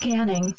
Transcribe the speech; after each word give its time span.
Scanning. 0.00 0.54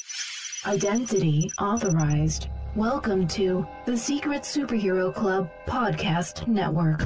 Identity 0.68 1.52
authorized. 1.60 2.48
Welcome 2.76 3.28
to 3.30 3.66
the 3.88 3.98
Secret 3.98 4.44
Superhero 4.44 5.12
Club 5.12 5.50
Podcast 5.66 6.48
Network. 6.48 7.02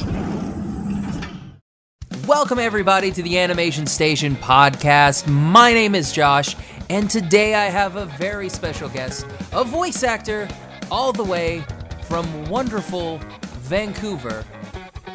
Welcome, 2.28 2.60
everybody, 2.60 3.12
to 3.12 3.24
the 3.24 3.40
Animation 3.40 3.88
Station 3.88 4.36
podcast. 4.36 5.30
My 5.30 5.72
name 5.72 5.96
is 5.96 6.12
Josh, 6.12 6.58
and 6.90 7.10
today 7.10 7.56
I 7.56 7.68
have 7.68 7.96
a 7.96 8.06
very 8.06 8.50
special 8.50 8.90
guest, 8.90 9.26
a 9.54 9.64
voice 9.64 10.04
actor, 10.04 10.50
all 10.92 11.14
the 11.14 11.24
way 11.24 11.64
from 12.10 12.50
wonderful 12.50 13.20
Vancouver. 13.62 14.44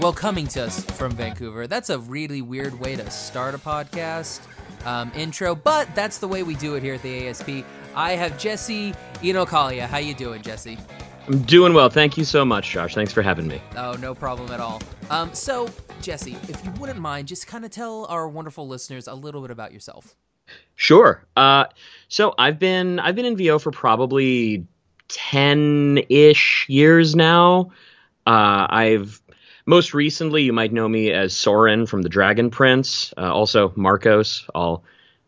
Well, 0.00 0.14
coming 0.14 0.46
to 0.46 0.64
us 0.64 0.82
from 0.92 1.12
Vancouver. 1.12 1.66
That's 1.66 1.90
a 1.90 1.98
really 1.98 2.40
weird 2.40 2.80
way 2.80 2.96
to 2.96 3.10
start 3.10 3.54
a 3.54 3.58
podcast 3.58 4.40
um, 4.84 5.12
intro, 5.14 5.54
but 5.54 5.92
that's 5.94 6.18
the 6.18 6.28
way 6.28 6.42
we 6.42 6.54
do 6.54 6.74
it 6.74 6.82
here 6.82 6.94
at 6.94 7.02
the 7.02 7.28
ASP. 7.28 7.64
I 7.94 8.12
have 8.12 8.38
Jesse 8.38 8.94
Inocalla. 9.22 9.80
How 9.80 9.98
you 9.98 10.14
doing, 10.14 10.42
Jesse? 10.42 10.78
I'm 11.26 11.42
doing 11.42 11.74
well. 11.74 11.88
Thank 11.88 12.16
you 12.16 12.24
so 12.24 12.44
much, 12.44 12.70
Josh. 12.70 12.94
Thanks 12.94 13.12
for 13.12 13.22
having 13.22 13.46
me. 13.46 13.60
Oh, 13.76 13.92
no 14.00 14.14
problem 14.14 14.50
at 14.50 14.60
all. 14.60 14.82
Um, 15.10 15.32
so, 15.34 15.68
Jesse, 16.00 16.36
if 16.48 16.64
you 16.64 16.70
wouldn't 16.72 16.98
mind, 16.98 17.28
just 17.28 17.46
kind 17.46 17.64
of 17.64 17.70
tell 17.70 18.06
our 18.06 18.28
wonderful 18.28 18.66
listeners 18.66 19.06
a 19.06 19.14
little 19.14 19.40
bit 19.40 19.50
about 19.50 19.72
yourself. 19.72 20.16
Sure. 20.76 21.24
Uh, 21.36 21.66
so 22.08 22.34
I've 22.38 22.58
been 22.58 22.98
I've 22.98 23.14
been 23.14 23.26
in 23.26 23.36
VO 23.36 23.58
for 23.58 23.70
probably 23.70 24.66
ten 25.08 26.00
ish 26.08 26.66
years 26.68 27.14
now. 27.14 27.70
Uh, 28.26 28.66
I've 28.68 29.20
most 29.70 29.94
recently 29.94 30.42
you 30.42 30.52
might 30.52 30.72
know 30.72 30.88
me 30.88 31.12
as 31.12 31.32
Soren 31.32 31.86
from 31.86 32.02
the 32.02 32.08
Dragon 32.08 32.50
Prince. 32.50 33.14
Uh, 33.16 33.32
also 33.32 33.72
Marcos. 33.76 34.44
All 34.52 34.84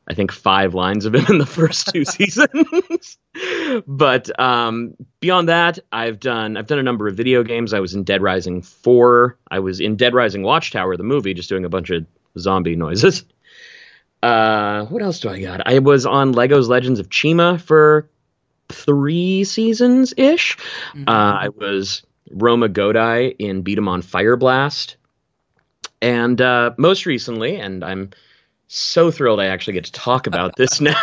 I 0.08 0.14
think 0.14 0.32
five 0.32 0.74
lines 0.74 1.06
of 1.06 1.14
him 1.14 1.24
in 1.30 1.38
the 1.38 1.46
first 1.46 1.88
two 1.94 2.04
seasons. 2.16 3.18
but 3.86 4.38
um, 4.40 4.94
beyond 5.20 5.48
that, 5.48 5.78
I've 5.92 6.18
done 6.18 6.56
I've 6.56 6.66
done 6.66 6.80
a 6.80 6.82
number 6.82 7.06
of 7.06 7.14
video 7.14 7.44
games. 7.44 7.72
I 7.72 7.80
was 7.80 7.94
in 7.94 8.02
Dead 8.02 8.20
Rising 8.20 8.62
four. 8.62 9.38
I 9.50 9.60
was 9.60 9.80
in 9.80 9.96
Dead 9.96 10.12
Rising 10.12 10.42
Watchtower, 10.42 10.96
the 10.96 11.04
movie, 11.04 11.34
just 11.34 11.48
doing 11.48 11.64
a 11.64 11.70
bunch 11.70 11.90
of 11.90 12.04
zombie 12.36 12.76
noises. 12.76 13.24
Uh, 14.24 14.86
what 14.86 15.02
else 15.02 15.20
do 15.20 15.28
I 15.28 15.40
got? 15.40 15.66
I 15.66 15.78
was 15.78 16.04
on 16.04 16.32
Lego's 16.32 16.68
Legends 16.68 17.00
of 17.00 17.08
Chima 17.08 17.60
for 17.60 18.08
three 18.68 19.44
seasons 19.44 20.14
ish. 20.16 20.56
Mm-hmm. 20.94 21.08
Uh, 21.08 21.32
I 21.32 21.48
was 21.48 22.02
Roma 22.32 22.68
Godai 22.68 23.34
in 23.38 23.62
Beat 23.62 23.78
'em 23.78 23.88
on 23.88 24.02
Fire 24.02 24.36
Blast, 24.36 24.96
and 26.00 26.40
uh, 26.40 26.72
most 26.78 27.06
recently, 27.06 27.56
and 27.56 27.84
I'm 27.84 28.10
so 28.68 29.10
thrilled 29.10 29.38
I 29.38 29.46
actually 29.46 29.74
get 29.74 29.84
to 29.84 29.92
talk 29.92 30.26
about 30.26 30.54
this 30.56 30.80
now. 30.80 30.94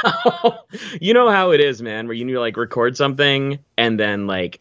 you 1.02 1.14
know 1.14 1.30
how 1.30 1.52
it 1.52 1.62
is, 1.62 1.82
man, 1.82 2.08
where 2.08 2.16
you 2.16 2.26
need 2.26 2.34
to 2.34 2.40
like 2.40 2.58
record 2.58 2.98
something 2.98 3.60
and 3.78 4.00
then 4.00 4.28
like 4.28 4.60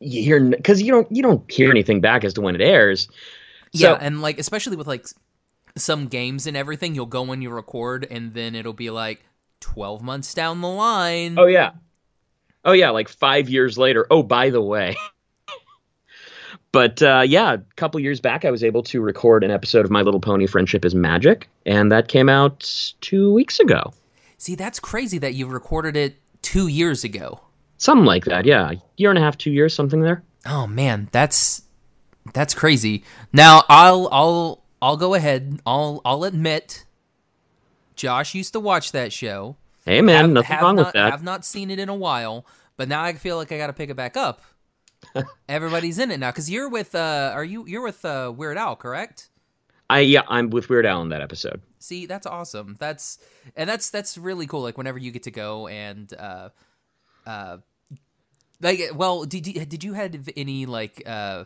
you 0.00 0.22
hear 0.22 0.40
because 0.40 0.82
you 0.82 0.92
don't 0.92 1.10
you 1.10 1.22
don't 1.22 1.50
hear 1.50 1.70
anything 1.70 2.00
back 2.00 2.24
as 2.24 2.34
to 2.34 2.40
when 2.40 2.54
it 2.54 2.60
airs. 2.60 3.08
So, 3.74 3.92
yeah, 3.92 3.98
and 4.00 4.22
like 4.22 4.38
especially 4.38 4.76
with 4.76 4.86
like 4.86 5.06
some 5.76 6.06
games 6.08 6.46
and 6.46 6.56
everything, 6.56 6.94
you'll 6.94 7.06
go 7.06 7.22
when 7.22 7.42
you 7.42 7.50
record 7.50 8.06
and 8.10 8.34
then 8.34 8.54
it'll 8.54 8.72
be 8.72 8.90
like 8.90 9.24
12 9.60 10.02
months 10.02 10.34
down 10.34 10.60
the 10.60 10.68
line. 10.68 11.38
Oh 11.38 11.46
yeah. 11.46 11.72
Oh 12.64 12.72
yeah, 12.72 12.90
like 12.90 13.08
5 13.08 13.48
years 13.48 13.78
later. 13.78 14.06
Oh, 14.10 14.22
by 14.22 14.50
the 14.50 14.60
way. 14.60 14.96
But 16.76 17.00
uh, 17.00 17.22
yeah, 17.26 17.54
a 17.54 17.58
couple 17.76 17.98
years 18.00 18.20
back, 18.20 18.44
I 18.44 18.50
was 18.50 18.62
able 18.62 18.82
to 18.82 19.00
record 19.00 19.42
an 19.42 19.50
episode 19.50 19.86
of 19.86 19.90
My 19.90 20.02
Little 20.02 20.20
Pony: 20.20 20.46
Friendship 20.46 20.84
is 20.84 20.94
Magic, 20.94 21.48
and 21.64 21.90
that 21.90 22.08
came 22.08 22.28
out 22.28 22.94
two 23.00 23.32
weeks 23.32 23.58
ago. 23.58 23.94
See, 24.36 24.56
that's 24.56 24.78
crazy 24.78 25.16
that 25.16 25.32
you 25.32 25.46
recorded 25.46 25.96
it 25.96 26.16
two 26.42 26.66
years 26.66 27.02
ago. 27.02 27.40
Something 27.78 28.04
like 28.04 28.26
that, 28.26 28.44
yeah, 28.44 28.72
year 28.98 29.08
and 29.08 29.18
a 29.18 29.22
half, 29.22 29.38
two 29.38 29.50
years, 29.50 29.72
something 29.72 30.02
there. 30.02 30.22
Oh 30.44 30.66
man, 30.66 31.08
that's 31.12 31.62
that's 32.34 32.52
crazy. 32.52 33.04
Now 33.32 33.62
I'll 33.70 34.06
I'll 34.12 34.62
I'll 34.82 34.98
go 34.98 35.14
ahead. 35.14 35.60
I'll 35.64 36.02
I'll 36.04 36.24
admit, 36.24 36.84
Josh 37.94 38.34
used 38.34 38.52
to 38.52 38.60
watch 38.60 38.92
that 38.92 39.14
show. 39.14 39.56
Hey 39.86 40.02
man, 40.02 40.24
have, 40.24 40.30
nothing 40.30 40.48
have 40.50 40.62
wrong 40.62 40.76
not, 40.76 40.84
with 40.84 40.92
that. 40.92 41.14
I've 41.14 41.24
not 41.24 41.46
seen 41.46 41.70
it 41.70 41.78
in 41.78 41.88
a 41.88 41.94
while, 41.94 42.44
but 42.76 42.86
now 42.86 43.02
I 43.02 43.14
feel 43.14 43.38
like 43.38 43.50
I 43.50 43.56
got 43.56 43.68
to 43.68 43.72
pick 43.72 43.88
it 43.88 43.96
back 43.96 44.14
up. 44.14 44.42
Everybody's 45.48 45.98
in 45.98 46.10
it 46.10 46.18
now 46.18 46.30
because 46.30 46.50
you're 46.50 46.68
with. 46.68 46.94
uh 46.94 47.32
Are 47.34 47.44
you? 47.44 47.66
You're 47.66 47.82
with 47.82 48.04
uh, 48.04 48.32
Weird 48.34 48.56
Al, 48.56 48.76
correct? 48.76 49.28
I 49.88 50.00
yeah, 50.00 50.22
I'm 50.28 50.50
with 50.50 50.68
Weird 50.68 50.86
Al 50.86 51.02
in 51.02 51.10
that 51.10 51.22
episode. 51.22 51.62
See, 51.78 52.06
that's 52.06 52.26
awesome. 52.26 52.76
That's 52.78 53.18
and 53.54 53.68
that's 53.68 53.90
that's 53.90 54.18
really 54.18 54.46
cool. 54.46 54.62
Like 54.62 54.76
whenever 54.76 54.98
you 54.98 55.10
get 55.10 55.24
to 55.24 55.30
go 55.30 55.68
and 55.68 56.12
uh, 56.18 56.48
uh, 57.26 57.58
like 58.60 58.80
well, 58.94 59.24
did 59.24 59.44
did 59.68 59.84
you 59.84 59.92
had 59.92 60.32
any 60.36 60.66
like 60.66 61.02
uh 61.06 61.44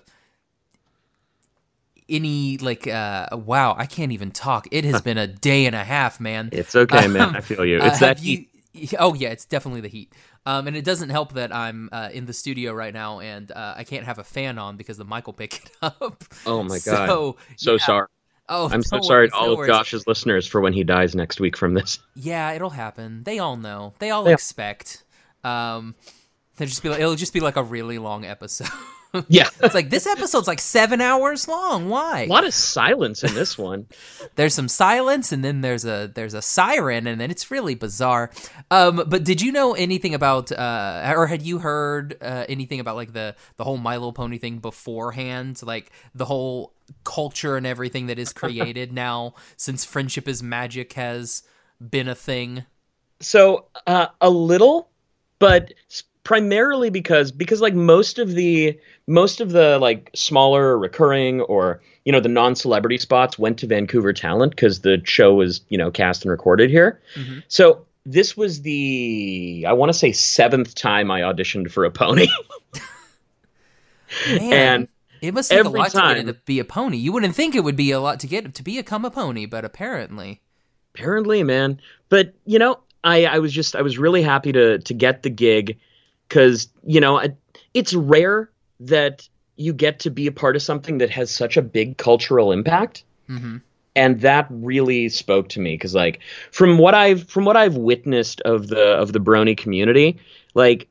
any 2.11 2.59
like 2.59 2.87
uh 2.87 3.29
wow 3.33 3.75
i 3.79 3.87
can't 3.87 4.13
even 4.13 4.31
talk 4.33 4.67
it 4.73 4.85
has 4.85 5.01
been 5.01 5.17
a 5.17 5.27
day 5.27 5.67
and 5.67 5.77
a 5.77 5.85
half 5.85 6.21
man 6.21 6.49
it's 6.53 6.75
okay 6.75 7.07
man 7.07 7.23
um, 7.23 7.37
i 7.37 7.41
feel 7.41 7.65
you 7.65 7.79
it's 7.81 8.03
uh, 8.03 8.07
that 8.07 8.19
heat 8.19 8.51
you, 8.73 8.89
oh 8.99 9.15
yeah 9.15 9.29
it's 9.29 9.45
definitely 9.45 9.81
the 9.81 9.89
heat 9.89 10.13
um, 10.47 10.67
and 10.67 10.77
it 10.77 10.85
doesn't 10.85 11.11
help 11.11 11.35
that 11.35 11.55
I'm 11.55 11.89
uh, 11.93 12.11
in 12.13 12.27
the 12.27 12.33
studio 12.33 12.73
right 12.73 12.95
now 12.95 13.21
and 13.21 13.51
uh, 13.53 13.75
I 13.77 13.85
can't 13.85 14.05
have 14.05 14.19
a 14.19 14.25
fan 14.25 14.59
on 14.59 14.77
because 14.77 14.97
the 14.99 15.05
mic 15.05 15.27
will 15.27 15.35
pick 15.35 15.55
it 15.65 15.71
up. 15.83 16.25
Oh 16.47 16.63
my 16.63 16.79
god! 16.79 17.07
So, 17.07 17.37
so 17.57 17.73
yeah. 17.73 17.79
sorry. 17.79 18.07
Oh, 18.49 18.69
I'm 18.69 18.83
so 18.83 18.97
no 18.97 19.03
sorry 19.03 19.29
worries, 19.29 19.31
to 19.31 19.37
all 19.37 19.47
no 19.47 19.53
of 19.53 19.59
worries. 19.59 19.69
Josh's 19.69 20.07
listeners 20.07 20.47
for 20.47 20.61
when 20.61 20.73
he 20.73 20.83
dies 20.83 21.15
next 21.15 21.39
week 21.41 21.57
from 21.57 21.75
this. 21.75 21.99
Yeah, 22.15 22.53
it'll 22.53 22.71
happen. 22.71 23.23
They 23.25 23.39
all 23.39 23.57
know. 23.57 23.95
They 24.01 24.11
all 24.11 24.27
Yeah. 24.27 24.35
expect. 24.35 25.05
Um, 25.45 25.95
they'll 26.57 26.69
just 26.69 26.83
be 26.83 26.89
like, 26.89 27.01
it'll 27.01 27.15
just 27.15 27.33
be 27.33 27.41
like 27.41 27.57
a 27.57 27.63
really 27.63 27.99
long 27.99 28.25
episode. 28.25 28.69
Yeah, 29.29 29.49
it's 29.63 29.75
like 29.75 29.91
this 29.91 30.07
episode's 30.07 30.47
like 30.47 30.61
seven 30.61 31.01
hours 31.01 31.49
long. 31.49 31.89
Why? 31.89 32.23
a 32.23 32.27
lot 32.27 32.47
of 32.47 32.55
silence 32.55 33.25
in 33.25 33.35
this 33.35 33.59
one. 33.59 33.87
there's 34.37 34.55
some 34.55 34.69
silence 34.69 35.33
and 35.33 35.45
then 35.45 35.61
there's 35.63 35.85
a 35.85 36.11
there's 36.15 36.35
a 36.35 36.43
siren 36.43 37.07
and 37.07 37.21
then 37.21 37.31
it's 37.31 37.51
really 37.51 37.75
bizarre 37.75 38.31
um 38.71 39.03
but 39.07 39.25
did 39.25 39.41
you 39.41 39.51
know 39.53 39.75
anything 39.75 40.15
about 40.15 40.53
uh 40.53 41.13
or 41.17 41.27
had 41.27 41.43
you 41.43 41.59
heard 41.59 42.17
uh, 42.23 42.45
anything 42.49 42.81
about 42.81 42.97
like 42.97 43.13
the 43.13 43.35
the 43.57 43.65
whole 43.65 43.77
my 43.77 43.95
little 43.97 44.13
pony 44.13 44.39
thing 44.39 44.59
beforehand 44.59 45.61
like 45.63 45.91
the 46.15 46.25
whole 46.25 46.73
culture 47.05 47.57
and 47.57 47.67
everything 47.67 48.07
that 48.07 48.19
is 48.19 48.33
created 48.33 48.93
now 49.07 49.35
since 49.57 49.85
friendship 49.85 50.29
is 50.29 50.43
magic 50.43 50.93
has 50.95 51.43
been 51.81 52.09
a 52.09 52.15
thing 52.15 52.65
So 53.21 53.67
uh, 53.87 54.07
a 54.21 54.31
little, 54.31 54.89
but 55.39 55.73
s- 55.91 56.05
primarily 56.25 56.91
because 56.91 57.33
because 57.33 57.61
like 57.61 57.75
most 57.75 58.19
of 58.19 58.35
the 58.35 58.79
most 59.07 59.41
of 59.41 59.53
the 59.53 59.79
like 59.79 60.11
smaller 60.15 60.79
recurring 60.79 61.41
or 61.43 61.81
you 62.05 62.13
know 62.13 62.21
the 62.21 62.29
non-celebrity 62.29 62.99
spots 62.99 63.39
went 63.39 63.59
to 63.59 63.67
Vancouver 63.67 64.13
Talent 64.13 64.53
because 64.53 64.81
the 64.81 65.01
show 65.05 65.35
was 65.35 65.61
you 65.69 65.79
know 65.79 65.91
cast 65.91 66.23
and 66.25 66.31
recorded 66.31 66.71
here. 66.71 67.01
Mhm. 67.17 67.43
So 67.49 67.85
this 68.07 68.37
was 68.37 68.63
the 68.63 69.65
I 69.69 69.73
want 69.73 69.91
to 69.93 69.99
say 69.99 70.13
seventh 70.13 70.75
time 70.75 71.11
I 71.11 71.21
auditioned 71.21 71.71
for 71.71 71.85
a 71.85 71.91
pony, 71.91 72.29
Man, 74.29 74.53
and 74.53 74.89
it 75.23 75.35
must 75.35 75.51
take 75.51 75.65
a 75.65 75.69
lot 75.69 75.91
to 75.91 75.97
time- 75.97 76.17
get 76.17 76.27
to 76.27 76.35
be 76.45 76.59
a 76.59 76.65
pony. 76.65 76.97
You 76.97 77.13
wouldn't 77.13 77.35
think 77.35 77.55
it 77.55 77.63
would 77.63 77.77
be 77.77 77.91
a 77.93 78.01
lot 78.01 78.21
to 78.21 78.27
get 78.27 78.55
to 78.55 78.63
become 78.63 79.05
a 79.05 79.11
pony 79.11 79.47
but 79.47 79.65
apparently. 79.65 80.41
Apparently 80.95 81.43
man. 81.45 81.81
But 82.09 82.35
you 82.45 82.59
know 82.59 82.81
i 83.03 83.25
i 83.25 83.39
was 83.39 83.51
just 83.53 83.75
i 83.77 83.81
was 83.83 83.97
really 83.99 84.21
happy 84.23 84.53
to 84.53 84.79
to 84.79 84.93
get 84.93 85.23
the 85.23 85.31
gig 85.31 85.79
because 86.31 86.69
you 86.87 87.01
know 87.01 87.21
it's 87.75 87.93
rare 87.93 88.51
that 88.81 89.29
you 89.57 89.75
get 89.75 89.99
to 89.99 90.11
be 90.11 90.27
a 90.27 90.33
part 90.33 90.57
of 90.57 90.63
something 90.63 90.97
that 90.99 91.11
has 91.11 91.31
such 91.31 91.59
a 91.59 91.63
big 91.63 91.99
cultural 91.99 92.53
impact. 92.53 93.05
Hmm 93.27 93.59
and 93.97 94.21
that 94.21 94.47
really 94.51 95.09
spoke 95.09 95.49
to 95.49 95.59
me 95.59 95.75
because 95.75 95.97
like 95.97 96.21
from 96.53 96.79
what 96.79 96.95
i've 96.95 97.29
from 97.29 97.45
what 97.45 97.57
i've 97.57 97.75
witnessed 97.75 98.41
of 98.43 98.69
the 98.69 98.81
of 98.81 99.13
the 99.13 99.19
brony 99.19 99.57
community 99.57 100.17
like 100.55 100.87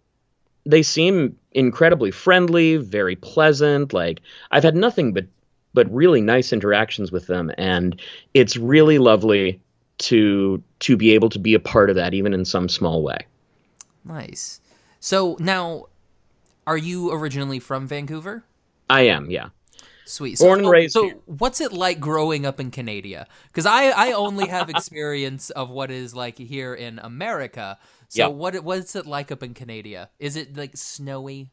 they 0.65 0.83
seem 0.83 1.33
incredibly 1.53 2.11
friendly 2.11 2.75
very 2.75 3.15
pleasant 3.15 3.93
like 3.93 4.19
i've 4.51 4.63
had 4.63 4.75
nothing 4.75 5.13
but 5.13 5.25
but 5.73 5.91
really 5.93 6.21
nice 6.21 6.51
interactions 6.51 7.11
with 7.11 7.27
them. 7.27 7.51
And 7.57 7.99
it's 8.33 8.57
really 8.57 8.97
lovely 8.97 9.61
to 9.99 10.63
to 10.79 10.95
be 10.95 11.11
able 11.11 11.29
to 11.29 11.39
be 11.39 11.53
a 11.53 11.59
part 11.59 11.89
of 11.89 11.95
that 11.97 12.13
even 12.13 12.33
in 12.33 12.45
some 12.45 12.69
small 12.69 13.03
way. 13.03 13.19
Nice 14.05 14.61
so 14.99 15.35
now 15.39 15.85
are 16.67 16.77
you 16.77 17.11
originally 17.11 17.59
from 17.59 17.87
vancouver 17.87 18.43
i 18.89 19.01
am 19.01 19.29
yeah 19.29 19.49
Sweet. 20.05 20.39
Born 20.39 20.59
and 20.59 20.65
so, 20.65 20.71
raised 20.71 20.93
So, 20.93 21.03
here. 21.03 21.17
what's 21.27 21.61
it 21.61 21.71
like 21.71 21.99
growing 21.99 22.43
up 22.43 22.59
in 22.59 22.71
Canada? 22.71 23.27
Because 23.47 23.67
I, 23.67 23.89
I 23.89 24.11
only 24.13 24.47
have 24.47 24.67
experience 24.75 25.51
of 25.51 25.69
what 25.69 25.91
is 25.91 26.15
like 26.15 26.39
here 26.39 26.73
in 26.73 26.97
America. 26.97 27.77
So, 28.07 28.23
Yeah. 28.23 28.27
what 28.29 28.55
what's 28.63 28.95
it 28.95 29.05
like 29.05 29.31
up 29.31 29.43
in 29.43 29.53
Canada? 29.53 30.09
Is 30.17 30.35
it 30.35 30.57
like 30.57 30.75
snowy? 30.75 31.51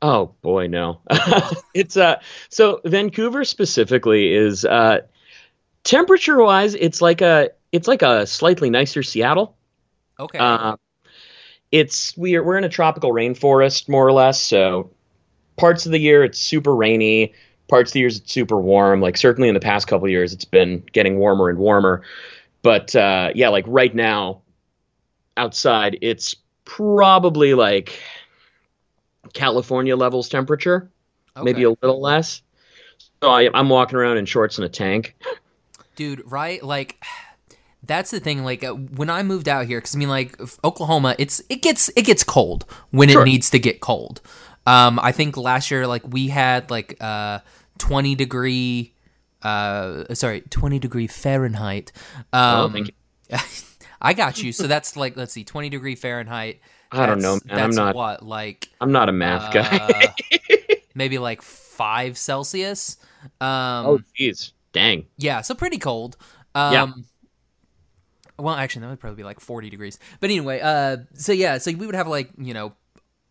Oh 0.00 0.34
boy, 0.40 0.66
no. 0.68 1.00
it's 1.74 1.98
uh 1.98 2.20
so 2.48 2.80
Vancouver 2.86 3.44
specifically 3.44 4.32
is 4.32 4.64
uh 4.64 5.00
temperature 5.84 6.42
wise 6.42 6.74
it's 6.74 7.02
like 7.02 7.20
a 7.20 7.50
it's 7.72 7.86
like 7.88 8.00
a 8.02 8.26
slightly 8.26 8.70
nicer 8.70 9.02
Seattle. 9.02 9.56
Okay. 10.18 10.38
Uh, 10.38 10.76
it's 11.72 12.16
we're 12.16 12.42
we're 12.42 12.58
in 12.58 12.64
a 12.64 12.68
tropical 12.68 13.12
rainforest 13.12 13.88
more 13.88 14.06
or 14.06 14.12
less, 14.12 14.40
so 14.40 14.90
parts 15.56 15.86
of 15.86 15.92
the 15.92 15.98
year 16.00 16.24
it's 16.24 16.38
super 16.38 16.74
rainy, 16.74 17.32
parts 17.68 17.90
of 17.90 17.92
the 17.94 18.00
year 18.00 18.08
it's 18.08 18.20
super 18.32 18.60
warm. 18.60 19.00
Like 19.00 19.16
certainly 19.16 19.48
in 19.48 19.54
the 19.54 19.60
past 19.60 19.86
couple 19.86 20.08
years 20.08 20.32
it's 20.32 20.44
been 20.44 20.82
getting 20.92 21.18
warmer 21.18 21.48
and 21.48 21.58
warmer. 21.58 22.02
But 22.62 22.94
uh, 22.96 23.30
yeah, 23.34 23.48
like 23.48 23.64
right 23.68 23.94
now 23.94 24.42
outside 25.36 25.98
it's 26.02 26.34
probably 26.64 27.54
like 27.54 27.98
California 29.32 29.96
levels 29.96 30.28
temperature, 30.28 30.90
Okay. 31.36 31.44
maybe 31.44 31.62
a 31.64 31.70
little 31.70 32.00
less. 32.00 32.42
So 33.22 33.28
I, 33.30 33.48
I'm 33.54 33.68
walking 33.68 33.96
around 33.98 34.16
in 34.18 34.26
shorts 34.26 34.58
and 34.58 34.64
a 34.64 34.68
tank. 34.68 35.14
dude 35.94 36.22
right 36.30 36.62
like 36.62 37.02
that's 37.84 38.10
the 38.10 38.20
thing 38.20 38.44
like 38.44 38.62
uh, 38.64 38.72
when 38.74 39.08
i 39.10 39.22
moved 39.22 39.48
out 39.48 39.66
here 39.66 39.78
because 39.78 39.94
i 39.94 39.98
mean 39.98 40.08
like 40.08 40.38
oklahoma 40.64 41.14
it's 41.18 41.40
it 41.48 41.62
gets 41.62 41.88
it 41.96 42.02
gets 42.02 42.22
cold 42.22 42.64
when 42.90 43.08
Sure. 43.08 43.22
it 43.22 43.24
needs 43.24 43.50
to 43.50 43.58
get 43.58 43.80
cold 43.80 44.20
um 44.66 44.98
i 45.02 45.12
think 45.12 45.36
last 45.36 45.70
year 45.70 45.86
like 45.86 46.02
we 46.06 46.28
had 46.28 46.70
like 46.70 46.96
uh 47.00 47.38
20 47.78 48.14
degree 48.14 48.92
uh 49.42 50.04
sorry 50.14 50.42
20 50.42 50.78
degree 50.78 51.06
fahrenheit 51.06 51.92
um 52.32 52.60
Oh, 52.66 52.68
thank 52.70 52.88
you. 52.88 53.38
i 54.02 54.12
got 54.12 54.42
you 54.42 54.52
so 54.52 54.66
that's 54.66 54.96
like 54.96 55.16
let's 55.16 55.32
see 55.32 55.44
20 55.44 55.68
degree 55.70 55.94
fahrenheit 55.94 56.60
I 56.92 57.06
don't 57.06 57.20
know, 57.22 57.38
That's- 57.38 57.56
man. 57.56 57.64
I'm 57.66 57.70
not. 57.76 57.94
what 57.94 58.22
like 58.24 58.68
I'm 58.80 58.90
not 58.90 59.08
a 59.08 59.12
math 59.12 59.54
guy. 59.54 60.12
uh, 60.50 60.74
maybe 60.94 61.18
like 61.18 61.40
five 61.40 62.18
celsius 62.18 62.96
um 63.40 63.86
oh, 63.86 64.00
jeez, 64.18 64.50
dang. 64.72 65.06
yeah, 65.16 65.40
so 65.42 65.54
pretty 65.54 65.78
cold. 65.78 66.16
Um, 66.54 66.72
Yeah. 66.72 66.86
Well, 68.40 68.54
actually, 68.54 68.82
that 68.82 68.90
would 68.90 69.00
probably 69.00 69.18
be 69.18 69.24
like 69.24 69.40
40 69.40 69.70
degrees. 69.70 69.98
But 70.20 70.30
anyway, 70.30 70.60
uh, 70.60 70.98
so 71.14 71.32
yeah, 71.32 71.58
so 71.58 71.72
we 71.72 71.86
would 71.86 71.94
have 71.94 72.08
like, 72.08 72.30
you 72.38 72.54
know, 72.54 72.72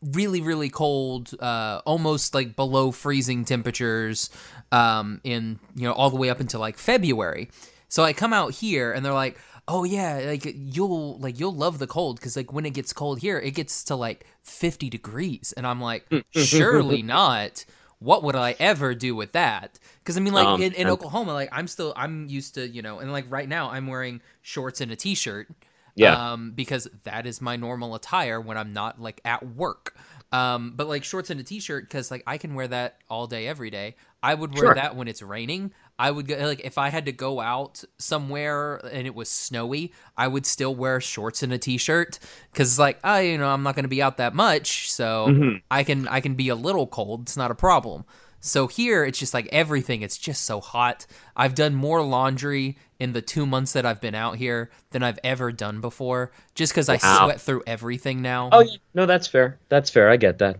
really, 0.01 0.41
really 0.41 0.69
cold, 0.69 1.31
uh, 1.39 1.81
almost 1.85 2.33
like 2.33 2.55
below 2.55 2.91
freezing 2.91 3.45
temperatures 3.45 4.29
um, 4.71 5.19
in, 5.23 5.59
you 5.75 5.87
know, 5.87 5.93
all 5.93 6.09
the 6.09 6.15
way 6.15 6.29
up 6.29 6.39
until 6.39 6.59
like 6.59 6.77
February. 6.77 7.49
So 7.89 8.03
I 8.03 8.13
come 8.13 8.33
out 8.33 8.53
here 8.53 8.91
and 8.91 9.05
they're 9.05 9.13
like, 9.13 9.37
oh 9.69 9.83
yeah, 9.83 10.21
like 10.25 10.51
you'll 10.55 11.17
like 11.19 11.39
you'll 11.39 11.53
love 11.53 11.79
the 11.79 11.87
cold 11.87 12.17
because 12.17 12.35
like 12.35 12.51
when 12.51 12.65
it 12.65 12.73
gets 12.73 12.91
cold 12.91 13.19
here, 13.19 13.37
it 13.39 13.51
gets 13.51 13.83
to 13.85 13.95
like 13.95 14.25
50 14.43 14.89
degrees, 14.89 15.53
and 15.55 15.65
I'm 15.65 15.79
like, 15.79 16.05
surely 16.31 17.01
not. 17.01 17.65
What 17.99 18.23
would 18.23 18.35
I 18.35 18.55
ever 18.59 18.95
do 18.95 19.13
with 19.15 19.33
that? 19.33 19.77
Because 19.99 20.15
I 20.17 20.21
mean, 20.21 20.33
like 20.33 20.47
Um, 20.47 20.61
in, 20.61 20.73
in 20.73 20.87
Oklahoma, 20.87 21.33
like 21.33 21.49
I'm 21.51 21.67
still 21.67 21.93
I'm 21.95 22.27
used 22.27 22.55
to 22.55 22.67
you 22.67 22.81
know, 22.81 22.99
and 22.99 23.11
like 23.11 23.25
right 23.29 23.47
now 23.47 23.69
I'm 23.69 23.87
wearing 23.87 24.21
shorts 24.41 24.81
and 24.81 24.91
a 24.91 24.95
t-shirt. 24.95 25.47
Yeah. 25.95 26.31
Um, 26.31 26.51
because 26.51 26.87
that 27.03 27.25
is 27.25 27.41
my 27.41 27.57
normal 27.57 27.93
attire 27.95 28.39
when 28.39 28.57
I'm 28.57 28.71
not 28.71 29.01
like 29.01 29.19
at 29.25 29.45
work. 29.45 29.95
Um, 30.31 30.73
but 30.75 30.87
like 30.87 31.03
shorts 31.03 31.29
and 31.29 31.39
a 31.41 31.43
t-shirt 31.43 31.85
because 31.89 32.09
like 32.09 32.23
I 32.25 32.37
can 32.37 32.53
wear 32.55 32.67
that 32.69 32.99
all 33.09 33.27
day 33.27 33.47
every 33.47 33.69
day. 33.69 33.95
I 34.23 34.33
would 34.33 34.53
wear 34.53 34.67
Sure. 34.67 34.75
that 34.75 34.95
when 34.95 35.07
it's 35.07 35.21
raining. 35.21 35.73
I 35.99 36.09
would 36.11 36.27
go 36.27 36.35
like 36.37 36.61
if 36.63 36.77
I 36.77 36.89
had 36.89 37.05
to 37.07 37.11
go 37.11 37.41
out 37.41 37.83
somewhere 37.97 38.77
and 38.91 39.05
it 39.05 39.13
was 39.13 39.29
snowy, 39.29 39.91
I 40.17 40.27
would 40.29 40.45
still 40.45 40.73
wear 40.73 41.01
shorts 41.01 41.43
and 41.43 41.51
a 41.51 41.57
t-shirt 41.57 42.17
because 42.53 42.79
like 42.79 42.99
I 43.03 43.21
you 43.21 43.37
know 43.37 43.49
I'm 43.49 43.63
not 43.63 43.75
going 43.75 43.83
to 43.83 43.89
be 43.89 44.01
out 44.01 44.17
that 44.17 44.33
much, 44.33 44.91
so 44.91 45.27
Mhm. 45.27 45.61
I 45.69 45.83
can 45.83 46.07
I 46.07 46.21
can 46.21 46.35
be 46.35 46.47
a 46.49 46.55
little 46.55 46.87
cold. 46.87 47.23
It's 47.23 47.35
not 47.37 47.51
a 47.51 47.55
problem. 47.55 48.05
So 48.41 48.67
here 48.67 49.03
it's 49.03 49.19
just 49.19 49.33
like 49.33 49.49
everything. 49.51 50.01
It's 50.01 50.17
just 50.17 50.45
so 50.45 50.61
hot. 50.61 51.05
I've 51.35 51.53
done 51.55 51.75
more 51.75 52.01
laundry 52.01 52.77
in 52.97 53.11
the 53.11 53.21
two 53.21 53.45
months 53.45 53.73
that 53.73 53.85
I've 53.85 53.99
been 53.99 54.15
out 54.15 54.37
here 54.37 54.69
than 54.91 55.03
I've 55.03 55.19
ever 55.25 55.51
done 55.51 55.81
before, 55.81 56.31
just 56.55 56.71
because 56.71 56.87
I 56.87 56.95
sweat 56.97 57.41
through 57.41 57.63
everything 57.67 58.21
now. 58.21 58.47
Oh 58.53 58.65
no, 58.93 59.05
that's 59.05 59.27
fair. 59.27 59.57
That's 59.67 59.89
fair. 59.89 60.09
I 60.09 60.15
get 60.15 60.37
that. 60.37 60.57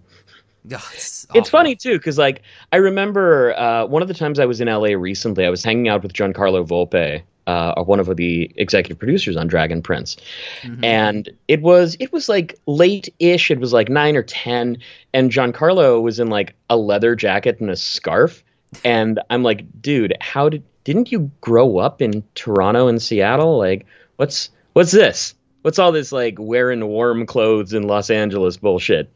It's 0.93 1.25
It's 1.33 1.49
funny 1.49 1.75
too, 1.75 1.97
because 1.97 2.17
like 2.17 2.41
I 2.71 2.77
remember 2.77 3.57
uh, 3.57 3.85
one 3.85 4.01
of 4.01 4.07
the 4.07 4.13
times 4.13 4.39
I 4.39 4.45
was 4.45 4.59
in 4.61 4.67
LA 4.67 4.89
recently, 4.95 5.45
I 5.45 5.49
was 5.49 5.63
hanging 5.63 5.87
out 5.87 6.03
with 6.03 6.13
Giancarlo 6.13 6.65
Volpe, 6.67 7.21
uh, 7.47 7.81
one 7.83 7.99
of 7.99 8.15
the 8.17 8.51
executive 8.57 8.99
producers 8.99 9.35
on 9.37 9.47
Dragon 9.47 9.81
Prince, 9.81 10.17
Mhm. 10.63 10.83
and 10.83 11.29
it 11.47 11.61
was 11.61 11.95
it 11.99 12.11
was 12.11 12.29
like 12.29 12.57
late-ish. 12.67 13.49
It 13.51 13.59
was 13.59 13.73
like 13.73 13.89
nine 13.89 14.15
or 14.15 14.23
ten, 14.23 14.77
and 15.13 15.31
Giancarlo 15.31 16.01
was 16.01 16.19
in 16.19 16.27
like 16.27 16.53
a 16.69 16.77
leather 16.77 17.15
jacket 17.15 17.59
and 17.59 17.69
a 17.69 17.75
scarf, 17.75 18.43
and 18.83 19.19
I'm 19.29 19.43
like, 19.43 19.65
dude, 19.81 20.13
how 20.21 20.49
did 20.49 20.63
didn't 20.83 21.11
you 21.11 21.29
grow 21.41 21.77
up 21.77 22.01
in 22.01 22.23
Toronto 22.35 22.87
and 22.87 23.01
Seattle? 23.01 23.57
Like, 23.57 23.85
what's 24.17 24.49
what's 24.73 24.91
this? 24.91 25.35
What's 25.61 25.77
all 25.77 25.91
this 25.91 26.11
like 26.11 26.35
wearing 26.39 26.85
warm 26.87 27.25
clothes 27.25 27.73
in 27.73 27.83
Los 27.83 28.09
Angeles 28.09 28.57
bullshit? 28.57 29.11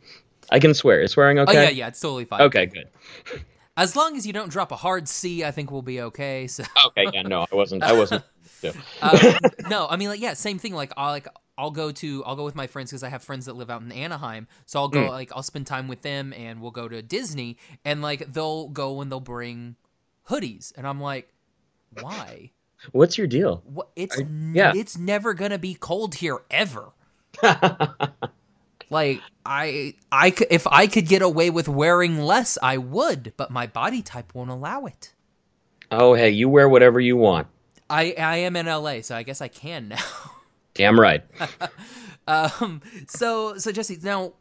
I 0.54 0.60
can 0.60 0.76
swear. 0.76 1.02
Is 1.02 1.12
swearing 1.12 1.40
okay? 1.40 1.58
Oh 1.58 1.62
yeah, 1.64 1.70
yeah, 1.70 1.88
it's 1.88 2.00
totally 2.00 2.26
fine. 2.26 2.42
Okay, 2.42 2.68
good. 2.68 2.88
As 3.76 3.96
long 3.96 4.16
as 4.16 4.28
you 4.28 4.34
don't 4.34 4.52
drop 4.52 4.72
a 4.72 4.76
hard 4.76 5.08
C, 5.08 5.44
I 5.44 5.50
think 5.50 5.72
we'll 5.72 5.82
be 5.82 6.00
okay. 6.00 6.46
So 6.46 6.64
Okay, 6.86 7.08
yeah, 7.12 7.24
no, 7.24 7.48
I 7.52 7.56
wasn't. 7.56 7.84
I 7.84 7.94
wasn't. 7.94 8.24
um, 9.02 9.20
no, 9.68 9.88
I 9.90 9.98
mean 9.98 10.10
like 10.10 10.22
yeah, 10.22 10.34
same 10.36 10.60
thing. 10.60 10.74
Like 10.76 10.94
I'll 10.96 11.10
like 11.10 11.28
I'll 11.58 11.72
go 11.72 11.92
to 11.92 12.24
I'll 12.24 12.36
go 12.36 12.46
with 12.46 12.54
my 12.54 12.68
friends 12.68 12.92
because 12.92 13.02
I 13.02 13.10
have 13.10 13.24
friends 13.24 13.48
that 13.48 13.56
live 13.56 13.72
out 13.72 13.82
in 13.82 13.92
Anaheim. 13.92 14.48
So 14.68 14.80
I'll 14.80 14.90
go 14.90 15.08
Mm. 15.08 15.10
like 15.10 15.32
I'll 15.36 15.42
spend 15.42 15.66
time 15.66 15.88
with 15.88 16.04
them 16.04 16.34
and 16.34 16.62
we'll 16.62 16.72
go 16.72 16.88
to 16.88 17.02
Disney 17.02 17.58
and 17.84 18.04
like 18.04 18.32
they'll 18.32 18.70
go 18.70 19.02
and 19.02 19.12
they'll 19.12 19.20
bring 19.20 19.76
hoodies 20.30 20.72
and 20.78 20.88
I'm 20.88 21.02
like, 21.02 21.34
why? 21.90 22.52
What's 22.92 23.18
your 23.18 23.28
deal? 23.28 23.64
What 23.66 23.90
it's 23.96 24.22
yeah. 24.54 24.74
it's 24.76 25.00
never 25.00 25.34
gonna 25.34 25.58
be 25.58 25.74
cold 25.74 26.16
here 26.16 26.44
ever. 26.52 26.92
Like 28.90 29.22
I 29.46 29.96
I 30.12 30.34
if 30.50 30.66
I 30.68 30.88
could 30.88 31.08
get 31.08 31.22
away 31.22 31.50
with 31.50 31.68
wearing 31.68 32.20
less, 32.20 32.58
I 32.62 32.78
would, 32.78 33.34
but 33.38 33.52
my 33.52 33.68
body 33.68 34.02
type 34.02 34.34
won't 34.34 34.50
allow 34.50 34.86
it. 34.86 35.14
oh, 35.92 36.14
hey, 36.14 36.30
you 36.30 36.50
wear 36.50 36.68
whatever 36.68 37.00
you 37.00 37.18
want. 37.18 37.48
I 37.90 38.14
I 38.18 38.38
am 38.38 38.56
in 38.56 38.66
LA, 38.66 39.02
so 39.02 39.16
I 39.16 39.24
guess 39.24 39.42
I 39.42 39.48
can 39.48 39.90
now. 39.90 39.98
Damn 40.74 41.00
right. 41.00 41.24
um 42.28 42.82
so 43.08 43.58
so 43.58 43.72
Jesse, 43.72 44.00
now 44.02 44.34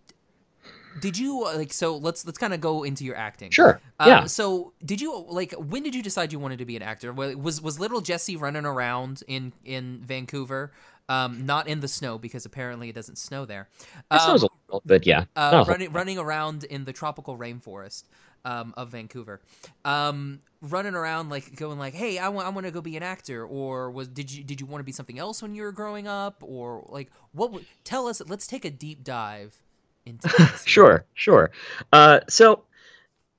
did 1.01 1.17
you 1.19 1.45
uh, 1.45 1.57
like 1.57 1.73
so 1.73 1.97
let's 1.97 2.25
let's 2.27 2.39
kind 2.39 2.53
of 2.53 2.61
go 2.61 2.83
into 2.83 3.05
your 3.05 3.17
acting. 3.17 3.51
Sure. 3.51 3.81
Um, 3.99 4.09
yeah. 4.09 4.25
So, 4.27 4.73
did 4.85 5.01
you 5.01 5.25
like 5.29 5.53
when 5.55 5.83
did 5.83 5.95
you 5.95 6.03
decide 6.03 6.33
you 6.33 6.39
wanted 6.39 6.59
to 6.59 6.67
be 6.67 6.77
an 6.77 6.83
actor? 6.83 7.13
Wa- 7.15 7.33
Was 7.37 7.63
was 7.63 7.81
little 7.81 8.03
Jesse 8.03 8.37
running 8.37 8.67
around 8.67 9.23
in 9.27 9.53
in 9.65 10.03
Vancouver? 10.05 10.71
Um, 11.09 11.45
not 11.45 11.69
in 11.69 11.81
the 11.81 11.89
snow 11.89 12.17
because 12.17 12.47
apparently 12.47 12.89
it 12.89 12.95
doesn't 12.95 13.17
snow 13.19 13.45
there. 13.45 13.69
Um, 14.11 14.21
snows 14.21 14.43
a 14.45 14.49
little, 14.69 14.83
but 14.87 15.05
yeah. 15.07 15.25
uh, 15.37 15.51
No. 15.53 15.65
running 15.65 15.93
running 15.93 16.19
around 16.19 16.65
in 16.65 16.85
the 16.85 16.93
tropical 16.93 17.37
rainforest 17.37 18.05
um, 18.45 18.73
of 18.77 18.91
Vancouver, 18.91 19.41
um, 19.85 20.41
running 20.63 20.95
around 20.95 21.29
like 21.29 21.55
going 21.57 21.79
like, 21.79 21.93
"Hey, 21.93 22.19
I 22.19 22.29
want 22.29 22.47
I 22.47 22.51
want 22.51 22.67
to 22.67 22.73
go 22.73 22.81
be 22.81 22.97
an 22.97 23.03
actor," 23.03 23.45
or 23.45 23.91
was 23.91 24.09
did 24.09 24.33
you 24.33 24.43
did 24.45 24.61
you 24.61 24.67
want 24.67 24.81
to 24.81 24.85
be 24.85 24.93
something 24.93 25.19
else 25.19 25.43
when 25.43 25.55
you 25.55 25.63
were 25.63 25.73
growing 25.73 26.07
up, 26.07 26.37
or 26.41 26.87
like 26.89 27.11
what? 27.33 27.53
would 27.53 27.67
tell 27.85 28.07
us. 28.07 28.23
Let's 28.27 28.47
take 28.47 28.65
a 28.65 28.71
deep 28.71 29.05
dive 29.05 29.61
into 30.07 30.29
this. 30.39 30.65
Sure, 30.67 31.05
sure. 31.15 31.51
Uh, 31.93 32.21
so 32.29 32.63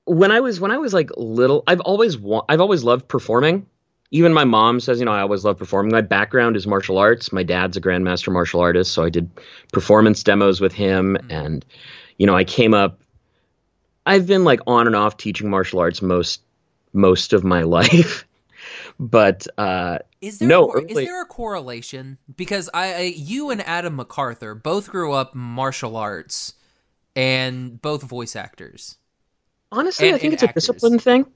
when 0.04 0.30
I 0.30 0.40
was 0.40 0.60
when 0.60 0.70
I 0.70 0.78
was 0.78 0.92
like 0.94 1.10
little, 1.16 1.64
I've 1.66 1.80
always 1.80 2.16
wa- 2.18 2.44
I've 2.48 2.60
always 2.60 2.84
loved 2.84 3.08
performing. 3.08 3.66
Even 4.14 4.32
my 4.32 4.44
mom 4.44 4.78
says, 4.78 5.00
you 5.00 5.04
know, 5.04 5.10
I 5.10 5.20
always 5.22 5.44
love 5.44 5.58
performing. 5.58 5.90
My 5.90 6.00
background 6.00 6.54
is 6.56 6.68
martial 6.68 6.98
arts. 6.98 7.32
My 7.32 7.42
dad's 7.42 7.76
a 7.76 7.80
grandmaster 7.80 8.32
martial 8.32 8.60
artist, 8.60 8.92
so 8.92 9.02
I 9.02 9.10
did 9.10 9.28
performance 9.72 10.22
demos 10.22 10.60
with 10.60 10.72
him, 10.72 11.18
Mhm. 11.20 11.32
and 11.32 11.64
you 12.18 12.26
know, 12.28 12.36
I 12.36 12.44
came 12.44 12.74
up. 12.74 13.00
I've 14.06 14.24
been 14.28 14.44
like 14.44 14.60
on 14.68 14.86
and 14.86 14.94
off 14.94 15.16
teaching 15.16 15.50
martial 15.50 15.80
arts 15.80 16.00
most 16.00 16.42
most 16.92 17.32
of 17.32 17.42
my 17.42 17.62
life, 17.78 18.24
but 19.00 19.48
uh, 19.58 19.98
Is 20.20 20.38
there 20.38 20.48
No, 20.48 20.68
a, 20.68 20.72
cor- 20.74 20.84
is 20.86 20.94
there 20.94 21.20
a 21.22 21.26
correlation? 21.26 22.18
Because 22.36 22.70
I, 22.72 22.94
I, 22.94 23.00
you 23.16 23.50
and 23.50 23.60
Adam 23.66 23.98
McArthur 23.98 24.62
both 24.62 24.90
grew 24.90 25.12
up 25.12 25.34
martial 25.34 25.96
arts, 25.96 26.54
and 27.16 27.82
both 27.82 28.02
voice 28.04 28.36
actors. 28.36 28.96
Honestly, 29.72 30.06
And- 30.06 30.14
I 30.14 30.18
think 30.20 30.34
it's 30.34 30.44
a 30.44 30.52
discipline 30.52 31.00
thing. 31.00 31.26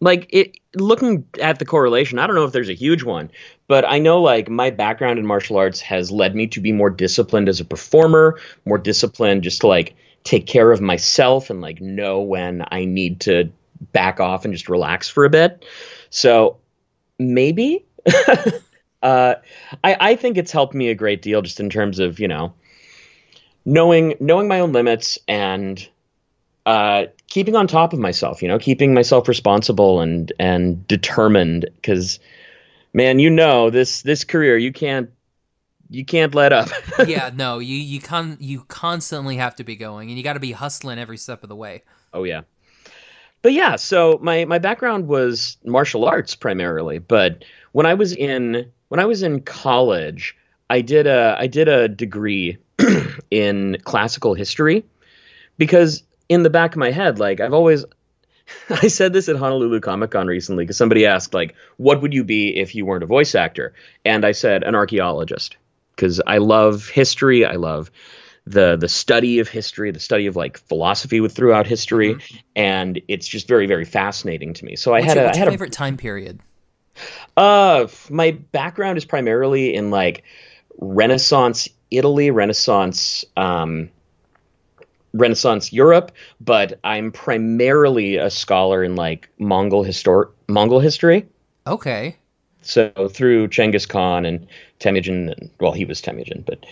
Like 0.00 0.26
it 0.30 0.58
looking 0.74 1.24
at 1.40 1.58
the 1.58 1.64
correlation, 1.64 2.18
I 2.18 2.26
don't 2.26 2.36
know 2.36 2.44
if 2.44 2.52
there's 2.52 2.68
a 2.68 2.74
huge 2.74 3.02
one, 3.02 3.30
but 3.68 3.84
I 3.88 3.98
know 3.98 4.20
like 4.20 4.48
my 4.48 4.70
background 4.70 5.18
in 5.18 5.26
martial 5.26 5.56
arts 5.56 5.80
has 5.80 6.10
led 6.10 6.34
me 6.34 6.46
to 6.48 6.60
be 6.60 6.72
more 6.72 6.90
disciplined 6.90 7.48
as 7.48 7.60
a 7.60 7.64
performer, 7.64 8.38
more 8.64 8.78
disciplined 8.78 9.42
just 9.42 9.60
to 9.62 9.66
like 9.66 9.94
take 10.24 10.46
care 10.46 10.72
of 10.72 10.80
myself 10.80 11.50
and 11.50 11.60
like 11.60 11.80
know 11.80 12.20
when 12.20 12.64
I 12.70 12.84
need 12.84 13.20
to 13.20 13.50
back 13.92 14.20
off 14.20 14.44
and 14.44 14.52
just 14.52 14.68
relax 14.68 15.08
for 15.08 15.24
a 15.24 15.30
bit. 15.30 15.64
So 16.10 16.58
maybe 17.18 17.84
uh 19.02 19.34
I 19.82 19.96
I 20.00 20.16
think 20.16 20.36
it's 20.36 20.52
helped 20.52 20.74
me 20.74 20.88
a 20.88 20.94
great 20.94 21.22
deal 21.22 21.40
just 21.42 21.60
in 21.60 21.70
terms 21.70 21.98
of, 21.98 22.18
you 22.18 22.28
know, 22.28 22.52
knowing 23.64 24.14
knowing 24.20 24.48
my 24.48 24.60
own 24.60 24.72
limits 24.72 25.18
and 25.28 25.86
uh, 26.66 27.06
keeping 27.34 27.56
on 27.56 27.66
top 27.66 27.92
of 27.92 27.98
myself, 27.98 28.40
you 28.40 28.46
know, 28.46 28.60
keeping 28.60 28.94
myself 28.94 29.26
responsible 29.26 30.00
and 30.00 30.32
and 30.38 30.86
determined. 30.86 31.68
Because, 31.74 32.20
man, 32.94 33.18
you 33.18 33.28
know 33.28 33.70
this 33.70 34.02
this 34.02 34.22
career, 34.22 34.56
you 34.56 34.72
can't 34.72 35.10
you 35.90 36.04
can't 36.04 36.32
let 36.32 36.52
up. 36.52 36.68
yeah, 37.06 37.30
no, 37.34 37.58
you 37.58 37.76
you 37.76 38.00
con 38.00 38.38
you 38.40 38.64
constantly 38.68 39.36
have 39.36 39.56
to 39.56 39.64
be 39.64 39.74
going, 39.74 40.08
and 40.08 40.16
you 40.16 40.22
got 40.22 40.34
to 40.34 40.40
be 40.40 40.52
hustling 40.52 40.98
every 40.98 41.16
step 41.16 41.42
of 41.42 41.48
the 41.48 41.56
way. 41.56 41.82
Oh 42.14 42.22
yeah, 42.22 42.42
but 43.42 43.52
yeah. 43.52 43.74
So 43.76 44.18
my 44.22 44.44
my 44.44 44.60
background 44.60 45.08
was 45.08 45.56
martial 45.64 46.04
arts 46.04 46.36
primarily, 46.36 47.00
but 47.00 47.44
when 47.72 47.84
I 47.84 47.94
was 47.94 48.14
in 48.14 48.70
when 48.88 49.00
I 49.00 49.06
was 49.06 49.24
in 49.24 49.40
college, 49.40 50.36
I 50.70 50.82
did 50.82 51.08
a 51.08 51.36
I 51.36 51.48
did 51.48 51.66
a 51.66 51.88
degree 51.88 52.58
in 53.32 53.76
classical 53.82 54.34
history 54.34 54.84
because 55.58 56.04
in 56.28 56.42
the 56.42 56.50
back 56.50 56.72
of 56.72 56.78
my 56.78 56.90
head, 56.90 57.18
like 57.18 57.40
I've 57.40 57.54
always 57.54 57.84
I 58.70 58.88
said 58.88 59.12
this 59.12 59.28
at 59.28 59.36
Honolulu 59.36 59.80
Comic 59.80 60.10
Con 60.10 60.26
recently 60.26 60.64
because 60.64 60.76
somebody 60.76 61.06
asked, 61.06 61.34
like, 61.34 61.54
what 61.76 62.02
would 62.02 62.12
you 62.12 62.24
be 62.24 62.56
if 62.56 62.74
you 62.74 62.84
weren't 62.84 63.02
a 63.02 63.06
voice 63.06 63.34
actor? 63.34 63.72
And 64.04 64.24
I 64.24 64.32
said, 64.32 64.62
an 64.62 64.74
archaeologist 64.74 65.56
because 65.94 66.20
I 66.26 66.38
love 66.38 66.88
history. 66.88 67.44
I 67.44 67.54
love 67.54 67.90
the 68.46 68.76
the 68.76 68.88
study 68.88 69.38
of 69.38 69.48
history, 69.48 69.90
the 69.90 70.00
study 70.00 70.26
of 70.26 70.36
like 70.36 70.58
philosophy 70.58 71.20
with 71.20 71.32
throughout 71.34 71.66
history, 71.66 72.14
mm-hmm. 72.14 72.36
and 72.56 73.00
it's 73.08 73.26
just 73.26 73.48
very 73.48 73.66
very 73.66 73.84
fascinating 73.84 74.52
to 74.54 74.64
me. 74.64 74.76
So 74.76 74.92
what's 74.92 75.04
I 75.04 75.08
had 75.08 75.16
your, 75.16 75.24
a 75.24 75.28
I 75.28 75.36
had 75.36 75.44
your 75.44 75.52
favorite 75.52 75.74
a, 75.74 75.78
time 75.78 75.96
period. 75.96 76.40
Uh, 77.36 77.88
my 78.10 78.32
background 78.32 78.98
is 78.98 79.04
primarily 79.04 79.74
in 79.74 79.90
like 79.90 80.24
Renaissance 80.78 81.68
Italy, 81.90 82.30
Renaissance 82.30 83.24
um, 83.36 83.90
Renaissance 85.14 85.72
Europe, 85.72 86.12
but 86.40 86.78
I'm 86.84 87.10
primarily 87.12 88.16
a 88.16 88.28
scholar 88.28 88.84
in 88.84 88.96
like 88.96 89.28
Mongol 89.38 89.84
histor- 89.84 90.30
Mongol 90.48 90.80
history. 90.80 91.26
Okay. 91.66 92.16
So 92.62 92.90
through 93.10 93.48
Genghis 93.48 93.86
Khan 93.86 94.26
and 94.26 94.46
Temujin, 94.80 95.30
and, 95.30 95.50
well, 95.60 95.72
he 95.72 95.84
was 95.84 96.00
Temujin, 96.00 96.44
but 96.44 96.66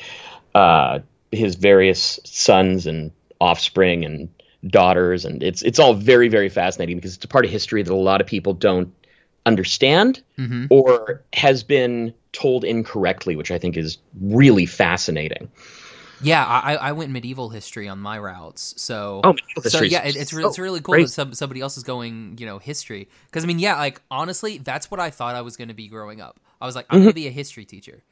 uh, 0.55 0.99
his 1.31 1.55
various 1.55 2.19
sons 2.25 2.87
and 2.87 3.13
offspring 3.41 4.05
and 4.05 4.29
daughters, 4.67 5.25
and 5.25 5.43
it's 5.43 5.63
it's 5.63 5.79
all 5.79 5.95
very 5.95 6.29
very 6.29 6.49
fascinating 6.49 6.97
because 6.97 7.17
it's 7.17 7.25
a 7.25 7.29
part 7.29 7.45
of 7.45 7.51
history 7.51 7.83
that 7.83 7.93
a 7.93 7.97
lot 7.97 8.21
of 8.21 8.27
people 8.27 8.55
don't 8.55 8.93
understand 9.47 10.23
mm-hmm. 10.39 10.67
or 10.71 11.23
has 11.33 11.63
been 11.63 12.13
told 12.33 12.65
incorrectly, 12.65 13.37
which 13.37 13.51
I 13.51 13.59
think 13.59 13.77
is 13.77 13.99
really 14.21 14.67
fascinating. 14.67 15.51
Yeah, 16.23 16.45
I, 16.45 16.77
I 16.77 16.93
went 16.93 17.11
medieval 17.11 17.49
history 17.49 17.89
on 17.89 17.99
my 17.99 18.19
routes, 18.19 18.75
so 18.77 19.21
oh, 19.25 19.35
so 19.63 19.83
yeah, 19.83 20.05
it, 20.05 20.17
it's 20.17 20.33
re- 20.33 20.45
it's 20.45 20.59
really 20.59 20.81
cool 20.81 20.99
that 20.99 21.09
some, 21.09 21.35
somebody 21.35 21.61
else 21.61 21.77
is 21.77 21.83
going, 21.83 22.37
you 22.39 22.47
know, 22.47 22.59
history. 22.59 23.09
Because 23.27 23.45
I 23.45 23.47
mean, 23.47 23.59
yeah, 23.59 23.77
like 23.77 24.01
honestly, 24.11 24.59
that's 24.59 24.91
what 24.91 25.01
I 25.01 25.11
thought 25.11 25.35
I 25.35 25.43
was 25.43 25.57
going 25.57 25.69
to 25.69 25.75
be 25.75 25.89
growing 25.89 26.21
up. 26.21 26.41
I 26.61 26.67
was 26.67 26.77
like, 26.77 26.87
I'm 26.91 26.99
mm-hmm. 26.99 27.05
going 27.05 27.11
to 27.11 27.15
be 27.15 27.27
a 27.27 27.33
history 27.33 27.65
teacher. 27.65 28.03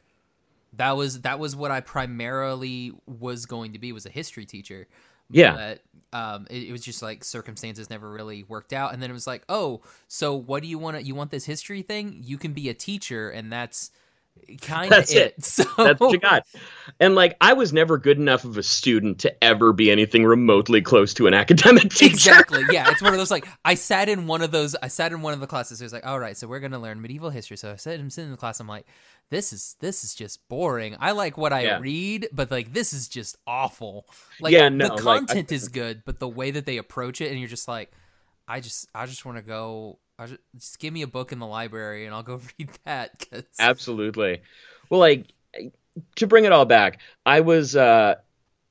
That 0.74 0.96
was 0.96 1.22
that 1.22 1.38
was 1.38 1.54
what 1.54 1.70
I 1.70 1.80
primarily 1.80 2.92
was 3.06 3.46
going 3.46 3.72
to 3.72 3.78
be 3.78 3.92
was 3.92 4.06
a 4.06 4.10
history 4.10 4.46
teacher. 4.46 4.88
Yeah. 5.30 5.76
But 6.12 6.18
um, 6.18 6.46
it, 6.50 6.64
it 6.64 6.72
was 6.72 6.82
just 6.82 7.02
like 7.02 7.22
circumstances 7.22 7.88
never 7.90 8.10
really 8.10 8.42
worked 8.44 8.72
out, 8.72 8.92
and 8.92 9.02
then 9.02 9.10
it 9.10 9.14
was 9.14 9.26
like, 9.26 9.42
oh, 9.48 9.82
so 10.08 10.34
what 10.34 10.62
do 10.62 10.68
you 10.68 10.78
want? 10.78 11.04
You 11.04 11.14
want 11.14 11.30
this 11.30 11.44
history 11.44 11.82
thing? 11.82 12.20
You 12.22 12.38
can 12.38 12.52
be 12.52 12.68
a 12.68 12.74
teacher, 12.74 13.30
and 13.30 13.52
that's 13.52 13.90
kind 14.60 14.92
of 14.92 15.04
it. 15.10 15.16
it. 15.16 15.44
So 15.44 15.64
that's 15.76 16.00
what 16.00 16.12
you 16.12 16.18
got. 16.18 16.46
And 16.98 17.14
like, 17.14 17.36
I 17.40 17.52
was 17.52 17.72
never 17.72 17.98
good 17.98 18.18
enough 18.18 18.44
of 18.44 18.56
a 18.56 18.62
student 18.62 19.18
to 19.20 19.44
ever 19.44 19.72
be 19.72 19.90
anything 19.90 20.24
remotely 20.24 20.80
close 20.80 21.14
to 21.14 21.26
an 21.26 21.34
academic 21.34 21.90
teacher. 21.90 22.14
Exactly. 22.14 22.64
Yeah, 22.70 22.90
it's 22.90 23.02
one 23.02 23.12
of 23.12 23.18
those 23.18 23.30
like 23.30 23.48
I 23.64 23.74
sat 23.74 24.08
in 24.08 24.26
one 24.26 24.42
of 24.42 24.50
those. 24.52 24.76
I 24.80 24.88
sat 24.88 25.12
in 25.12 25.22
one 25.22 25.32
of 25.32 25.40
the 25.40 25.46
classes. 25.46 25.80
It 25.80 25.84
was 25.84 25.92
like, 25.92 26.06
all 26.06 26.20
right, 26.20 26.36
so 26.36 26.46
we're 26.46 26.60
gonna 26.60 26.78
learn 26.78 27.00
medieval 27.00 27.30
history. 27.30 27.56
So 27.56 27.72
I 27.72 27.76
said, 27.76 27.98
I'm 27.98 28.10
sitting 28.10 28.26
in 28.26 28.32
the 28.32 28.36
class. 28.36 28.60
I'm 28.60 28.68
like, 28.68 28.86
this 29.30 29.52
is 29.52 29.76
this 29.80 30.04
is 30.04 30.14
just 30.14 30.46
boring. 30.48 30.96
I 31.00 31.12
like 31.12 31.36
what 31.36 31.52
I 31.52 31.62
yeah. 31.62 31.80
read, 31.80 32.28
but 32.32 32.50
like 32.50 32.72
this 32.72 32.92
is 32.92 33.08
just 33.08 33.36
awful. 33.46 34.06
Like, 34.40 34.52
yeah, 34.52 34.68
no, 34.68 34.94
the 34.96 35.02
content 35.02 35.30
like, 35.30 35.52
I, 35.52 35.54
is 35.54 35.68
good, 35.68 36.02
but 36.04 36.20
the 36.20 36.28
way 36.28 36.50
that 36.52 36.66
they 36.66 36.76
approach 36.76 37.20
it, 37.20 37.30
and 37.30 37.40
you're 37.40 37.48
just 37.48 37.66
like, 37.66 37.90
I 38.46 38.60
just 38.60 38.88
I 38.94 39.06
just 39.06 39.24
want 39.24 39.38
to 39.38 39.42
go 39.42 39.98
just, 40.26 40.40
just, 40.56 40.78
give 40.78 40.92
me 40.92 41.02
a 41.02 41.06
book 41.06 41.32
in 41.32 41.38
the 41.38 41.46
library 41.46 42.06
and 42.06 42.14
I'll 42.14 42.22
go 42.22 42.40
read 42.58 42.70
that. 42.84 43.26
Cause... 43.30 43.44
Absolutely. 43.58 44.42
Well, 44.88 45.00
like 45.00 45.26
to 46.16 46.26
bring 46.26 46.44
it 46.44 46.52
all 46.52 46.64
back, 46.64 46.98
I 47.26 47.40
was, 47.40 47.76
uh, 47.76 48.16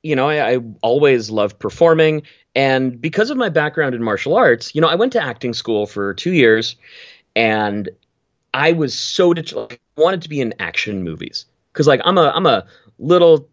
you 0.02 0.16
know, 0.16 0.28
I, 0.28 0.54
I 0.54 0.58
always 0.82 1.30
loved 1.30 1.58
performing, 1.58 2.22
and 2.54 3.00
because 3.00 3.30
of 3.30 3.36
my 3.36 3.48
background 3.48 3.94
in 3.94 4.02
martial 4.02 4.34
arts, 4.34 4.74
you 4.74 4.80
know, 4.80 4.88
I 4.88 4.94
went 4.94 5.12
to 5.12 5.22
acting 5.22 5.52
school 5.52 5.86
for 5.86 6.14
two 6.14 6.32
years, 6.32 6.76
and 7.36 7.88
I 8.54 8.72
was 8.72 8.98
so 8.98 9.28
like, 9.28 9.80
wanted 9.96 10.22
to 10.22 10.28
be 10.28 10.40
in 10.40 10.54
action 10.58 11.04
movies 11.04 11.46
because 11.72 11.86
like 11.86 12.00
I'm 12.04 12.18
a 12.18 12.32
I'm 12.34 12.46
a 12.46 12.66
little 12.98 13.48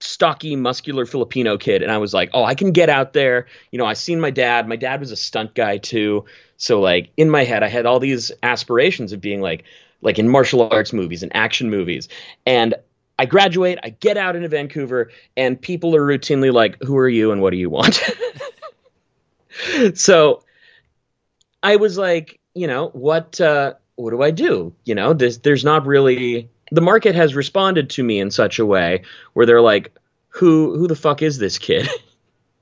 stocky, 0.00 0.54
muscular 0.54 1.06
Filipino 1.06 1.58
kid, 1.58 1.82
and 1.82 1.90
I 1.90 1.98
was 1.98 2.14
like, 2.14 2.30
oh, 2.32 2.44
I 2.44 2.54
can 2.54 2.70
get 2.72 2.88
out 2.88 3.12
there. 3.12 3.46
You 3.72 3.78
know, 3.78 3.86
I 3.86 3.94
seen 3.94 4.20
my 4.20 4.30
dad. 4.30 4.68
My 4.68 4.76
dad 4.76 5.00
was 5.00 5.10
a 5.10 5.16
stunt 5.16 5.54
guy 5.54 5.78
too, 5.78 6.24
so 6.58 6.80
like 6.80 7.10
in 7.16 7.30
my 7.30 7.44
head, 7.44 7.62
I 7.62 7.68
had 7.68 7.86
all 7.86 8.00
these 8.00 8.30
aspirations 8.42 9.12
of 9.12 9.20
being 9.20 9.40
like 9.40 9.64
like 10.02 10.18
in 10.18 10.28
martial 10.28 10.68
arts 10.70 10.92
movies 10.92 11.22
and 11.22 11.34
action 11.34 11.70
movies. 11.70 12.08
And 12.44 12.74
I 13.18 13.26
graduate, 13.26 13.78
I 13.82 13.90
get 13.90 14.16
out 14.16 14.36
into 14.36 14.48
Vancouver, 14.48 15.10
and 15.36 15.60
people 15.60 15.96
are 15.96 16.06
routinely 16.06 16.52
like, 16.52 16.80
"Who 16.82 16.96
are 16.98 17.08
you 17.08 17.32
and 17.32 17.40
what 17.40 17.50
do 17.50 17.56
you 17.56 17.70
want?" 17.70 18.00
so 19.94 20.42
I 21.62 21.76
was 21.76 21.96
like, 21.96 22.38
you 22.54 22.66
know, 22.66 22.88
what 22.88 23.40
uh, 23.40 23.74
what 23.94 24.10
do 24.10 24.22
I 24.22 24.30
do? 24.30 24.74
You 24.84 24.94
know, 24.94 25.12
there's 25.12 25.38
there's 25.38 25.64
not 25.64 25.86
really 25.86 26.50
the 26.72 26.80
market 26.80 27.14
has 27.14 27.34
responded 27.34 27.90
to 27.90 28.02
me 28.02 28.18
in 28.18 28.30
such 28.30 28.58
a 28.58 28.66
way 28.66 29.02
where 29.32 29.46
they're 29.46 29.60
like, 29.60 29.92
"Who 30.30 30.76
who 30.76 30.88
the 30.88 30.96
fuck 30.96 31.22
is 31.22 31.38
this 31.38 31.58
kid?" 31.58 31.88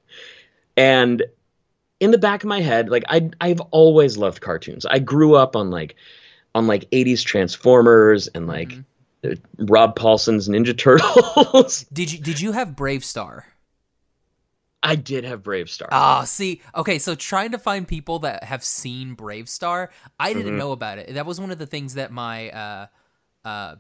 and 0.77 1.23
in 2.01 2.11
the 2.11 2.19
back 2.19 2.43
of 2.43 2.49
my 2.49 2.61
head, 2.61 2.89
like 2.89 3.05
I 3.09 3.31
I've 3.41 3.61
always 3.71 4.17
loved 4.17 4.41
cartoons. 4.41 4.87
I 4.87 4.99
grew 4.99 5.35
up 5.35 5.57
on 5.57 5.71
like 5.71 5.97
on 6.55 6.67
like 6.67 6.91
80s 6.91 7.25
Transformers 7.25 8.29
and 8.29 8.47
like 8.47 8.69
mm-hmm. 8.69 9.65
Rob 9.67 9.97
Paulsen's 9.97 10.49
Ninja 10.49 10.77
Turtles. 10.77 11.85
did 11.93 12.13
you 12.13 12.19
did 12.19 12.41
you 12.41 12.53
have 12.53 12.71
BraveStarr? 12.71 13.43
I 14.83 14.95
did 14.95 15.25
have 15.25 15.43
BraveStarr. 15.43 15.89
Ah, 15.91 16.23
see, 16.25 16.63
okay, 16.75 17.01
so 17.01 17.17
trying 17.17 17.51
to 17.51 17.59
find 17.59 17.89
people 17.89 18.21
that 18.21 18.45
have 18.45 18.63
seen 18.63 19.17
BraveStarr, 19.17 19.89
I 20.21 20.33
didn't 20.33 20.51
mm-hmm. 20.51 20.59
know 20.59 20.73
about 20.73 20.99
it. 20.99 21.15
That 21.15 21.27
was 21.27 21.41
one 21.41 21.51
of 21.51 21.59
the 21.59 21.67
things 21.67 21.95
that 21.95 22.13
my 22.13 22.51
uh, 22.51 22.87
uh, 23.45 23.77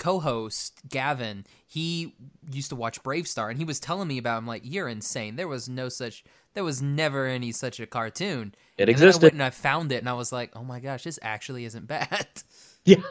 co-host 0.00 0.80
Gavin, 0.88 1.46
he 1.66 2.14
used 2.50 2.70
to 2.70 2.76
watch 2.76 3.02
BraveStarr, 3.04 3.50
and 3.50 3.58
he 3.58 3.64
was 3.64 3.78
telling 3.78 4.08
me 4.08 4.18
about. 4.18 4.38
I'm 4.38 4.46
like, 4.46 4.62
you're 4.64 4.88
insane. 4.88 5.36
There 5.36 5.46
was 5.46 5.68
no 5.68 5.88
such 5.88 6.24
there 6.54 6.64
was 6.64 6.82
never 6.82 7.26
any 7.26 7.52
such 7.52 7.80
a 7.80 7.86
cartoon. 7.86 8.54
It 8.76 8.82
and 8.82 8.90
existed. 8.90 9.22
I 9.22 9.26
went 9.26 9.34
and 9.34 9.42
I 9.42 9.50
found 9.50 9.92
it, 9.92 9.96
and 9.96 10.08
I 10.08 10.14
was 10.14 10.32
like, 10.32 10.50
oh 10.54 10.64
my 10.64 10.80
gosh, 10.80 11.04
this 11.04 11.18
actually 11.22 11.64
isn't 11.64 11.86
bad. 11.86 12.26
Yeah, 12.84 13.02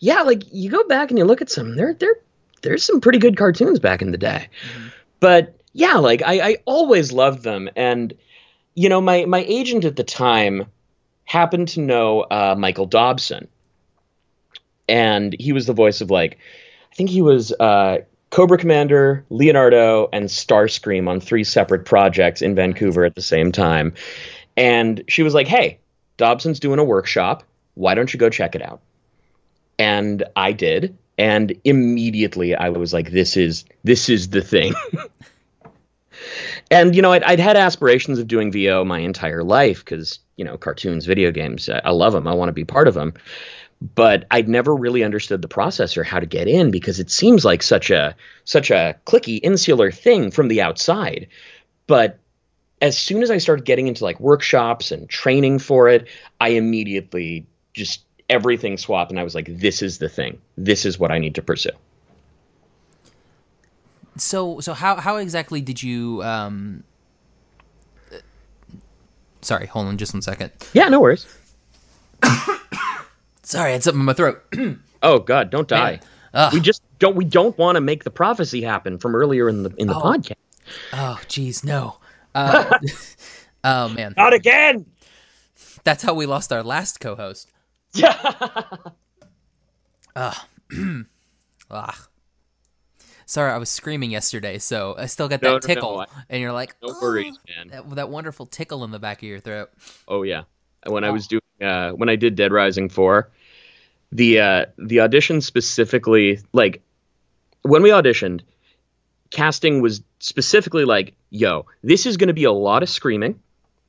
yeah. 0.00 0.22
Like 0.22 0.42
you 0.50 0.70
go 0.70 0.82
back 0.84 1.10
and 1.10 1.18
you 1.18 1.26
look 1.26 1.42
at 1.42 1.50
some, 1.50 1.76
there, 1.76 1.92
there, 1.92 2.14
there's 2.62 2.82
some 2.82 2.98
pretty 2.98 3.18
good 3.18 3.36
cartoons 3.36 3.78
back 3.78 4.00
in 4.00 4.10
the 4.10 4.16
day. 4.16 4.48
Mm-hmm. 4.72 4.88
But 5.20 5.60
yeah, 5.74 5.96
like 5.96 6.22
I, 6.24 6.40
I 6.40 6.56
always 6.64 7.12
loved 7.12 7.42
them, 7.42 7.68
and 7.76 8.14
you 8.74 8.88
know, 8.88 9.02
my 9.02 9.26
my 9.26 9.44
agent 9.46 9.84
at 9.84 9.96
the 9.96 10.04
time 10.04 10.66
happened 11.24 11.68
to 11.68 11.80
know 11.80 12.20
uh, 12.22 12.54
Michael 12.56 12.86
Dobson, 12.86 13.48
and 14.88 15.36
he 15.38 15.52
was 15.52 15.66
the 15.66 15.74
voice 15.74 16.00
of 16.00 16.10
like, 16.10 16.38
I 16.90 16.94
think 16.94 17.10
he 17.10 17.20
was 17.20 17.52
uh, 17.52 17.98
Cobra 18.30 18.58
Commander, 18.58 19.24
Leonardo, 19.30 20.08
and 20.12 20.26
Starscream 20.26 21.08
on 21.08 21.20
three 21.20 21.44
separate 21.44 21.84
projects 21.84 22.42
in 22.42 22.54
Vancouver 22.54 23.04
at 23.04 23.14
the 23.14 23.22
same 23.22 23.52
time. 23.52 23.94
And 24.56 25.02
she 25.08 25.22
was 25.22 25.34
like, 25.34 25.46
hey, 25.46 25.78
Dobson's 26.16 26.60
doing 26.60 26.78
a 26.78 26.84
workshop. 26.84 27.42
Why 27.74 27.94
don't 27.94 28.12
you 28.12 28.18
go 28.18 28.28
check 28.28 28.54
it 28.54 28.62
out? 28.62 28.80
And 29.78 30.24
I 30.36 30.52
did. 30.52 30.96
And 31.16 31.54
immediately 31.64 32.54
I 32.54 32.68
was 32.68 32.92
like, 32.92 33.12
this 33.12 33.36
is 33.36 33.64
this 33.84 34.08
is 34.08 34.30
the 34.30 34.42
thing. 34.42 34.74
and 36.70 36.94
you 36.94 37.02
know, 37.02 37.12
I'd, 37.12 37.22
I'd, 37.24 37.40
had 37.40 37.56
aspirations 37.56 38.18
of 38.18 38.28
doing 38.28 38.52
VO 38.52 38.84
my 38.84 38.98
entire 38.98 39.42
life 39.42 39.84
because 39.84 40.18
you 40.36 40.44
know, 40.44 40.56
cartoons, 40.56 41.06
video 41.06 41.32
games, 41.32 41.68
I, 41.68 41.80
I 41.84 41.90
love 41.90 42.12
them. 42.12 42.28
I 42.28 42.34
want 42.34 42.48
to 42.48 42.52
be 42.52 42.64
part 42.64 42.88
of 42.88 42.94
them 42.94 43.14
but 43.80 44.26
I'd 44.30 44.48
never 44.48 44.74
really 44.74 45.04
understood 45.04 45.42
the 45.42 45.48
process 45.48 45.96
or 45.96 46.02
how 46.02 46.18
to 46.18 46.26
get 46.26 46.48
in 46.48 46.70
because 46.70 46.98
it 46.98 47.10
seems 47.10 47.44
like 47.44 47.62
such 47.62 47.90
a 47.90 48.14
such 48.44 48.70
a 48.70 48.96
clicky 49.06 49.40
insular 49.42 49.90
thing 49.92 50.30
from 50.30 50.48
the 50.48 50.60
outside. 50.60 51.28
But 51.86 52.18
as 52.82 52.98
soon 52.98 53.22
as 53.22 53.30
I 53.30 53.38
started 53.38 53.64
getting 53.64 53.86
into 53.86 54.04
like 54.04 54.18
workshops 54.18 54.90
and 54.90 55.08
training 55.08 55.60
for 55.60 55.88
it, 55.88 56.08
I 56.40 56.50
immediately 56.50 57.46
just 57.72 58.02
everything 58.28 58.76
swapped 58.76 59.10
and 59.10 59.18
I 59.18 59.22
was 59.22 59.34
like 59.34 59.46
this 59.48 59.80
is 59.80 59.98
the 59.98 60.08
thing. 60.08 60.40
This 60.56 60.84
is 60.84 60.98
what 60.98 61.12
I 61.12 61.18
need 61.18 61.34
to 61.36 61.42
pursue. 61.42 61.70
So 64.16 64.58
so 64.58 64.74
how 64.74 64.96
how 64.96 65.16
exactly 65.16 65.60
did 65.60 65.82
you 65.82 66.22
um 66.24 66.82
Sorry, 69.40 69.66
hold 69.66 69.86
on 69.86 69.98
just 69.98 70.12
one 70.12 70.22
second. 70.22 70.50
Yeah, 70.72 70.88
no 70.88 71.00
worries. 71.00 71.26
Sorry, 73.48 73.70
I 73.70 73.72
had 73.72 73.82
something 73.82 74.00
in 74.00 74.04
my 74.04 74.12
throat. 74.12 74.42
oh 75.02 75.20
God, 75.20 75.48
don't 75.48 75.66
die. 75.66 76.00
We 76.52 76.60
just 76.60 76.82
don't 76.98 77.16
we 77.16 77.24
don't 77.24 77.56
want 77.56 77.76
to 77.76 77.80
make 77.80 78.04
the 78.04 78.10
prophecy 78.10 78.60
happen 78.60 78.98
from 78.98 79.16
earlier 79.16 79.48
in 79.48 79.62
the 79.62 79.72
in 79.78 79.86
the 79.88 79.94
Oh. 79.94 80.02
podcast. 80.02 80.34
Oh, 80.92 81.18
geez, 81.28 81.64
no. 81.64 81.96
Uh, 82.34 82.78
oh 83.64 83.88
man, 83.88 84.12
Not 84.18 84.34
again. 84.34 84.84
that's 85.82 86.02
how 86.02 86.12
we 86.12 86.26
lost 86.26 86.52
our 86.52 86.62
last 86.62 87.00
co-host. 87.00 87.50
Yeah. 87.94 88.74
Ugh. 91.70 91.94
Sorry, 93.24 93.50
I 93.52 93.56
was 93.56 93.70
screaming 93.70 94.10
yesterday, 94.10 94.58
so 94.58 94.94
I 94.98 95.06
still 95.06 95.28
got 95.28 95.40
that 95.40 95.46
No, 95.46 95.50
no, 95.52 95.54
no, 95.56 95.60
tickle, 95.60 96.00
I- 96.00 96.06
and 96.28 96.40
you're 96.42 96.52
like, 96.52 96.74
No 96.82 96.90
"Oh," 96.90 96.98
worries, 97.00 97.38
man. 97.56 97.68
That, 97.68 97.94
that 97.96 98.08
wonderful 98.10 98.44
tickle 98.46 98.84
in 98.84 98.90
the 98.90 98.98
back 98.98 99.18
of 99.18 99.22
your 99.28 99.40
throat. 99.40 99.70
Oh 100.06 100.22
yeah. 100.22 100.42
When 100.86 101.02
I 101.04 101.10
was 101.10 101.26
doing 101.26 101.40
uh 101.62 101.90
when 101.92 102.08
I 102.10 102.16
did 102.16 102.34
Dead 102.36 102.52
Rising 102.52 102.88
4, 102.90 103.30
the 104.10 104.40
uh 104.40 104.66
the 104.78 105.00
audition 105.00 105.40
specifically 105.40 106.40
like 106.52 106.82
when 107.62 107.82
we 107.82 107.90
auditioned, 107.90 108.40
casting 109.30 109.82
was 109.82 110.02
specifically 110.20 110.84
like, 110.84 111.14
yo, 111.30 111.66
this 111.82 112.06
is 112.06 112.16
going 112.16 112.28
to 112.28 112.34
be 112.34 112.44
a 112.44 112.52
lot 112.52 112.82
of 112.82 112.88
screaming. 112.88 113.38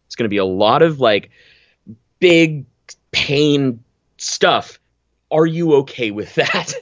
It's 0.08 0.16
going 0.16 0.26
to 0.26 0.30
be 0.30 0.38
a 0.38 0.46
lot 0.46 0.82
of 0.82 1.00
like 1.00 1.30
big 2.20 2.66
pain 3.12 3.84
stuff. 4.18 4.80
Are 5.32 5.46
you 5.46 5.76
okay 5.76 6.12
with 6.12 6.36
that? 6.36 6.74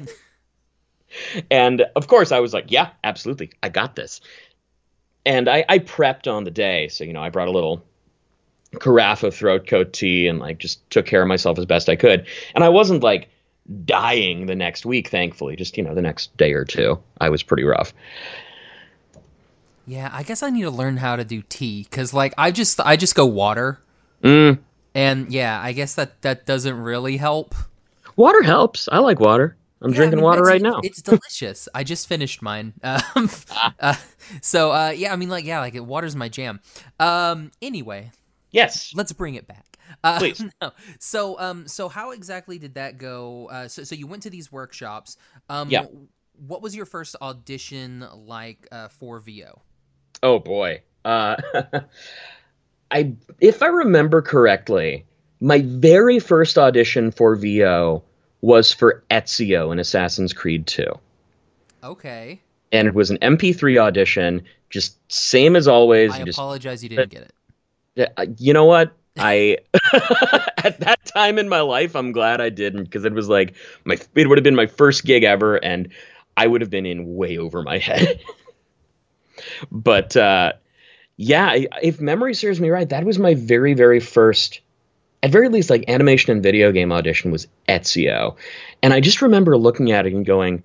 and 1.52 1.86
of 1.96 2.08
course, 2.08 2.32
I 2.32 2.40
was 2.40 2.54
like, 2.54 2.72
yeah, 2.72 2.90
absolutely. 3.04 3.52
I 3.62 3.70
got 3.70 3.96
this. 3.96 4.22
And 5.26 5.50
I, 5.50 5.66
I 5.68 5.80
prepped 5.80 6.32
on 6.32 6.46
the 6.46 6.52
day. 6.52 6.88
So, 6.88 7.04
you 7.04 7.12
know, 7.12 7.22
I 7.22 7.30
brought 7.30 7.50
a 7.50 7.52
little 7.52 7.84
carafe 8.78 9.24
of 9.24 9.36
throat 9.36 9.68
coat 9.68 9.94
tea 9.94 10.28
and 10.28 10.40
like 10.40 10.58
just 10.60 10.88
took 10.90 11.06
care 11.06 11.22
of 11.22 11.28
myself 11.28 11.58
as 11.60 11.66
best 11.66 11.90
I 11.90 11.96
could. 11.96 12.26
And 12.56 12.64
I 12.64 12.70
wasn't 12.70 13.04
like 13.04 13.30
dying 13.86 14.46
the 14.46 14.56
next 14.56 14.86
week, 14.86 15.10
thankfully. 15.10 15.56
Just, 15.56 15.78
you 15.78 15.84
know, 15.84 15.94
the 15.96 16.02
next 16.02 16.36
day 16.38 16.54
or 16.54 16.66
two, 16.66 17.00
I 17.20 17.30
was 17.30 17.44
pretty 17.44 17.64
rough. 17.64 17.94
Yeah, 19.86 20.10
I 20.12 20.24
guess 20.24 20.44
I 20.44 20.50
need 20.50 20.64
to 20.64 20.72
learn 20.72 20.98
how 20.98 21.16
to 21.16 21.24
do 21.24 21.42
tea 21.42 21.84
because, 21.90 22.14
like, 22.14 22.34
I 22.38 22.52
just 22.52 22.80
I 22.82 22.98
just 22.98 23.16
go 23.16 23.26
water, 23.26 23.80
Mm, 24.24 24.60
and 24.96 25.32
yeah, 25.32 25.62
I 25.62 25.72
guess 25.74 25.96
that 25.96 26.22
that 26.24 26.46
doesn't 26.46 26.76
really 26.78 27.18
help. 27.18 27.56
water 28.16 28.44
helps. 28.44 28.90
I 28.92 28.98
like 29.00 29.20
water. 29.20 29.56
I'm 29.82 29.94
Yeah, 29.94 30.08
I 30.08 30.10
drinking 30.10 30.20
mean, 30.20 30.24
water 30.24 30.44
right 30.44 30.62
now. 30.62 30.82
It's 30.82 31.02
delicious. 31.02 31.70
I 31.74 31.84
just 31.84 32.08
finished 32.08 32.42
mine. 32.42 32.74
Um, 32.84 33.30
uh, 33.80 33.96
so 34.42 34.72
uh, 34.72 34.90
yeah, 34.90 35.14
I 35.14 35.16
mean, 35.16 35.30
like, 35.30 35.46
yeah, 35.46 35.60
like 35.60 35.76
it, 35.76 35.86
water's 35.86 36.16
my 36.16 36.30
jam. 36.30 36.60
Um, 37.00 37.52
anyway, 37.62 38.12
yes. 38.52 38.94
let's 38.96 39.12
bring 39.12 39.36
it 39.36 39.48
back. 39.48 39.78
Uh, 40.04 40.20
Please. 40.20 40.44
no. 40.62 40.72
So, 41.00 41.40
um, 41.40 41.68
so 41.68 41.90
how 41.90 42.12
exactly 42.12 42.58
did 42.58 42.76
that 42.76 42.98
go? 42.98 43.50
Uh, 43.50 43.68
so, 43.68 43.84
so 43.84 43.96
you 43.96 44.08
went 44.08 44.24
to 44.24 44.30
these 44.30 44.52
workshops. 44.52 45.18
Um, 45.50 45.70
Yeah. 45.70 45.86
What 46.46 46.62
was 46.62 46.76
your 46.76 46.86
first 46.86 47.16
audition 47.20 48.06
like 48.14 48.68
uh, 48.72 48.90
for 48.90 49.20
VO? 49.20 49.60
Oh 50.22 50.38
boy. 50.38 50.84
Uh, 51.04 51.36
I 52.92 53.14
if 53.40 53.64
I 53.64 53.68
remember 53.68 54.22
correctly, 54.22 55.06
my 55.40 55.62
very 55.66 56.20
first 56.20 56.58
audition 56.58 57.12
for 57.12 57.36
VO 57.36 58.04
was 58.42 58.72
for 58.72 59.04
Ezio 59.10 59.72
in 59.72 59.80
Assassin's 59.80 60.34
Creed 60.34 60.68
2. 60.68 60.86
Okay, 61.84 62.42
And 62.72 62.88
it 62.88 62.94
was 62.94 63.10
an 63.12 63.18
MP3 63.20 63.80
audition, 63.80 64.44
just 64.70 64.98
same 65.12 65.56
as 65.56 65.68
always. 65.68 66.12
I 66.12 66.20
You 66.20 66.26
just 66.26 66.38
apologize 66.38 66.84
you 66.84 66.90
didn't 66.90 67.10
get 67.10 67.22
it. 67.24 67.34
Yeah, 67.98 68.10
uh, 68.18 68.28
you 68.38 68.54
know 68.54 68.66
what? 68.66 68.94
I 69.20 69.58
at 70.64 70.80
that 70.82 71.00
time 71.06 71.40
in 71.40 71.50
my 71.50 71.62
life, 71.62 71.96
I'm 71.96 72.12
glad 72.12 72.40
I 72.40 72.50
didn't 72.50 72.84
because 72.84 73.06
it 73.06 73.14
was 73.14 73.28
like 73.28 73.56
my 73.86 73.98
it 74.16 74.28
would 74.30 74.38
have 74.38 74.44
been 74.44 74.56
my 74.56 74.68
first 74.68 75.06
gig 75.06 75.24
ever, 75.24 75.56
and 75.56 75.90
I 76.38 76.46
would 76.48 76.62
have 76.62 76.70
been 76.70 76.86
in 76.86 77.16
way 77.16 77.38
over 77.38 77.64
my 77.64 77.78
head. 77.80 78.22
but 79.72 80.16
uh, 80.16 80.54
yeah, 81.18 81.56
if 81.84 82.02
memory 82.02 82.36
serves 82.36 82.62
me 82.62 82.70
right, 82.70 82.90
that 82.90 83.06
was 83.06 83.20
my 83.20 83.36
very 83.36 83.74
very 83.74 84.02
first, 84.02 84.62
at 85.24 85.32
very 85.32 85.50
least 85.50 85.70
like 85.70 85.86
animation 85.90 86.32
and 86.34 86.44
video 86.44 86.72
game 86.72 86.92
audition 86.92 87.32
was 87.32 87.48
Ezio, 87.70 88.38
and 88.84 88.94
I 88.94 89.02
just 89.02 89.22
remember 89.24 89.58
looking 89.58 89.92
at 89.92 90.08
it 90.08 90.14
and 90.14 90.26
going, 90.26 90.64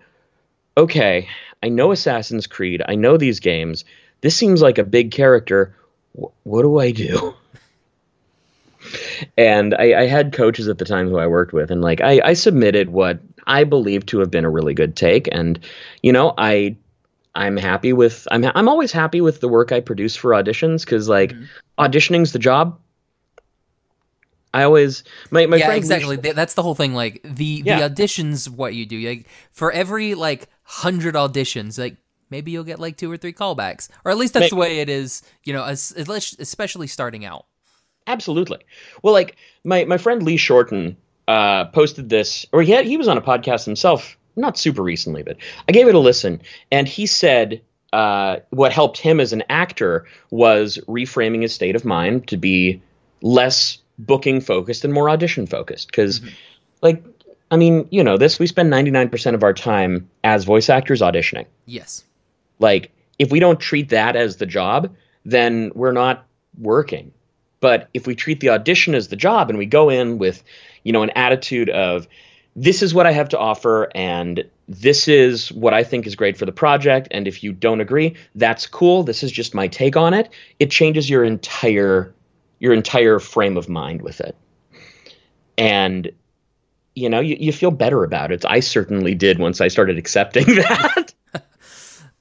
okay, 0.77 1.29
I 1.63 1.71
know 1.71 1.93
Assassin's 1.93 2.47
Creed, 2.47 2.83
I 2.89 2.97
know 2.97 3.17
these 3.19 3.41
games. 3.41 3.85
This 4.23 4.37
seems 4.37 4.63
like 4.63 4.79
a 4.79 4.85
big 4.85 5.13
character. 5.13 5.75
Wh- 6.21 6.47
what 6.47 6.63
do 6.63 6.79
I 6.79 6.91
do? 6.93 7.35
and 9.39 9.75
I, 9.75 10.03
I 10.03 10.07
had 10.07 10.33
coaches 10.33 10.69
at 10.69 10.79
the 10.79 10.85
time 10.85 11.09
who 11.09 11.19
I 11.19 11.27
worked 11.27 11.53
with, 11.53 11.71
and 11.71 11.83
like 11.83 12.01
I, 12.01 12.21
I 12.25 12.33
submitted 12.35 12.91
what 12.91 13.21
I 13.47 13.65
believed 13.65 14.09
to 14.09 14.19
have 14.19 14.31
been 14.31 14.45
a 14.45 14.51
really 14.51 14.75
good 14.75 14.97
take, 14.97 15.29
and 15.33 15.59
you 16.03 16.13
know 16.13 16.35
I 16.39 16.77
I'm 17.35 17.57
happy 17.57 17.93
with 17.93 18.27
I'm 18.31 18.45
I'm 18.55 18.69
always 18.69 18.93
happy 18.93 19.21
with 19.21 19.41
the 19.41 19.49
work 19.49 19.73
I 19.73 19.81
produce 19.81 20.17
for 20.17 20.33
auditions 20.33 20.85
because 20.85 21.09
like 21.09 21.33
Mhm. 21.33 21.47
auditioning's 21.79 22.33
the 22.33 22.39
job. 22.39 22.79
I 24.55 24.65
always 24.65 25.03
my 25.31 25.47
my 25.47 25.57
yeah, 25.57 25.67
friend 25.67 25.79
exactly. 25.79 26.19
Th- 26.19 26.35
That's 26.35 26.55
the 26.55 26.63
whole 26.63 26.75
thing. 26.75 26.93
Like 26.95 27.21
the 27.25 27.63
Yeah. 27.65 27.89
the 27.89 27.95
auditions, 27.95 28.49
what 28.51 28.75
you 28.75 28.85
do. 28.85 28.99
Like 29.09 29.27
for 29.51 29.73
every 29.73 30.15
like 30.15 30.49
hundred 30.65 31.15
auditions, 31.15 31.79
like 31.79 31.97
maybe 32.33 32.51
you'll 32.51 32.65
get 32.65 32.81
like 32.81 32.97
two 32.97 33.09
or 33.13 33.17
three 33.17 33.33
callbacks, 33.33 33.89
or 34.05 34.11
at 34.11 34.19
least 34.19 34.35
that's 34.35 34.51
the 34.51 34.57
way 34.57 34.81
it 34.81 34.89
is. 34.89 35.23
You 35.45 35.53
know, 35.53 35.63
as, 35.63 35.93
especially 35.97 36.89
starting 36.89 37.25
out. 37.25 37.47
Absolutely. 38.09 38.59
Well, 39.03 39.15
like 39.15 39.37
my 39.65 39.85
my 39.85 39.99
friend 39.99 40.25
Lee 40.25 40.37
Shorten 40.37 40.97
uh, 41.29 41.67
posted 41.67 42.09
this, 42.09 42.45
or 42.53 42.63
he 42.63 42.73
had, 42.73 42.85
he 42.85 42.97
was 42.97 43.07
on 43.07 43.17
a 43.17 43.23
podcast 43.23 43.65
himself, 43.65 44.19
not 44.35 44.59
super 44.59 44.83
recently, 44.83 45.23
but 45.23 45.37
I 45.69 45.73
gave 45.73 45.87
it 45.87 45.95
a 45.95 46.01
listen, 46.01 46.43
and 46.73 46.89
he 46.89 47.07
said 47.07 47.61
uh, 47.93 48.39
what 48.51 48.73
helped 48.73 48.99
him 48.99 49.21
as 49.21 49.33
an 49.33 49.45
actor 49.49 50.07
was 50.31 50.79
reframing 50.89 51.43
his 51.43 51.55
state 51.55 51.77
of 51.77 51.85
mind 51.85 52.27
to 52.29 52.37
be 52.37 52.83
less 53.21 53.79
booking 53.99 54.41
focused 54.41 54.85
and 54.85 54.93
more 54.93 55.09
audition 55.09 55.47
focused. 55.47 55.87
Because, 55.87 56.21
like, 56.81 57.05
I 57.51 57.57
mean, 57.57 57.87
you 57.91 58.03
know, 58.03 58.17
this 58.17 58.39
we 58.39 58.47
spend 58.47 58.71
ninety 58.71 58.91
nine 58.91 59.09
percent 59.09 59.37
of 59.37 59.45
our 59.45 59.55
time 59.55 60.09
as 60.25 60.45
voice 60.45 60.69
actors 60.69 61.01
auditioning. 61.01 61.47
Yes. 61.67 62.03
Like, 62.63 62.93
if 63.19 63.31
we 63.31 63.41
don't 63.41 63.61
treat 63.61 63.91
that 63.91 64.17
as 64.17 64.37
the 64.37 64.47
job, 64.47 64.95
then 65.25 65.71
we're 65.75 65.93
not 65.93 66.25
working. 66.59 67.13
But 67.61 67.89
if 67.95 68.07
we 68.07 68.15
treat 68.15 68.41
the 68.41 68.49
audition 68.49 68.95
as 68.95 69.09
the 69.09 69.17
job 69.17 69.51
and 69.51 69.59
we 69.59 69.67
go 69.67 69.91
in 69.91 70.19
with, 70.19 70.43
you 70.83 70.93
know, 70.93 71.03
an 71.03 71.11
attitude 71.11 71.69
of, 71.71 72.09
this 72.57 72.83
is 72.83 72.93
what 72.93 73.07
I 73.07 73.13
have 73.13 73.29
to 73.31 73.39
offer 73.39 73.91
and 73.95 74.45
this 74.69 75.09
is 75.09 75.51
what 75.53 75.75
I 75.75 75.85
think 75.85 76.07
is 76.07 76.17
great 76.17 76.37
for 76.37 76.45
the 76.47 76.53
project. 76.53 77.09
And 77.11 77.27
if 77.27 77.43
you 77.43 77.53
don't 77.53 77.81
agree, 77.81 78.15
that's 78.35 78.67
cool. 78.67 79.03
This 79.03 79.23
is 79.23 79.33
just 79.33 79.55
my 79.55 79.69
take 79.69 79.97
on 79.97 80.15
it. 80.15 80.31
It 80.59 80.71
changes 80.71 81.09
your 81.09 81.25
entire 81.25 82.15
your 82.59 82.73
entire 82.73 83.19
frame 83.19 83.57
of 83.57 83.69
mind 83.69 84.03
with 84.03 84.21
it. 84.21 84.37
And 85.59 86.13
you 86.95 87.09
know, 87.09 87.21
you, 87.21 87.37
you 87.41 87.53
feel 87.53 87.71
better 87.71 88.05
about 88.05 88.31
it. 88.31 88.45
I 88.45 88.61
certainly 88.61 89.15
did 89.15 89.39
once 89.39 89.61
I 89.61 89.69
started 89.69 89.99
accepting 89.99 90.45
that. 90.57 91.02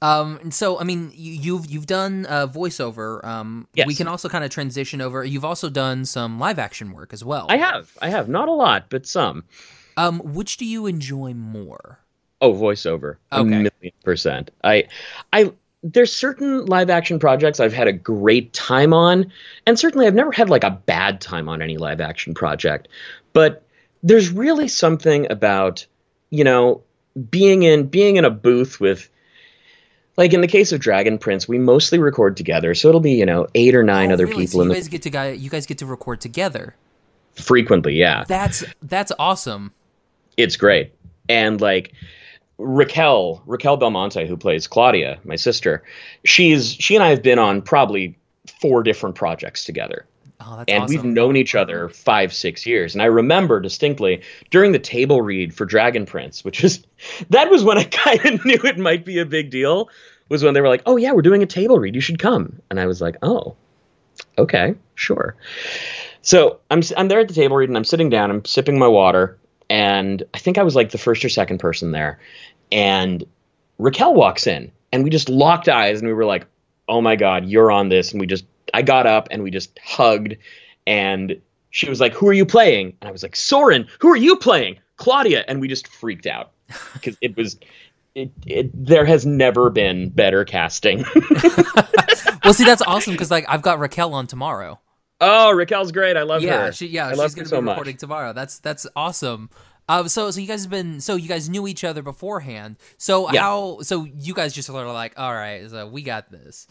Um, 0.02 0.40
and 0.42 0.54
so 0.54 0.80
I 0.80 0.84
mean, 0.84 1.12
you, 1.14 1.34
you've 1.34 1.70
you've 1.70 1.86
done 1.88 2.26
uh, 2.28 2.48
voiceover. 2.48 3.24
Um, 3.24 3.68
Yes. 3.74 3.88
we 3.88 3.96
can 3.96 4.08
also 4.08 4.30
kind 4.30 4.44
of 4.44 4.50
transition 4.50 5.02
over. 5.02 5.24
You've 5.24 5.46
also 5.46 5.70
done 5.70 6.06
some 6.06 6.40
live 6.40 6.58
action 6.60 6.92
work 6.92 7.14
as 7.14 7.24
well. 7.24 7.46
I 7.50 7.58
have. 7.58 7.98
I 8.02 8.10
have. 8.10 8.28
Not 8.28 8.48
a 8.48 8.54
lot, 8.54 8.86
but 8.90 9.06
some. 9.06 9.44
Um, 9.98 10.20
which 10.20 10.58
do 10.58 10.66
you 10.66 10.88
enjoy 10.88 11.34
more? 11.34 12.00
Oh, 12.42 12.54
voiceover. 12.54 13.18
A 13.32 13.44
million 13.44 13.72
percent. 14.04 14.50
I 14.64 14.86
I 15.32 15.52
there's 15.84 16.14
certain 16.14 16.66
live 16.66 16.90
action 16.90 17.20
projects 17.20 17.60
I've 17.60 17.74
had 17.74 17.88
a 17.88 17.94
great 17.94 18.54
time 18.54 18.94
on, 18.94 19.32
and 19.68 19.78
certainly 19.80 20.08
I've 20.08 20.16
never 20.16 20.32
had 20.32 20.50
like 20.50 20.64
a 20.64 20.72
bad 20.72 21.22
time 21.22 21.48
on 21.50 21.62
any 21.62 21.78
live 21.78 22.02
action 22.02 22.34
project. 22.34 22.88
But 23.34 23.64
there's 24.04 24.32
really 24.32 24.68
something 24.68 25.32
about, 25.32 25.86
you 26.32 26.44
know, 26.44 26.82
being 27.30 27.64
in 27.64 27.88
being 27.88 28.16
in 28.16 28.26
a 28.26 28.30
booth 28.32 28.80
with 28.80 29.10
like 30.18 30.34
in 30.34 30.42
the 30.42 30.48
case 30.48 30.72
of 30.72 30.80
Dragon 30.80 31.18
Prince, 31.18 31.48
we 31.48 31.58
mostly 31.58 31.98
record 32.00 32.36
together, 32.38 32.74
so 32.76 32.90
it'll 32.90 33.00
be, 33.02 33.14
you 33.14 33.26
know, 33.26 33.48
eight 33.56 33.74
or 33.76 33.84
nine 33.84 34.12
Oh, 34.12 34.14
other 34.14 34.26
really? 34.26 34.46
people 34.46 34.60
So 34.60 34.62
in 34.62 34.68
you 34.68 34.74
the 34.74 34.80
guys 34.80 34.88
get 34.90 35.02
to 35.04 35.10
guy, 35.10 35.30
you 35.32 35.50
guys 35.50 35.66
get 35.66 35.78
to 35.80 35.86
record 35.86 36.22
together. 36.22 36.76
frequently, 37.36 37.94
yeah. 37.96 38.24
That's 38.28 38.64
that's 38.82 39.12
awesome. 39.18 39.72
it's 40.38 40.56
great. 40.58 40.94
And 41.30 41.62
like 41.62 41.94
Raquel, 42.58 43.42
Raquel 43.46 43.78
Belmonte, 43.78 44.28
who 44.28 44.38
plays 44.38 44.68
Claudia, 44.68 45.20
my 45.24 45.36
sister, 45.36 45.82
she's 46.26 46.74
she 46.74 46.96
and 46.96 47.04
I 47.04 47.10
have 47.10 47.24
been 47.24 47.40
on 47.40 47.62
probably 47.62 48.18
four 48.60 48.84
different 48.84 49.16
projects 49.16 49.64
together. 49.66 50.06
Oh, 50.44 50.58
that's 50.58 50.72
And 50.72 50.88
we've 50.90 51.04
known 51.04 51.36
each 51.36 51.56
other 51.56 51.90
five, 51.90 52.34
six 52.34 52.66
years. 52.66 52.96
And 52.96 53.02
I 53.02 53.06
remember 53.06 53.60
distinctly 53.60 54.22
during 54.50 54.72
the 54.72 54.80
table 54.80 55.22
read 55.22 55.54
for 55.54 55.66
Dragon 55.66 56.06
Prince, 56.06 56.44
which 56.44 56.64
is 56.64 56.84
that 57.30 57.50
was 57.50 57.64
when 57.64 57.78
I 57.78 57.84
kind 57.92 58.26
of 58.26 58.46
knew 58.46 58.60
it 58.64 58.78
might 58.78 59.06
be 59.06 59.20
a 59.20 59.26
big 59.26 59.50
deal, 59.50 59.90
was 60.30 60.44
when 60.44 60.54
they 60.54 60.62
were 60.62 60.68
like, 60.70 60.84
Oh 60.86 60.98
yeah, 60.98 61.12
we're 61.12 61.22
doing 61.22 61.44
a 61.44 61.48
table 61.48 61.78
read, 61.80 61.96
you 61.96 62.02
should 62.02 62.20
come. 62.20 62.60
And 62.70 62.80
I 62.80 62.86
was 62.86 63.02
like, 63.02 63.18
Oh, 63.22 63.56
okay, 64.38 64.76
sure. 64.96 65.36
So 66.22 66.60
I'm 66.70 66.82
I'm 66.98 67.08
there 67.08 67.20
at 67.20 67.28
the 67.28 67.34
table 67.34 67.56
read 67.58 67.70
and 67.70 67.78
I'm 67.78 67.84
sitting 67.84 68.10
down, 68.10 68.30
I'm 68.32 68.46
sipping 68.46 68.78
my 68.80 68.88
water, 68.88 69.38
and 69.70 70.24
I 70.34 70.38
think 70.38 70.58
I 70.58 70.64
was 70.64 70.76
like 70.76 70.92
the 70.92 70.98
first 70.98 71.24
or 71.26 71.30
second 71.30 71.60
person 71.60 71.92
there. 71.92 72.20
and 72.72 73.24
Raquel 73.80 74.14
walks 74.14 74.46
in, 74.46 74.72
and 74.92 75.04
we 75.04 75.10
just 75.10 75.28
locked 75.28 75.68
eyes, 75.68 76.00
and 76.00 76.08
we 76.08 76.14
were 76.14 76.26
like, 76.26 76.46
"Oh 76.88 77.02
my 77.02 77.16
god, 77.16 77.46
you're 77.46 77.72
on 77.72 77.90
this!" 77.90 78.12
And 78.12 78.22
we 78.22 78.28
just, 78.28 78.46
I 78.74 78.82
got 78.82 79.08
up 79.08 79.28
and 79.32 79.44
we 79.44 79.52
just 79.52 79.78
hugged, 79.80 80.36
and 80.88 81.40
she 81.72 81.90
was 81.90 82.00
like, 82.00 82.14
"Who 82.14 82.28
are 82.28 82.34
you 82.34 82.46
playing?" 82.46 82.94
And 83.02 83.08
I 83.08 83.12
was 83.12 83.24
like, 83.24 83.36
"Soren, 83.36 83.88
who 84.00 84.10
are 84.10 84.18
you 84.18 84.36
playing?" 84.36 84.78
Claudia, 84.98 85.46
and 85.48 85.60
we 85.60 85.68
just 85.68 85.88
freaked 85.88 86.28
out 86.28 86.52
because 86.94 87.18
it 87.22 87.36
was. 87.36 87.58
It, 88.14 88.30
it, 88.46 88.70
there 88.74 89.06
has 89.06 89.26
never 89.26 89.70
been 89.70 90.10
better 90.10 90.44
casting. 90.44 90.98
well, 92.44 92.54
see, 92.54 92.66
that's 92.66 92.82
awesome 92.82 93.14
because 93.14 93.32
like 93.32 93.46
I've 93.48 93.62
got 93.62 93.80
Raquel 93.80 94.14
on 94.14 94.28
tomorrow. 94.28 94.82
Oh, 95.22 95.52
Raquel's 95.52 95.94
great. 95.94 96.18
I 96.18 96.24
love 96.24 96.42
yeah, 96.42 96.66
her. 96.66 96.72
She, 96.74 96.88
yeah, 96.88 97.08
I 97.08 97.12
she's 97.12 97.36
going 97.36 97.46
to 97.46 97.50
so 97.50 97.62
be 97.62 97.66
much. 97.66 97.76
recording 97.76 97.96
tomorrow. 97.96 98.34
That's 98.34 98.60
that's 98.60 98.86
awesome. 98.98 99.50
Uh, 99.88 100.08
so 100.08 100.32
so 100.32 100.40
you 100.42 100.48
guys 100.48 100.64
have 100.64 100.72
been 100.72 101.00
so 101.00 101.16
you 101.16 101.28
guys 101.28 101.48
knew 101.50 101.68
each 101.68 101.84
other 101.84 102.02
beforehand. 102.02 102.78
So 102.98 103.32
Yeah. 103.32 103.42
how 103.42 103.80
so 103.82 104.06
you 104.06 104.34
guys 104.34 104.54
just 104.54 104.68
sort 104.68 104.86
of 104.86 104.94
like 104.94 105.14
all 105.18 105.34
right, 105.34 105.70
so 105.70 105.88
we 105.88 106.02
got 106.02 106.32
this. 106.32 106.68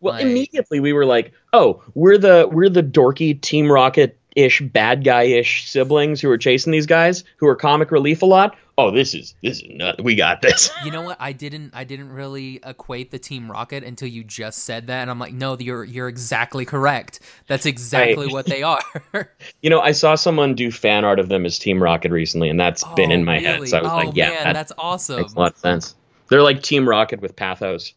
Well, 0.00 0.14
Like- 0.14 0.22
immediately 0.22 0.80
we 0.80 0.92
were 0.92 1.06
like, 1.06 1.32
"Oh, 1.52 1.82
we're 1.94 2.18
the 2.18 2.48
we're 2.50 2.68
the 2.68 2.82
dorky 2.82 3.40
Team 3.40 3.70
Rocket 3.70 4.16
ish 4.36 4.60
bad 4.62 5.04
guy 5.04 5.24
ish 5.24 5.68
siblings 5.68 6.20
who 6.20 6.30
are 6.30 6.38
chasing 6.38 6.72
these 6.72 6.86
guys 6.86 7.24
who 7.36 7.46
are 7.46 7.56
comic 7.56 7.90
relief 7.90 8.22
a 8.22 8.26
lot." 8.26 8.56
Oh, 8.78 8.90
this 8.90 9.12
is 9.14 9.34
this 9.42 9.60
is 9.60 9.68
nut. 9.68 10.02
We 10.02 10.14
got 10.14 10.40
this. 10.40 10.70
You 10.86 10.90
know 10.90 11.02
what? 11.02 11.18
I 11.20 11.32
didn't 11.32 11.72
I 11.74 11.84
didn't 11.84 12.10
really 12.10 12.60
equate 12.64 13.10
the 13.10 13.18
Team 13.18 13.50
Rocket 13.50 13.84
until 13.84 14.08
you 14.08 14.24
just 14.24 14.60
said 14.60 14.86
that, 14.86 15.02
and 15.02 15.10
I'm 15.10 15.18
like, 15.18 15.34
no, 15.34 15.58
you're 15.58 15.84
you're 15.84 16.08
exactly 16.08 16.64
correct. 16.64 17.20
That's 17.46 17.66
exactly 17.66 18.28
what 18.28 18.46
they 18.46 18.62
are. 18.72 18.80
you 19.60 19.68
know, 19.68 19.80
I 19.80 19.92
saw 19.92 20.14
someone 20.14 20.54
do 20.54 20.70
fan 20.70 21.04
art 21.04 21.18
of 21.18 21.28
them 21.28 21.44
as 21.44 21.58
Team 21.58 21.82
Rocket 21.82 22.10
recently, 22.10 22.48
and 22.48 22.58
that's 22.58 22.82
oh, 22.82 22.94
been 22.94 23.10
Oh, 23.10 23.14
in 23.14 23.24
my 23.26 23.38
head. 23.38 23.68
So 23.68 23.76
I 23.78 23.82
was 23.82 23.92
oh, 23.92 23.96
like, 23.96 24.16
"Yeah, 24.16 24.30
man, 24.30 24.44
that 24.44 24.52
that's 24.54 24.72
awesome. 24.78 25.20
makes 25.20 25.34
a 25.34 25.38
lot 25.38 25.52
of 25.52 25.58
sense." 25.58 25.94
They're 26.28 26.42
like 26.42 26.62
Team 26.62 26.88
Rocket 26.88 27.20
with 27.20 27.36
pathos. 27.36 27.92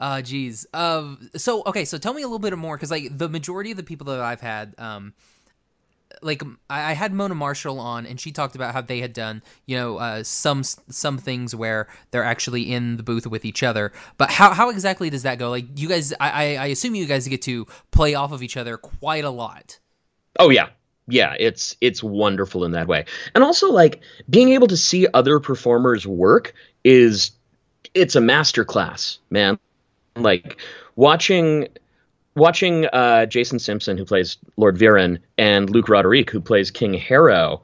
Uh, 0.00 0.22
geez. 0.22 0.66
Um, 0.72 1.30
so 1.36 1.62
okay, 1.66 1.84
so 1.84 1.98
tell 1.98 2.14
me 2.14 2.22
a 2.22 2.26
little 2.26 2.38
bit 2.38 2.56
more 2.56 2.76
because 2.76 2.90
like 2.90 3.16
the 3.16 3.28
majority 3.28 3.70
of 3.70 3.76
the 3.76 3.82
people 3.82 4.06
that 4.06 4.20
I've 4.20 4.40
had, 4.40 4.74
um, 4.78 5.12
like 6.22 6.42
I, 6.70 6.90
I 6.90 6.92
had 6.94 7.12
Mona 7.12 7.34
Marshall 7.34 7.78
on, 7.78 8.06
and 8.06 8.18
she 8.18 8.32
talked 8.32 8.54
about 8.54 8.72
how 8.72 8.80
they 8.80 9.00
had 9.00 9.12
done, 9.12 9.42
you 9.66 9.76
know, 9.76 9.98
uh, 9.98 10.22
some 10.22 10.64
some 10.64 11.18
things 11.18 11.54
where 11.54 11.86
they're 12.10 12.24
actually 12.24 12.72
in 12.72 12.96
the 12.96 13.02
booth 13.02 13.26
with 13.26 13.44
each 13.44 13.62
other. 13.62 13.92
But 14.16 14.30
how 14.30 14.54
how 14.54 14.70
exactly 14.70 15.10
does 15.10 15.24
that 15.24 15.38
go? 15.38 15.50
Like 15.50 15.78
you 15.78 15.88
guys, 15.88 16.14
I 16.14 16.30
I, 16.30 16.44
I 16.54 16.66
assume 16.66 16.94
you 16.94 17.06
guys 17.06 17.28
get 17.28 17.42
to 17.42 17.66
play 17.90 18.14
off 18.14 18.32
of 18.32 18.42
each 18.42 18.56
other 18.56 18.78
quite 18.78 19.24
a 19.24 19.30
lot. 19.30 19.78
Oh 20.38 20.48
yeah. 20.48 20.70
Yeah, 21.06 21.34
it's 21.38 21.76
it's 21.80 22.02
wonderful 22.02 22.64
in 22.64 22.70
that 22.72 22.86
way. 22.86 23.04
And 23.34 23.42
also 23.42 23.70
like 23.70 24.00
being 24.30 24.50
able 24.50 24.68
to 24.68 24.76
see 24.76 25.08
other 25.12 25.40
performers 25.40 26.06
work 26.06 26.54
is 26.84 27.32
it's 27.94 28.14
a 28.14 28.20
master 28.20 28.64
class, 28.64 29.18
man. 29.30 29.58
Like 30.16 30.60
watching 30.96 31.68
watching 32.34 32.86
uh, 32.86 33.26
Jason 33.26 33.58
Simpson 33.58 33.96
who 33.96 34.04
plays 34.04 34.36
Lord 34.56 34.76
Viren 34.76 35.18
and 35.38 35.70
Luke 35.70 35.88
Roderick 35.88 36.30
who 36.30 36.40
plays 36.40 36.70
King 36.70 36.94
Harrow 36.94 37.62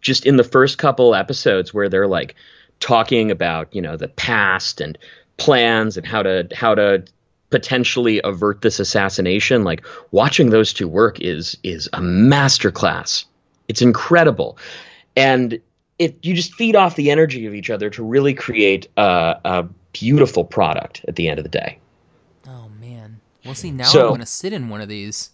just 0.00 0.26
in 0.26 0.36
the 0.36 0.44
first 0.44 0.78
couple 0.78 1.14
episodes 1.14 1.72
where 1.74 1.88
they're 1.88 2.06
like 2.06 2.34
talking 2.80 3.30
about, 3.30 3.74
you 3.74 3.82
know, 3.82 3.96
the 3.96 4.08
past 4.08 4.80
and 4.80 4.98
plans 5.36 5.96
and 5.96 6.06
how 6.06 6.22
to 6.22 6.48
how 6.54 6.74
to 6.74 7.04
potentially 7.50 8.20
avert 8.24 8.62
this 8.62 8.80
assassination 8.80 9.62
like 9.62 9.86
watching 10.10 10.50
those 10.50 10.72
two 10.72 10.88
work 10.88 11.20
is 11.20 11.56
is 11.62 11.86
a 11.92 12.00
masterclass 12.00 13.24
it's 13.68 13.80
incredible 13.80 14.58
and 15.14 15.60
it 15.98 16.18
you 16.22 16.34
just 16.34 16.54
feed 16.54 16.74
off 16.74 16.96
the 16.96 17.10
energy 17.10 17.46
of 17.46 17.54
each 17.54 17.70
other 17.70 17.88
to 17.90 18.02
really 18.02 18.34
create 18.34 18.88
a, 18.96 19.36
a 19.44 19.68
beautiful 19.92 20.44
product 20.44 21.04
at 21.08 21.16
the 21.16 21.28
end 21.28 21.38
of 21.38 21.42
the 21.42 21.48
day. 21.48 21.78
Well, 23.46 23.54
see 23.54 23.70
now 23.70 23.84
So- 23.84 24.06
I 24.08 24.10
want 24.10 24.22
to 24.22 24.26
sit 24.26 24.52
in 24.52 24.68
one 24.68 24.80
of 24.80 24.88
these. 24.88 25.30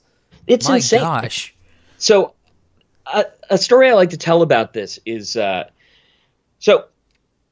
it's 0.46 0.68
My 0.68 0.76
insane 0.76 1.00
gosh. 1.00 1.54
So, 1.98 2.34
a, 3.12 3.24
a 3.50 3.58
story 3.58 3.88
I 3.90 3.94
like 3.94 4.10
to 4.10 4.16
tell 4.16 4.42
about 4.42 4.72
this 4.72 4.98
is 5.04 5.36
uh, 5.36 5.64
so 6.58 6.84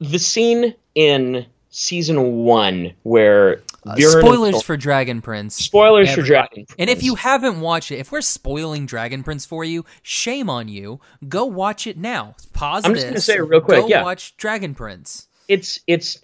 the 0.00 0.18
scene 0.18 0.74
in 0.94 1.46
season 1.70 2.38
one 2.44 2.92
where 3.04 3.62
Uh, 3.86 3.92
and 3.96 4.02
spoilers 4.04 4.60
for 4.62 4.76
Dragon 4.76 5.22
Prince. 5.22 5.54
spoilers 5.54 6.12
for. 6.14 6.22
Dragon. 6.22 6.66
And 6.78 6.90
if 6.90 7.02
you 7.02 7.14
haven't 7.14 7.60
watched 7.60 7.90
it, 7.92 7.98
if 7.98 8.10
we're 8.12 8.20
spoiling 8.22 8.86
Dragon 8.86 9.22
Prince 9.22 9.46
for 9.46 9.64
you, 9.64 9.84
shame 10.02 10.50
on 10.50 10.68
you. 10.68 11.00
Go 11.28 11.44
watch 11.44 11.86
it 11.86 11.96
now. 11.96 12.34
Pause 12.52 12.84
I'm 12.86 12.92
this. 12.92 13.02
just 13.02 13.10
gonna 13.10 13.20
say 13.20 13.34
it 13.36 13.42
real 13.42 13.60
quick, 13.60 13.82
Go 13.82 13.88
yeah. 13.88 14.02
watch 14.02 14.36
Dragon 14.36 14.74
Prince. 14.74 15.28
it's 15.48 15.80
it's 15.86 16.18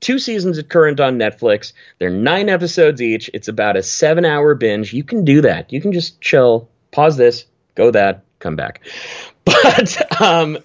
two 0.00 0.18
seasons 0.18 0.58
at 0.58 0.68
current 0.68 1.00
on 1.00 1.18
Netflix. 1.18 1.72
They're 1.98 2.10
nine 2.10 2.48
episodes 2.48 3.00
each. 3.02 3.30
It's 3.34 3.48
about 3.48 3.76
a 3.76 3.82
seven 3.82 4.24
hour 4.24 4.54
binge. 4.54 4.92
You 4.92 5.04
can 5.04 5.24
do 5.24 5.40
that. 5.42 5.72
You 5.72 5.80
can 5.80 5.92
just 5.92 6.20
chill, 6.20 6.68
pause 6.90 7.16
this, 7.16 7.44
go 7.74 7.90
that, 7.90 8.22
come 8.38 8.56
back. 8.56 8.80
But 9.44 10.20
um, 10.20 10.58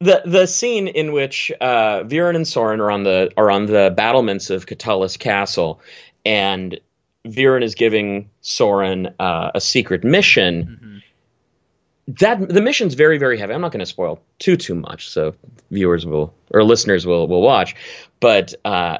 the 0.00 0.20
the 0.26 0.46
scene 0.46 0.86
in 0.86 1.12
which 1.12 1.50
uh, 1.62 2.00
Viren 2.04 2.36
and 2.36 2.46
Soren 2.46 2.80
are 2.80 2.90
on 2.90 3.04
the 3.04 3.32
are 3.38 3.50
on 3.50 3.64
the 3.66 3.92
battlements 3.96 4.50
of 4.50 4.66
Katolis 4.66 5.18
Castle, 5.18 5.80
and 6.26 6.78
Viren 7.26 7.62
is 7.64 7.74
giving 7.74 8.28
Soren 8.42 9.08
uh, 9.18 9.50
a 9.54 9.60
secret 9.62 10.04
mission 10.04 10.78
Mhm. 10.82 11.02
That 12.08 12.48
the 12.48 12.60
mission's 12.60 12.94
very 12.94 13.18
very 13.18 13.38
heavy. 13.38 13.52
I'm 13.52 13.60
not 13.60 13.72
going 13.72 13.80
to 13.80 13.86
spoil 13.86 14.20
too 14.38 14.56
too 14.56 14.74
much 14.74 15.08
so 15.08 15.34
viewers 15.70 16.06
will 16.06 16.32
or 16.52 16.62
listeners 16.62 17.06
will 17.06 17.26
will 17.26 17.42
watch. 17.42 17.74
But 18.20 18.54
uh 18.64 18.98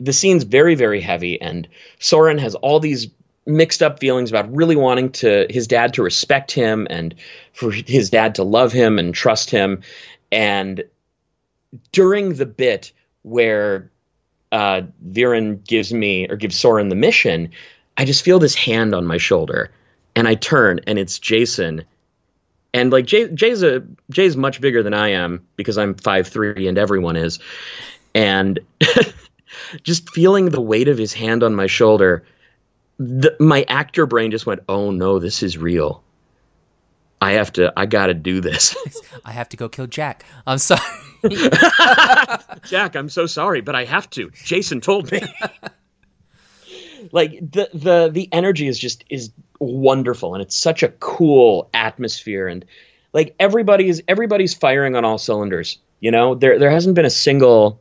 the 0.00 0.12
scene's 0.12 0.44
very 0.44 0.74
very 0.74 1.00
heavy 1.00 1.40
and 1.40 1.68
soren 1.98 2.38
has 2.38 2.54
all 2.54 2.78
these 2.80 3.08
mixed 3.46 3.82
up 3.82 3.98
feelings 3.98 4.30
about 4.30 4.54
really 4.54 4.76
wanting 4.76 5.10
to 5.10 5.46
his 5.50 5.66
dad 5.66 5.94
to 5.94 6.02
respect 6.02 6.52
him 6.52 6.86
and 6.90 7.14
for 7.52 7.72
his 7.72 8.10
dad 8.10 8.34
to 8.36 8.44
love 8.44 8.72
him 8.72 8.98
and 8.98 9.14
trust 9.14 9.50
him. 9.50 9.80
And 10.30 10.84
during 11.92 12.34
the 12.34 12.46
bit 12.46 12.92
where 13.22 13.90
uh 14.52 14.82
Viren 15.10 15.64
gives 15.66 15.92
me 15.92 16.28
or 16.28 16.36
gives 16.36 16.56
Soren 16.56 16.88
the 16.88 16.94
mission 16.94 17.50
I 17.96 18.04
just 18.04 18.24
feel 18.24 18.38
this 18.38 18.54
hand 18.54 18.94
on 18.94 19.06
my 19.06 19.18
shoulder 19.18 19.72
and 20.14 20.28
I 20.28 20.36
turn 20.36 20.80
and 20.86 21.00
it's 21.00 21.18
Jason 21.18 21.84
and 22.74 22.92
like 22.92 23.06
Jay, 23.06 23.28
Jay's 23.28 23.62
a 23.62 23.82
Jay's 24.10 24.36
much 24.36 24.60
bigger 24.60 24.82
than 24.82 24.94
I 24.94 25.08
am 25.08 25.46
because 25.56 25.78
I'm 25.78 25.94
five 25.94 26.28
three 26.28 26.66
and 26.66 26.78
everyone 26.78 27.16
is, 27.16 27.38
and 28.14 28.60
just 29.82 30.10
feeling 30.10 30.50
the 30.50 30.60
weight 30.60 30.88
of 30.88 30.98
his 30.98 31.12
hand 31.12 31.42
on 31.42 31.54
my 31.54 31.66
shoulder, 31.66 32.24
the, 32.98 33.34
my 33.40 33.64
actor 33.68 34.06
brain 34.06 34.30
just 34.30 34.46
went, 34.46 34.62
"Oh 34.68 34.90
no, 34.90 35.18
this 35.18 35.42
is 35.42 35.56
real. 35.56 36.02
I 37.20 37.32
have 37.32 37.52
to. 37.54 37.72
I 37.76 37.86
got 37.86 38.06
to 38.06 38.14
do 38.14 38.40
this." 38.40 38.76
I 39.24 39.32
have 39.32 39.48
to 39.50 39.56
go 39.56 39.68
kill 39.68 39.86
Jack. 39.86 40.24
I'm 40.46 40.58
sorry. 40.58 40.82
Jack, 42.64 42.94
I'm 42.94 43.08
so 43.08 43.26
sorry, 43.26 43.60
but 43.60 43.74
I 43.74 43.84
have 43.84 44.08
to. 44.10 44.30
Jason 44.44 44.80
told 44.80 45.10
me. 45.10 45.22
like 47.12 47.38
the 47.40 47.70
the 47.72 48.10
the 48.12 48.28
energy 48.32 48.68
is 48.68 48.78
just 48.78 49.04
is 49.08 49.30
wonderful 49.60 50.34
and 50.34 50.42
it's 50.42 50.56
such 50.56 50.82
a 50.82 50.88
cool 50.88 51.68
atmosphere 51.74 52.46
and 52.48 52.64
like 53.12 53.34
everybody's 53.40 54.00
everybody's 54.08 54.54
firing 54.54 54.94
on 54.94 55.04
all 55.04 55.18
cylinders. 55.18 55.78
You 56.00 56.10
know, 56.10 56.34
there 56.34 56.58
there 56.58 56.70
hasn't 56.70 56.94
been 56.94 57.04
a 57.04 57.10
single 57.10 57.80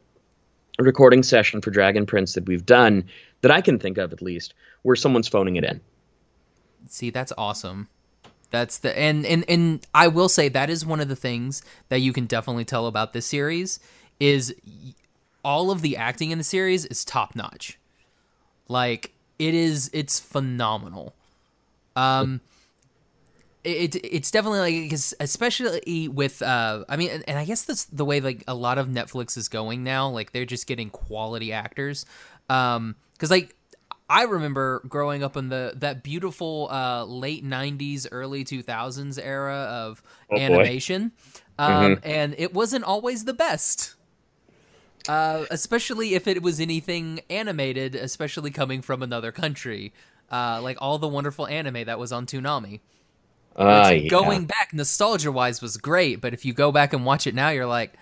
recording 0.79 1.23
session 1.23 1.61
for 1.61 1.71
Dragon 1.71 2.05
Prince 2.05 2.33
that 2.33 2.45
we've 2.45 2.65
done 2.65 3.03
that 3.41 3.51
I 3.51 3.61
can 3.61 3.79
think 3.79 3.97
of 3.97 4.13
at 4.13 4.21
least 4.21 4.53
where 4.83 4.95
someone's 4.95 5.27
phoning 5.27 5.55
it 5.55 5.63
in. 5.63 5.81
See, 6.87 7.09
that's 7.09 7.33
awesome. 7.37 7.89
That's 8.49 8.77
the 8.79 8.97
and 8.97 9.25
and 9.25 9.43
and 9.49 9.85
I 9.93 10.07
will 10.07 10.29
say 10.29 10.49
that 10.49 10.69
is 10.69 10.85
one 10.85 11.01
of 11.01 11.09
the 11.09 11.15
things 11.15 11.61
that 11.89 11.99
you 11.99 12.13
can 12.13 12.25
definitely 12.25 12.65
tell 12.65 12.87
about 12.87 13.13
this 13.13 13.25
series 13.25 13.79
is 14.19 14.55
all 15.43 15.69
of 15.69 15.81
the 15.81 15.97
acting 15.97 16.31
in 16.31 16.37
the 16.37 16.43
series 16.43 16.85
is 16.85 17.03
top 17.03 17.35
notch. 17.35 17.77
Like 18.67 19.13
it 19.37 19.53
is 19.53 19.89
it's 19.93 20.19
phenomenal. 20.19 21.13
Um 21.97 22.41
it, 23.63 23.95
it's 23.95 24.31
definitely 24.31 24.59
like 24.59 24.73
because 24.83 25.13
especially 25.19 26.07
with 26.07 26.41
uh 26.41 26.85
i 26.87 26.95
mean 26.95 27.09
and, 27.09 27.23
and 27.27 27.37
i 27.37 27.43
guess 27.43 27.63
that's 27.63 27.85
the 27.85 28.05
way 28.05 28.21
like 28.21 28.43
a 28.47 28.55
lot 28.55 28.77
of 28.77 28.87
netflix 28.87 29.35
is 29.37 29.49
going 29.49 29.83
now 29.83 30.07
like 30.09 30.31
they're 30.31 30.45
just 30.45 30.67
getting 30.67 30.89
quality 30.89 31.51
actors. 31.51 32.05
Um 32.49 32.95
because 33.13 33.29
like 33.29 33.55
i 34.09 34.23
remember 34.23 34.81
growing 34.87 35.21
up 35.21 35.35
in 35.35 35.49
the 35.49 35.73
that 35.75 36.01
beautiful 36.03 36.69
uh 36.71 37.03
late 37.05 37.43
90s 37.43 38.07
early 38.09 38.45
2000s 38.45 39.19
era 39.21 39.67
of 39.69 40.01
Oh, 40.31 40.37
animation. 40.37 41.11
Um 41.59 41.99
and 42.03 42.35
it 42.37 42.53
wasn't 42.53 42.85
always 42.85 43.25
the 43.25 43.33
best. 43.33 43.95
Uh, 45.07 45.45
especially 45.51 46.15
if 46.15 46.27
it 46.27 46.41
was 46.41 46.59
anything 46.59 47.21
animated, 47.29 47.95
especially 47.95 48.51
coming 48.51 48.81
from 48.81 49.01
another 49.01 49.31
country, 49.31 49.93
uh, 50.31 50.59
like 50.61 50.77
all 50.79 50.97
the 50.97 51.07
wonderful 51.07 51.47
anime 51.47 51.85
that 51.85 51.99
was 51.99 52.11
on 52.11 52.25
Toonami. 52.25 52.79
Which, 53.55 54.03
yeah. 54.03 54.07
Going 54.07 54.45
back, 54.45 54.71
nostalgia 54.73 55.31
wise, 55.31 55.61
was 55.61 55.77
great, 55.77 56.21
but 56.21 56.33
if 56.33 56.45
you 56.45 56.53
go 56.53 56.71
back 56.71 56.93
and 56.93 57.05
watch 57.05 57.25
it 57.25 57.33
now, 57.33 57.49
you're 57.49 57.65
like, 57.65 57.93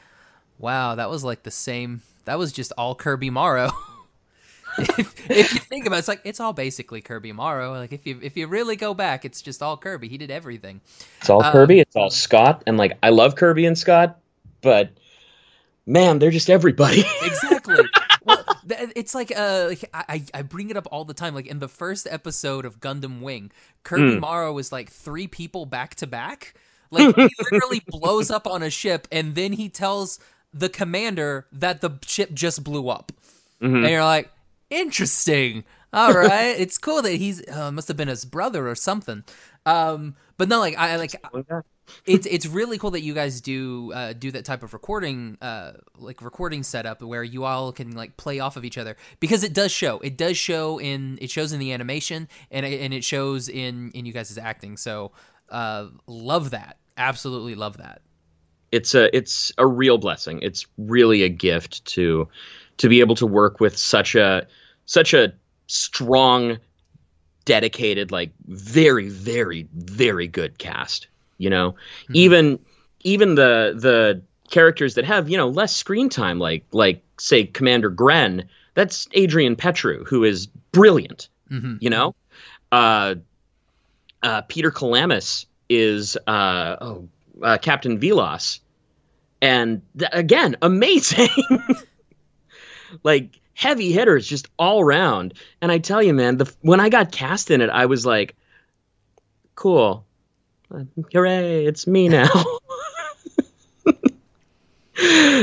Wow, 0.57 0.95
that 0.95 1.09
was 1.09 1.23
like 1.23 1.43
the 1.43 1.51
same. 1.51 2.01
That 2.25 2.38
was 2.38 2.51
just 2.51 2.71
all 2.77 2.95
Kirby 2.95 3.29
Morrow. 3.29 3.71
if, 4.77 5.29
if 5.29 5.53
you 5.53 5.59
think 5.59 5.85
about 5.85 5.97
it, 5.97 5.99
it's 5.99 6.07
like 6.07 6.21
it's 6.23 6.39
all 6.39 6.53
basically 6.53 7.01
Kirby 7.01 7.31
Morrow. 7.33 7.73
Like 7.73 7.91
if 7.93 8.05
you 8.05 8.19
if 8.21 8.38
you 8.38 8.47
really 8.47 8.75
go 8.75 8.93
back, 8.93 9.25
it's 9.25 9.41
just 9.41 9.61
all 9.61 9.77
Kirby. 9.77 10.07
He 10.07 10.17
did 10.17 10.31
everything. 10.31 10.81
It's 11.19 11.29
all 11.29 11.43
Um, 11.43 11.51
Kirby. 11.51 11.79
It's 11.79 11.95
all 11.95 12.09
Scott, 12.09 12.63
and 12.67 12.77
like 12.77 12.97
I 13.03 13.09
love 13.09 13.35
Kirby 13.35 13.65
and 13.65 13.77
Scott, 13.77 14.19
but 14.61 14.91
man, 15.85 16.19
they're 16.19 16.31
just 16.31 16.49
everybody. 16.49 17.03
Exactly. 17.23 17.74
It's 18.95 19.13
like 19.13 19.31
uh, 19.36 19.65
like, 19.69 19.89
I 19.93 20.23
I- 20.34 20.41
bring 20.41 20.69
it 20.69 20.77
up 20.77 20.88
all 20.91 21.05
the 21.05 21.13
time. 21.13 21.36
Like 21.36 21.47
in 21.47 21.60
the 21.60 21.67
first 21.67 22.08
episode 22.10 22.65
of 22.65 22.79
Gundam 22.79 23.21
Wing, 23.21 23.51
Kirby 23.84 24.13
Hmm. 24.15 24.19
Morrow 24.21 24.53
was 24.53 24.71
like 24.71 24.89
three 24.89 25.27
people 25.27 25.65
back 25.65 25.95
to 25.95 26.08
back. 26.08 26.55
Like 26.91 27.15
he 27.15 27.29
literally 27.51 27.81
blows 27.88 28.31
up 28.31 28.47
on 28.47 28.63
a 28.63 28.69
ship, 28.69 29.08
and 29.12 29.36
then 29.36 29.53
he 29.53 29.69
tells 29.69 30.19
the 30.53 30.69
commander 30.69 31.45
that 31.51 31.81
the 31.81 31.91
ship 32.05 32.34
just 32.34 32.63
blew 32.63 32.88
up, 32.89 33.12
Mhm. 33.62 33.81
and 33.84 33.89
you're 33.89 34.03
like, 34.03 34.31
interesting. 34.69 35.63
All 35.93 36.13
right, 36.13 36.55
it's 36.60 36.77
cool 36.77 37.01
that 37.01 37.13
he's 37.15 37.47
uh, 37.49 37.71
must 37.71 37.88
have 37.88 37.97
been 37.97 38.08
his 38.08 38.25
brother 38.25 38.67
or 38.67 38.75
something. 38.75 39.23
Um, 39.65 40.15
but 40.38 40.47
no, 40.49 40.60
like 40.60 40.77
I 40.77 40.95
like 40.97 41.15
it's 42.05 42.25
it's 42.27 42.45
really 42.45 42.77
cool 42.77 42.91
that 42.91 43.01
you 43.01 43.13
guys 43.13 43.41
do 43.41 43.91
uh, 43.93 44.13
do 44.13 44.31
that 44.31 44.45
type 44.45 44.63
of 44.63 44.73
recording 44.73 45.37
uh, 45.41 45.73
like 45.97 46.21
recording 46.21 46.63
setup 46.63 47.01
where 47.01 47.23
you 47.23 47.43
all 47.43 47.71
can 47.71 47.91
like 47.91 48.17
play 48.17 48.39
off 48.39 48.57
of 48.57 48.65
each 48.65 48.77
other 48.77 48.95
because 49.19 49.43
it 49.43 49.53
does 49.53 49.71
show 49.71 49.99
it 49.99 50.17
does 50.17 50.37
show 50.37 50.79
in 50.79 51.17
it 51.21 51.29
shows 51.29 51.53
in 51.53 51.59
the 51.59 51.73
animation 51.73 52.27
and 52.51 52.65
it, 52.65 52.81
and 52.81 52.93
it 52.93 53.03
shows 53.03 53.49
in 53.49 53.91
in 53.91 54.05
you 54.05 54.13
guys' 54.13 54.37
acting 54.37 54.77
so 54.77 55.11
uh, 55.49 55.87
love 56.07 56.51
that 56.51 56.77
absolutely 56.97 57.55
love 57.55 57.77
that 57.77 58.01
it's 58.75 58.93
a 58.93 59.15
it's 59.15 59.51
a 59.57 59.65
real 59.65 59.97
blessing. 59.97 60.39
It's 60.41 60.65
really 60.77 61.23
a 61.23 61.29
gift 61.29 61.85
to 61.85 62.27
to 62.77 62.89
be 62.89 62.99
able 62.99 63.15
to 63.15 63.25
work 63.25 63.59
with 63.59 63.77
such 63.77 64.15
a 64.15 64.47
such 64.85 65.13
a 65.13 65.33
strong, 65.67 66.57
dedicated, 67.45 68.11
like 68.11 68.31
very 68.45 69.07
very 69.09 69.67
very 69.73 70.27
good 70.27 70.57
cast. 70.57 71.07
You 71.37 71.49
know, 71.49 71.75
even 72.13 72.59
even 73.03 73.35
the 73.35 73.73
the 73.77 74.21
characters 74.49 74.95
that 74.95 75.05
have 75.05 75.29
you 75.29 75.37
know 75.37 75.47
less 75.49 75.75
screen 75.75 76.09
time, 76.09 76.39
like 76.39 76.65
like 76.71 77.03
say 77.19 77.45
Commander 77.45 77.89
Gren. 77.89 78.47
That's 78.73 79.07
Adrian 79.13 79.55
Petriw, 79.55 80.05
who 80.05 80.23
is 80.25 80.47
brilliant. 80.71 81.29
hmm 81.47 81.75
You 81.79 81.89
know, 81.89 82.15
uh, 82.71 83.15
uh, 84.21 84.41
Peter 84.41 84.71
Kelamis 84.71 85.45
is 85.69 86.17
uh, 86.27 86.75
oh 86.81 87.07
uh, 87.41 87.57
Captain 87.57 87.99
Velos, 87.99 88.59
and 89.41 89.81
th- 89.97 90.11
again 90.13 90.55
amazing, 90.61 91.29
like 93.03 93.39
heavy 93.53 93.91
hitters 93.91 94.27
just 94.27 94.47
all 94.57 94.81
around. 94.81 95.33
And 95.61 95.71
I 95.71 95.77
tell 95.77 96.01
you, 96.01 96.13
man, 96.13 96.37
the 96.37 96.53
when 96.61 96.79
I 96.79 96.89
got 96.89 97.11
cast 97.11 97.51
in 97.51 97.61
it, 97.61 97.69
I 97.69 97.85
was 97.85 98.05
like, 98.05 98.35
cool, 99.55 100.04
hooray, 101.13 101.65
it's 101.65 101.88
me 101.88 102.09
now. 102.09 102.29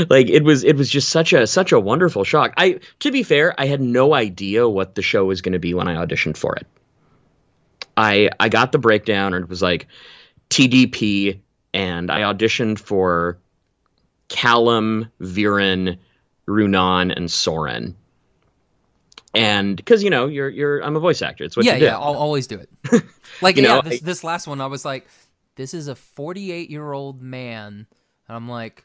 like 0.09 0.29
it 0.31 0.43
was 0.43 0.65
it 0.65 0.77
was 0.77 0.89
just 0.89 1.11
such 1.11 1.33
a 1.35 1.47
such 1.47 1.73
a 1.73 1.79
wonderful 1.81 2.25
shock. 2.25 2.55
I 2.57 2.81
to 3.01 3.11
be 3.11 3.23
fair 3.23 3.55
i 3.61 3.67
had 3.67 3.81
no 3.83 4.15
idea 4.15 4.67
what 4.69 4.95
the 4.95 5.03
show 5.03 5.27
was 5.27 5.43
going 5.43 5.53
to 5.53 5.59
be 5.59 5.75
when 5.75 5.89
i 5.89 5.95
auditioned 6.05 6.39
for 6.39 6.57
it. 6.57 6.67
I 7.97 8.31
i 8.41 8.49
got 8.49 8.73
the 8.73 8.79
breakdown 8.79 9.35
and 9.35 9.45
it 9.45 9.51
was 9.51 9.61
like 9.61 9.89
tdp 10.49 11.39
and 11.75 12.11
i 12.11 12.21
auditioned 12.21 12.79
for 12.79 13.39
callum 14.29 15.11
viren 15.21 15.99
runaan 16.49 17.15
and 17.15 17.31
soren. 17.31 17.95
And 19.35 19.77
because 19.77 20.03
you 20.03 20.09
know 20.11 20.27
you're 20.29 20.49
you're 20.49 20.81
i'm 20.81 20.97
a 20.97 21.01
voice 21.01 21.21
actor 21.21 21.45
it's 21.45 21.57
what 21.59 21.67
yeah 21.67 21.75
you 21.75 21.81
do. 21.81 21.85
yeah 21.87 21.99
I'll 21.99 22.17
always 22.17 22.47
do 22.47 22.59
it. 22.59 23.03
Like 23.41 23.57
You 23.57 23.63
yeah 23.65 23.77
know, 23.77 23.83
this, 23.83 24.03
I- 24.03 24.05
this 24.05 24.25
last 24.25 24.47
one 24.47 24.61
I 24.63 24.67
was 24.67 24.85
like 24.87 25.07
this 25.57 25.75
is 25.75 25.89
a 25.89 25.95
48 25.95 26.71
year 26.71 26.93
old 26.93 27.23
man 27.23 27.87
and 28.29 28.37
I'm 28.37 28.49
like 28.49 28.85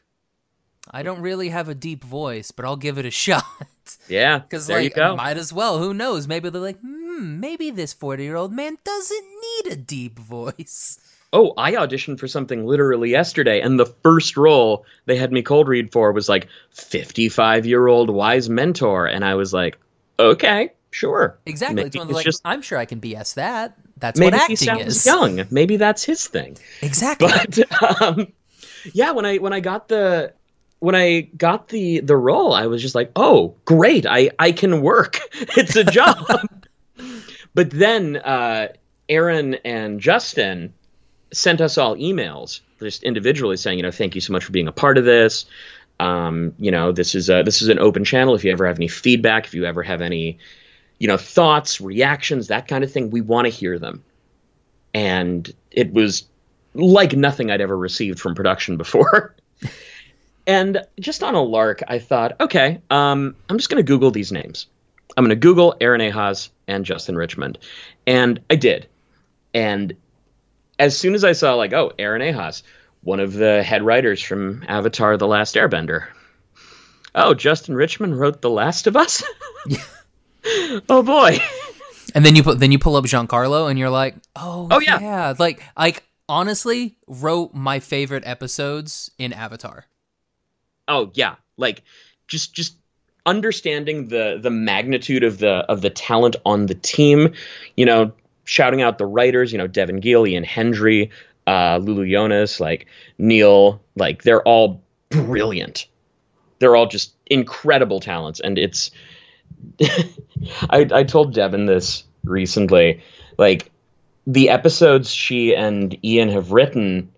I 0.90 1.02
don't 1.02 1.20
really 1.20 1.50
have 1.50 1.68
a 1.68 1.74
deep 1.74 2.04
voice 2.04 2.50
but 2.50 2.64
I'll 2.64 2.76
give 2.76 2.98
it 2.98 3.06
a 3.06 3.10
shot 3.24 3.44
yeah 4.08 4.38
Because 4.38 4.68
like, 4.68 4.84
you 4.84 4.90
go 4.90 5.16
might 5.16 5.36
as 5.36 5.52
well. 5.52 5.78
Who 5.78 5.94
knows? 5.94 6.28
Maybe 6.28 6.50
they're 6.50 6.60
like, 6.60 6.80
hmm, 6.80 7.40
maybe 7.40 7.70
this 7.70 7.92
forty-year-old 7.92 8.52
man 8.52 8.76
doesn't 8.84 9.26
need 9.64 9.72
a 9.72 9.76
deep 9.76 10.18
voice. 10.18 11.00
Oh, 11.32 11.52
I 11.58 11.72
auditioned 11.72 12.18
for 12.18 12.26
something 12.28 12.66
literally 12.66 13.10
yesterday, 13.10 13.60
and 13.60 13.78
the 13.78 13.86
first 13.86 14.36
role 14.36 14.86
they 15.04 15.16
had 15.16 15.30
me 15.32 15.42
cold 15.42 15.68
read 15.68 15.92
for 15.92 16.12
was 16.12 16.28
like 16.28 16.48
55 16.70 17.66
year 17.66 17.86
old 17.86 18.08
wise 18.08 18.48
mentor. 18.48 19.06
And 19.06 19.24
I 19.24 19.34
was 19.34 19.52
like, 19.52 19.78
okay, 20.18 20.72
sure. 20.90 21.38
Exactly. 21.44 21.76
Maybe 21.76 21.86
it's 21.88 21.96
one 21.96 22.06
it's 22.08 22.14
like, 22.14 22.24
just- 22.24 22.42
I'm 22.44 22.62
sure 22.62 22.78
I 22.78 22.86
can 22.86 23.00
BS 23.00 23.34
that. 23.34 23.76
That's 23.98 24.18
Maybe 24.18 24.36
what 24.36 24.46
he 24.48 24.54
acting 24.54 24.56
sounds 24.56 24.96
is. 24.96 25.06
young. 25.06 25.46
Maybe 25.50 25.76
that's 25.76 26.04
his 26.04 26.26
thing. 26.26 26.56
Exactly. 26.82 27.28
But 27.28 28.02
um, 28.02 28.32
yeah, 28.92 29.12
when 29.12 29.26
I 29.26 29.36
when 29.36 29.52
I 29.52 29.60
got 29.60 29.88
the 29.88 30.32
when 30.80 30.94
I 30.94 31.22
got 31.36 31.68
the 31.68 32.00
the 32.00 32.16
role, 32.16 32.52
I 32.52 32.66
was 32.66 32.82
just 32.82 32.94
like, 32.94 33.10
oh, 33.16 33.54
great, 33.64 34.06
I 34.06 34.30
I 34.38 34.52
can 34.52 34.82
work. 34.82 35.18
It's 35.56 35.76
a 35.76 35.84
job. 35.84 36.26
but 37.54 37.70
then 37.70 38.16
uh, 38.16 38.68
Aaron 39.08 39.54
and 39.64 40.00
Justin 40.00 40.72
sent 41.32 41.60
us 41.60 41.76
all 41.76 41.96
emails 41.96 42.60
just 42.80 43.02
individually 43.02 43.56
saying, 43.56 43.78
you 43.78 43.82
know, 43.82 43.90
thank 43.90 44.14
you 44.14 44.20
so 44.20 44.32
much 44.32 44.44
for 44.44 44.52
being 44.52 44.68
a 44.68 44.72
part 44.72 44.98
of 44.98 45.04
this. 45.04 45.46
Um, 46.00 46.54
you 46.58 46.70
know, 46.70 46.92
this 46.92 47.14
is 47.14 47.28
a 47.28 47.42
this 47.42 47.60
is 47.60 47.68
an 47.68 47.78
open 47.78 48.04
channel. 48.04 48.34
If 48.34 48.44
you 48.44 48.52
ever 48.52 48.66
have 48.66 48.78
any 48.78 48.88
feedback, 48.88 49.46
if 49.46 49.54
you 49.54 49.64
ever 49.64 49.82
have 49.82 50.00
any, 50.00 50.38
you 50.98 51.06
know, 51.08 51.16
thoughts, 51.16 51.80
reactions, 51.80 52.48
that 52.48 52.68
kind 52.68 52.82
of 52.82 52.92
thing, 52.92 53.10
we 53.10 53.20
want 53.20 53.46
to 53.46 53.50
hear 53.50 53.78
them. 53.78 54.02
And 54.94 55.52
it 55.70 55.92
was 55.92 56.26
like 56.74 57.12
nothing 57.12 57.50
I'd 57.50 57.60
ever 57.60 57.76
received 57.76 58.18
from 58.20 58.34
production 58.34 58.76
before. 58.76 59.34
and 60.46 60.82
just 60.98 61.22
on 61.22 61.34
a 61.34 61.42
lark, 61.42 61.82
I 61.88 61.98
thought, 61.98 62.40
okay, 62.40 62.80
um, 62.90 63.36
I'm 63.48 63.58
just 63.58 63.70
going 63.70 63.84
to 63.84 63.86
Google 63.86 64.10
these 64.10 64.32
names. 64.32 64.66
I'm 65.16 65.24
going 65.24 65.30
to 65.30 65.36
Google 65.36 65.76
Aaron 65.80 66.00
Ehasz 66.00 66.50
and 66.66 66.84
Justin 66.84 67.16
Richmond. 67.16 67.58
And 68.06 68.40
I 68.50 68.56
did. 68.56 68.86
And 69.54 69.96
as 70.78 70.96
soon 70.96 71.14
as 71.14 71.24
I 71.24 71.32
saw, 71.32 71.54
like, 71.54 71.72
oh, 71.72 71.92
Aaron 71.98 72.22
Ehasz, 72.22 72.62
one 73.02 73.20
of 73.20 73.32
the 73.32 73.62
head 73.62 73.82
writers 73.82 74.22
from 74.22 74.64
Avatar 74.68 75.16
The 75.16 75.26
Last 75.26 75.54
Airbender. 75.54 76.06
Oh, 77.14 77.34
Justin 77.34 77.74
Richmond 77.74 78.18
wrote 78.18 78.42
The 78.42 78.50
Last 78.50 78.86
of 78.86 78.96
Us? 78.96 79.22
oh, 80.88 81.02
boy. 81.02 81.38
and 82.14 82.24
then 82.24 82.36
you 82.36 82.42
put 82.42 82.58
then 82.58 82.72
you 82.72 82.78
pull 82.78 82.96
up 82.96 83.04
Giancarlo 83.04 83.68
and 83.70 83.78
you're 83.78 83.90
like, 83.90 84.14
oh, 84.36 84.68
Oh, 84.70 84.80
yeah. 84.80 85.34
Like 85.38 85.62
like 85.76 86.04
honestly, 86.28 86.96
wrote 87.06 87.54
my 87.54 87.80
favorite 87.80 88.24
episodes 88.26 89.10
in 89.18 89.32
Avatar. 89.32 89.86
Oh 90.86 91.10
yeah, 91.14 91.36
like 91.56 91.82
just 92.26 92.54
just 92.54 92.76
understanding 93.26 94.08
the 94.08 94.38
the 94.40 94.50
magnitude 94.50 95.22
of 95.24 95.38
the 95.38 95.64
of 95.68 95.82
the 95.82 95.90
talent 95.90 96.36
on 96.46 96.66
the 96.66 96.74
team. 96.74 97.32
You 97.76 97.86
know, 97.86 98.12
shouting 98.44 98.82
out 98.82 98.98
the 98.98 99.06
writers. 99.06 99.52
You 99.52 99.58
know, 99.58 99.66
Devon 99.66 100.00
Giehl, 100.00 100.28
Ian 100.28 100.44
Hendry, 100.44 101.10
uh, 101.46 101.78
Lulu 101.82 102.10
Jonas, 102.10 102.60
like 102.60 102.86
Neil. 103.18 103.80
Like 103.96 104.22
they're 104.22 104.42
all 104.42 104.82
brilliant. 105.10 105.86
They're 106.58 106.74
all 106.76 106.86
just 106.86 107.14
incredible 107.26 108.00
talents, 108.00 108.40
and 108.40 108.58
it's. 108.58 108.90
I 110.70 110.86
I 110.92 111.04
told 111.04 111.34
Devon 111.34 111.66
this 111.66 112.04
recently, 112.24 113.02
like 113.38 113.70
the 114.26 114.50
episodes 114.50 115.10
she 115.10 115.54
and 115.54 115.98
Ian 116.04 116.28
have 116.28 116.52
written 116.52 117.10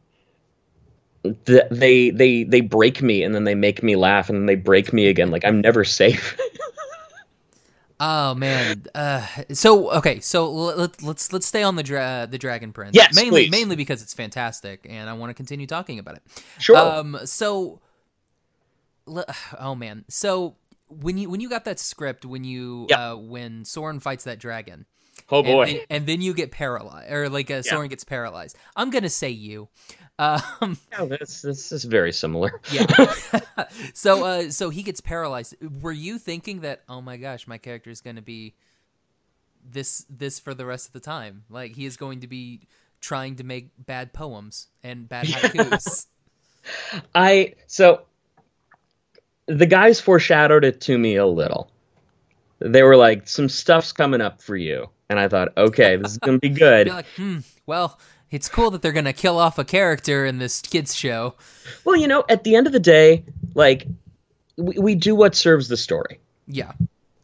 th- 1.47 1.65
they 1.71 2.11
they 2.11 2.45
they 2.45 2.61
break 2.61 3.03
me 3.03 3.23
and 3.23 3.35
then 3.35 3.45
they 3.45 3.55
make 3.55 3.83
me 3.83 3.97
laugh 3.97 4.29
and 4.29 4.39
then 4.39 4.47
they 4.47 4.55
break 4.55 4.93
me 4.93 5.07
again 5.07 5.31
like 5.31 5.45
i'm 5.45 5.61
never 5.61 5.85
safe 5.85 6.39
Oh 8.03 8.35
man. 8.35 8.85
Uh, 8.95 9.27
so 9.53 9.91
okay. 9.91 10.21
So 10.21 10.51
let, 10.51 11.03
let's 11.03 11.35
let's 11.35 11.47
stay 11.47 11.63
on 11.63 11.77
the 11.77 11.83
dra- 11.83 12.27
the 12.31 12.39
Dragon 12.39 12.73
Prince. 12.73 12.97
Yes, 12.97 13.15
mainly 13.15 13.43
please. 13.43 13.51
mainly 13.51 13.77
because 13.77 14.01
it's 14.01 14.15
fantastic, 14.15 14.87
and 14.89 15.11
I 15.11 15.13
want 15.13 15.29
to 15.29 15.35
continue 15.35 15.67
talking 15.67 15.99
about 15.99 16.17
it. 16.17 16.23
sure 16.59 16.79
Um. 16.79 17.19
So. 17.25 17.83
le- 19.05 19.27
Oh 19.59 19.75
man. 19.75 20.07
So 20.09 20.57
when 20.91 21.17
you 21.19 21.31
when 21.31 21.41
you 21.41 21.49
got 21.49 21.65
that 21.65 21.79
script 21.79 22.25
when 22.25 22.45
you 22.45 22.87
Yep. 22.91 22.99
uh 22.99 23.17
when 23.17 23.65
Soren 23.65 24.01
fights 24.01 24.25
that 24.25 24.39
dragon 24.39 24.87
oh 25.31 25.43
boy 25.43 25.63
and, 25.63 25.71
then, 25.71 25.81
and 25.91 26.07
then 26.07 26.21
you 26.21 26.35
get 26.35 26.51
paralyzed 26.51 27.13
or 27.13 27.29
like 27.29 27.51
uh, 27.51 27.63
Soren 27.63 27.89
gets 27.89 28.05
paralyzed. 28.05 28.57
I'm 28.77 28.91
gonna 28.91 29.09
say 29.09 29.31
you. 29.31 29.69
Um. 30.19 30.43
yeah, 30.93 31.07
this 31.07 31.41
this 31.43 31.73
is 31.73 31.85
very 31.85 32.13
similar 32.13 32.61
Yeah. 32.73 32.87
so 33.95 34.25
uh 34.25 34.51
so 34.51 34.71
he 34.71 34.83
gets 34.83 35.01
paralyzed. 35.01 35.55
Were 35.81 35.93
you 35.93 36.19
thinking 36.19 36.61
that 36.61 36.83
oh 36.89 37.01
my 37.01 37.17
gosh, 37.17 37.47
my 37.47 37.59
character 37.59 37.91
is 37.91 38.01
going 38.01 38.17
to 38.17 38.23
be 38.23 38.55
this 39.69 40.05
this 40.11 40.39
for 40.39 40.55
the 40.55 40.67
rest 40.67 40.89
of 40.89 40.93
the 40.93 41.01
time? 41.01 41.45
Like 41.49 41.75
he 41.75 41.87
is 41.87 41.97
going 41.97 42.21
to 42.21 42.27
be 42.27 42.61
trying 43.01 43.37
to 43.37 43.45
make 43.45 43.71
bad 43.79 44.13
poems 44.13 44.69
and 44.83 45.09
bad 45.09 45.27
haikus. 45.27 46.07
i 47.15 47.55
so 47.67 48.03
the 49.51 49.67
guys 49.67 50.01
foreshadowed 50.01 50.65
it 50.65 50.81
to 50.83 50.97
me 50.97 51.17
a 51.17 51.27
little. 51.27 51.71
They 52.61 52.83
were 52.83 52.97
like, 52.97 53.27
"Some 53.27 53.49
stuff's 53.49 53.93
coming 53.93 54.21
up 54.21 54.41
for 54.41 54.57
you," 54.57 54.89
and 55.09 55.19
I 55.19 55.29
thought, 55.29 55.57
"Okay, 55.57 55.97
this 55.97 56.13
is 56.13 56.19
gonna 56.19 56.39
be 56.39 56.49
good." 56.67 56.89
Like, 56.89 57.07
hmm, 57.17 57.39
well, 57.67 57.99
it's 58.31 58.49
cool 58.49 58.71
that 58.71 58.83
they're 58.83 58.93
gonna 58.93 59.13
kill 59.13 59.39
off 59.39 59.59
a 59.59 59.65
character 59.65 60.25
in 60.25 60.39
this 60.39 60.61
kids 60.61 60.95
show. 60.95 61.35
well, 61.85 61.97
you 61.97 62.07
know, 62.07 62.25
at 62.29 62.45
the 62.45 62.55
end 62.55 62.67
of 62.67 62.73
the 62.73 62.81
day, 62.81 63.25
like 63.55 63.87
we, 64.57 64.79
we 64.79 64.95
do 64.95 65.15
what 65.15 65.35
serves 65.35 65.69
the 65.69 65.77
story. 65.77 66.21
Yeah, 66.47 66.73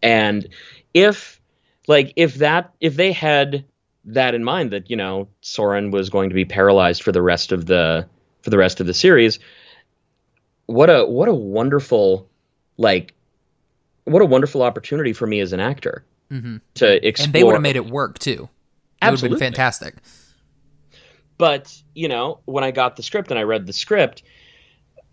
And 0.03 0.49
if 0.95 1.41
like 1.87 2.13
if 2.17 2.37
that 2.37 2.73
if 2.81 2.97
they 2.97 3.13
had 3.13 3.65
that 4.05 4.35
in 4.35 4.45
mind 4.45 4.71
that, 4.71 4.89
you 4.89 4.97
know, 4.97 5.29
Soren 5.41 5.91
was 5.91 6.11
going 6.11 6.31
to 6.31 6.35
be 6.35 6.45
paralyzed 6.45 7.03
for 7.03 7.13
the 7.13 7.23
rest 7.23 7.53
of 7.53 7.67
the 7.67 8.07
for 8.43 8.51
the 8.51 8.59
rest 8.59 8.81
of 8.81 8.87
the 8.87 8.95
series, 8.95 9.39
what 10.67 10.91
a 10.91 11.05
what 11.07 11.29
a 11.29 11.35
wonderful 11.35 12.29
like 12.77 13.15
what 14.05 14.23
a 14.23 14.27
wonderful 14.27 14.63
opportunity 14.63 15.13
for 15.13 15.27
me 15.27 15.41
as 15.41 15.53
an 15.53 15.61
actor 15.61 16.05
Mhm. 16.31 16.61
to 16.75 17.07
explore 17.07 17.27
and 17.27 17.33
they 17.35 17.45
would 17.45 17.53
have 17.55 17.63
made 17.63 17.77
it 17.77 17.87
work 17.87 18.19
too. 18.19 18.33
It 18.33 18.39
would 18.41 18.49
have 19.03 19.13
Absolutely. 19.13 19.39
been 19.39 19.47
fantastic. 19.53 19.95
but 21.39 21.75
you 21.95 22.09
know 22.09 22.41
when 22.47 22.65
i 22.65 22.71
got 22.71 22.97
the 22.97 23.03
script 23.03 23.31
and 23.31 23.39
i 23.39 23.43
read 23.43 23.67
the 23.67 23.73
script 23.73 24.23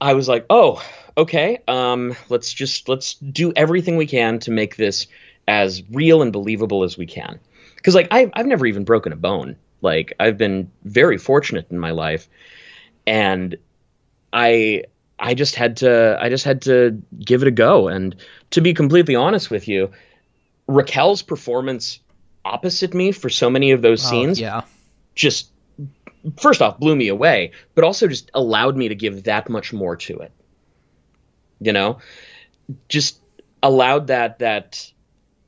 i 0.02 0.14
was 0.14 0.28
like 0.28 0.46
oh 0.50 0.82
okay 1.18 1.60
um 1.68 2.16
let's 2.30 2.52
just 2.54 2.88
let's 2.90 3.16
do 3.16 3.52
everything 3.56 3.98
we 3.98 4.08
can 4.08 4.40
to 4.40 4.50
make 4.52 4.76
this 4.78 5.06
as 5.48 5.84
real 5.92 6.22
and 6.22 6.32
believable 6.32 6.84
as 6.84 6.98
we 6.98 7.06
can 7.06 7.40
because 7.76 7.94
like 7.94 8.08
I've, 8.12 8.32
I've 8.34 8.46
never 8.48 8.66
even 8.66 8.86
broken 8.86 9.12
a 9.12 9.18
bone 9.18 9.56
like 9.82 10.14
i've 10.20 10.38
been 10.38 10.72
very 10.86 11.18
fortunate 11.18 11.68
in 11.70 11.78
my 11.78 11.92
life 11.92 12.28
and 13.06 13.58
i 14.32 14.84
i 15.24 15.34
just 15.34 15.56
had 15.56 15.78
to 15.78 16.18
i 16.22 16.30
just 16.30 16.44
had 16.44 16.62
to 16.62 17.02
give 17.20 17.42
it 17.42 17.48
a 17.48 17.52
go. 17.52 17.88
And 17.88 18.16
to 18.52 18.62
be 18.62 18.74
completely 18.74 19.16
honest 19.16 19.50
with 19.50 19.68
you 19.68 19.90
raquel's 20.68 21.24
performance 21.24 22.00
opposite 22.46 22.94
me 22.94 23.12
for 23.12 23.30
so 23.30 23.50
many 23.50 23.72
of 23.72 23.82
those 23.82 24.06
Oh, 24.06 24.10
scenes 24.10 24.40
yeah, 24.40 24.62
just 25.16 25.50
first 26.38 26.62
off 26.62 26.80
blew 26.80 26.96
me 26.96 27.08
away 27.08 27.52
but 27.76 27.84
also 27.84 28.08
just 28.08 28.30
allowed 28.34 28.78
me 28.78 28.90
to 28.90 28.96
give 28.96 29.24
that 29.24 29.50
much 29.50 29.74
more 29.74 29.96
to 29.96 30.20
it. 30.20 30.32
You 31.60 31.74
know? 31.74 32.00
Just 32.90 33.20
allowed 33.62 34.08
that 34.08 34.40
that 34.40 34.92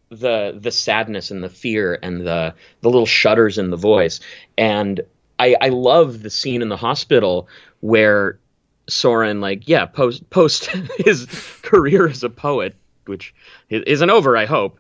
the 0.10 0.58
the 0.58 0.72
sadness 0.72 1.32
and 1.32 1.44
the 1.44 1.50
fear 1.50 2.00
and 2.02 2.26
the 2.26 2.54
the 2.82 2.90
little 2.90 3.06
shudders 3.06 3.58
in 3.58 3.70
the 3.70 3.78
voice. 3.78 4.20
And 4.58 5.02
i 5.40 5.56
i 5.62 5.70
love 5.70 6.22
the 6.22 6.30
scene 6.30 6.62
in 6.62 6.70
the 6.70 6.78
hospital 6.78 7.48
where 7.82 8.40
soren 8.88 9.42
like 9.42 9.68
yeah 9.68 9.86
post 9.86 10.30
post 10.30 10.66
his 10.98 11.26
career 11.62 12.08
as 12.08 12.24
a 12.24 12.30
poet 12.30 12.76
which 13.06 13.34
isn't 13.70 14.10
over 14.10 14.38
i 14.38 14.46
hope 14.46 14.80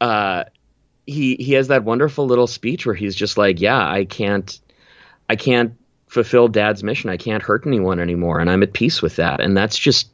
uh 0.00 0.44
he 1.06 1.36
he 1.36 1.52
has 1.52 1.68
that 1.68 1.84
wonderful 1.84 2.26
little 2.26 2.46
speech 2.46 2.86
where 2.86 2.94
he's 2.94 3.14
just 3.14 3.38
like 3.38 3.60
yeah 3.60 3.88
i 3.88 4.04
can't 4.04 4.60
I 5.32 5.36
can't 5.36 5.74
fulfill 6.08 6.46
dad's 6.46 6.84
mission. 6.84 7.08
I 7.08 7.16
can't 7.16 7.42
hurt 7.42 7.66
anyone 7.66 7.98
anymore. 7.98 8.38
And 8.38 8.50
I'm 8.50 8.62
at 8.62 8.74
peace 8.74 9.00
with 9.00 9.16
that. 9.16 9.40
And 9.40 9.56
that's 9.56 9.78
just, 9.78 10.10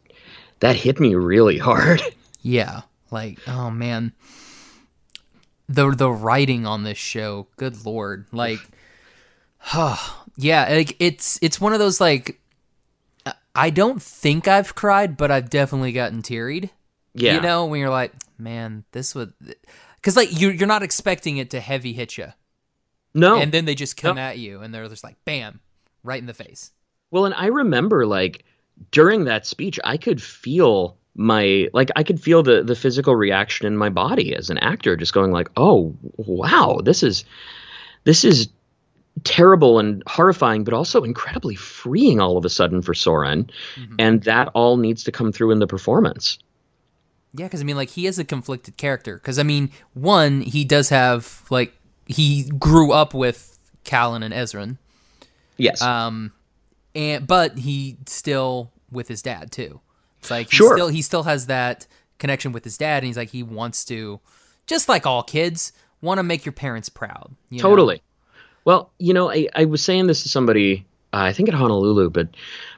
that 0.61 0.77
hit 0.77 1.01
me 1.01 1.17
really 1.17 1.59
hard. 1.59 2.01
yeah. 2.43 2.83
Like, 3.11 3.41
oh 3.49 3.69
man, 3.71 4.13
the 5.69 5.91
the 5.91 6.11
writing 6.11 6.67
on 6.67 6.85
this 6.85 6.99
show, 6.99 7.49
good 7.57 7.85
lord, 7.85 8.27
like, 8.33 8.61
huh? 9.57 9.97
yeah, 10.37 10.69
like 10.71 10.95
it's 11.01 11.39
it's 11.41 11.61
one 11.61 11.73
of 11.73 11.79
those 11.79 12.03
like, 12.03 12.39
I 13.59 13.71
don't 13.71 14.01
think 14.01 14.47
I've 14.47 14.75
cried, 14.75 15.17
but 15.17 15.31
I've 15.31 15.51
definitely 15.51 15.93
gotten 15.93 16.23
tearied. 16.23 16.71
Yeah. 17.15 17.35
You 17.35 17.41
know, 17.41 17.67
when 17.67 17.81
you're 17.81 17.91
like, 17.91 18.13
man, 18.39 18.85
this 18.93 19.15
would, 19.15 19.33
because 19.97 20.17
like 20.17 20.41
you 20.41 20.51
you're 20.51 20.69
not 20.69 20.83
expecting 20.85 21.39
it 21.39 21.51
to 21.51 21.61
heavy 21.61 21.93
hit 21.93 22.17
you, 22.17 22.29
no. 23.15 23.39
and 23.41 23.51
then 23.51 23.65
they 23.65 23.75
just 23.75 23.97
come 23.97 24.17
No. 24.17 24.23
at 24.23 24.39
you, 24.39 24.61
and 24.61 24.73
they're 24.73 24.87
just 24.89 25.03
like, 25.03 25.17
bam, 25.25 25.61
right 26.05 26.21
in 26.21 26.27
the 26.27 26.35
face. 26.35 26.71
well, 27.11 27.25
and 27.25 27.35
I 27.35 27.47
remember 27.47 28.07
like 28.07 28.45
during 28.93 29.25
that 29.25 29.45
speech, 29.47 29.81
I 29.83 29.97
could 29.97 30.23
feel 30.23 30.97
my, 31.17 31.69
like, 31.73 31.91
I 31.97 32.05
could 32.05 32.21
feel 32.21 32.45
the, 32.45 32.63
the 32.63 32.77
physical 32.77 33.17
reaction 33.17 33.67
in 33.67 33.77
my 33.77 33.89
body 33.89 34.37
as 34.37 34.51
an 34.51 34.59
actor, 34.59 34.97
just 34.97 35.13
going 35.13 35.33
like, 35.33 35.49
oh, 35.57 35.97
wow, 36.17 36.79
this 36.85 37.03
is, 37.03 37.25
this 38.05 38.25
is 38.25 38.49
terrible 39.25 39.79
and 39.79 40.03
horrifying, 40.07 40.65
but 40.65 40.75
also 40.75 41.03
incredibly 41.05 41.55
freeing 41.55 42.21
all 42.21 42.37
of 42.37 42.45
a 42.45 42.51
sudden 42.51 42.83
for 42.83 42.95
Soren. 42.95 43.51
Mhm. 43.77 43.95
And 43.99 44.23
that 44.25 44.49
all 44.55 44.77
needs 44.77 45.03
to 45.05 45.13
come 45.13 45.33
through 45.33 45.51
in 45.51 45.59
the 45.59 45.67
performance. 45.67 46.39
Yeah, 47.35 47.47
because 47.47 47.61
I 47.61 47.65
mean, 47.65 47.77
like 47.77 47.91
he 47.91 48.07
is 48.07 48.19
a 48.19 48.25
conflicted 48.25 48.77
character. 48.77 49.15
Because 49.17 49.39
I 49.39 49.43
mean, 49.43 49.71
one, 49.95 50.41
he 50.41 50.65
does 50.65 50.89
have 50.89 51.45
like 51.51 51.75
he 52.07 52.45
grew 52.59 52.93
up 52.93 53.13
with 53.15 53.59
Callum 53.85 54.23
and 54.23 54.33
Ezran, 54.35 54.79
Yes. 55.59 55.83
um, 55.83 56.33
and 56.95 57.27
but 57.27 57.59
he 57.59 57.97
still 58.07 58.71
with 58.91 59.09
his 59.09 59.21
dad 59.23 59.53
too. 59.53 59.81
It's 60.21 60.31
like 60.31 60.51
he 60.51 60.57
Sure. 60.57 60.77
still 60.77 60.89
he 60.89 61.03
still 61.03 61.25
has 61.25 61.47
that 61.47 61.87
connection 62.19 62.53
with 62.53 62.65
his 62.65 62.77
dad, 62.79 62.99
and 62.99 63.07
he's 63.07 63.17
like 63.17 63.31
he 63.31 63.43
wants 63.43 63.85
to, 63.87 64.21
just 64.67 64.89
like 64.89 65.07
all 65.07 65.23
kids, 65.23 65.73
want 66.01 66.19
to 66.19 66.23
make 66.23 66.45
your 66.47 66.53
parents 66.55 66.89
proud. 66.89 67.35
you 67.51 67.59
know? 67.59 67.63
Well, 68.69 68.91
you 68.99 69.15
know, 69.15 69.31
I, 69.31 69.49
I 69.57 69.65
was 69.65 69.83
saying 69.83 70.09
this 70.09 70.23
to 70.25 70.29
somebody, 70.29 70.85
uh, 71.15 71.23
I 71.23 71.33
think 71.33 71.49
at 71.49 71.55
Honolulu, 71.55 72.11
but 72.11 72.29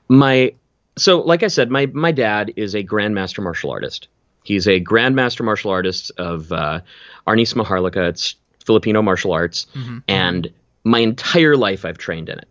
my 0.09 0.55
so 0.97 1.19
like 1.21 1.43
I 1.43 1.49
said, 1.49 1.69
my 1.69 1.87
my 1.87 2.13
dad 2.13 2.53
is 2.55 2.77
a 2.77 2.85
grandmaster 2.85 3.43
martial 3.43 3.73
artist. 3.73 4.07
He's 4.45 4.69
a 4.69 4.81
grandmaster 4.81 5.45
martial 5.45 5.73
artist 5.73 6.13
of 6.17 6.53
uh, 6.53 6.79
Arnis 7.27 7.55
Maharlika. 7.55 8.09
It's 8.09 8.37
Filipino 8.65 9.03
martial 9.03 9.33
arts, 9.33 9.67
Mhm. 9.75 10.05
and 10.07 10.53
my 10.85 11.01
entire 11.01 11.57
life 11.57 11.85
I've 11.85 11.99
trained 11.99 12.29
in 12.29 12.39
it. 12.39 12.47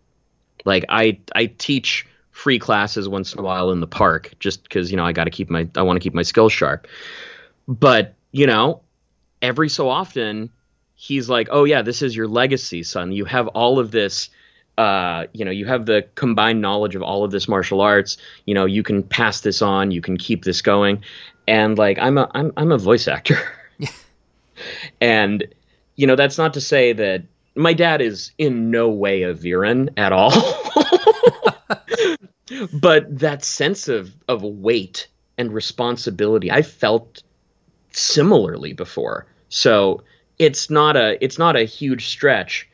Like 0.66 0.84
I 0.90 1.18
I 1.34 1.46
teach 1.46 2.06
free 2.32 2.58
classes 2.58 3.08
once 3.08 3.32
in 3.32 3.40
a 3.40 3.42
while 3.42 3.70
in 3.70 3.80
the 3.80 3.86
park 3.86 4.34
just 4.38 4.64
because 4.64 4.90
you 4.90 4.98
know 4.98 5.06
I 5.06 5.12
got 5.12 5.24
to 5.24 5.30
keep 5.30 5.48
my 5.48 5.66
I 5.76 5.80
want 5.80 5.96
to 5.96 6.02
keep 6.02 6.12
my 6.12 6.24
skills 6.24 6.52
sharp. 6.52 6.86
But 7.66 8.16
you 8.32 8.46
know, 8.46 8.82
every 9.40 9.70
so 9.70 9.88
often 9.88 10.50
he's 11.00 11.30
like, 11.30 11.48
"Oh 11.50 11.64
yeah, 11.64 11.80
this 11.80 12.02
is 12.02 12.14
your 12.14 12.28
legacy, 12.28 12.82
son. 12.82 13.12
You 13.12 13.24
have 13.24 13.48
all 13.48 13.78
of 13.78 13.90
this." 13.90 14.28
Uh, 14.76 15.26
you 15.32 15.44
know, 15.44 15.50
you 15.50 15.66
have 15.66 15.86
the 15.86 16.06
combined 16.14 16.60
knowledge 16.60 16.94
of 16.94 17.02
all 17.02 17.24
of 17.24 17.30
this 17.30 17.48
martial 17.48 17.80
arts. 17.80 18.16
You 18.46 18.54
know, 18.54 18.66
you 18.66 18.82
can 18.82 19.02
pass 19.02 19.40
this 19.40 19.62
on. 19.62 19.90
You 19.90 20.00
can 20.00 20.16
keep 20.16 20.44
this 20.44 20.62
going. 20.62 21.02
And 21.48 21.78
like, 21.78 21.98
I'm 21.98 22.18
a 22.18 22.30
I'm 22.34 22.52
I'm 22.56 22.70
a 22.70 22.78
voice 22.78 23.08
actor. 23.08 23.38
and 25.00 25.46
you 25.96 26.06
know, 26.06 26.16
that's 26.16 26.38
not 26.38 26.54
to 26.54 26.60
say 26.60 26.92
that 26.92 27.22
my 27.54 27.72
dad 27.72 28.00
is 28.00 28.32
in 28.38 28.70
no 28.70 28.90
way 28.90 29.22
a 29.22 29.34
Viren 29.34 29.88
at 29.96 30.12
all. 30.12 30.32
but 32.74 33.18
that 33.18 33.42
sense 33.42 33.88
of 33.88 34.14
of 34.28 34.42
weight 34.42 35.08
and 35.38 35.52
responsibility, 35.52 36.50
I 36.50 36.62
felt 36.62 37.22
similarly 37.92 38.74
before. 38.74 39.26
So 39.48 40.04
it's 40.40 40.70
not 40.70 40.96
a 40.96 41.22
it's 41.22 41.38
not 41.38 41.54
a 41.54 41.64
huge 41.64 42.08
stretch 42.08 42.66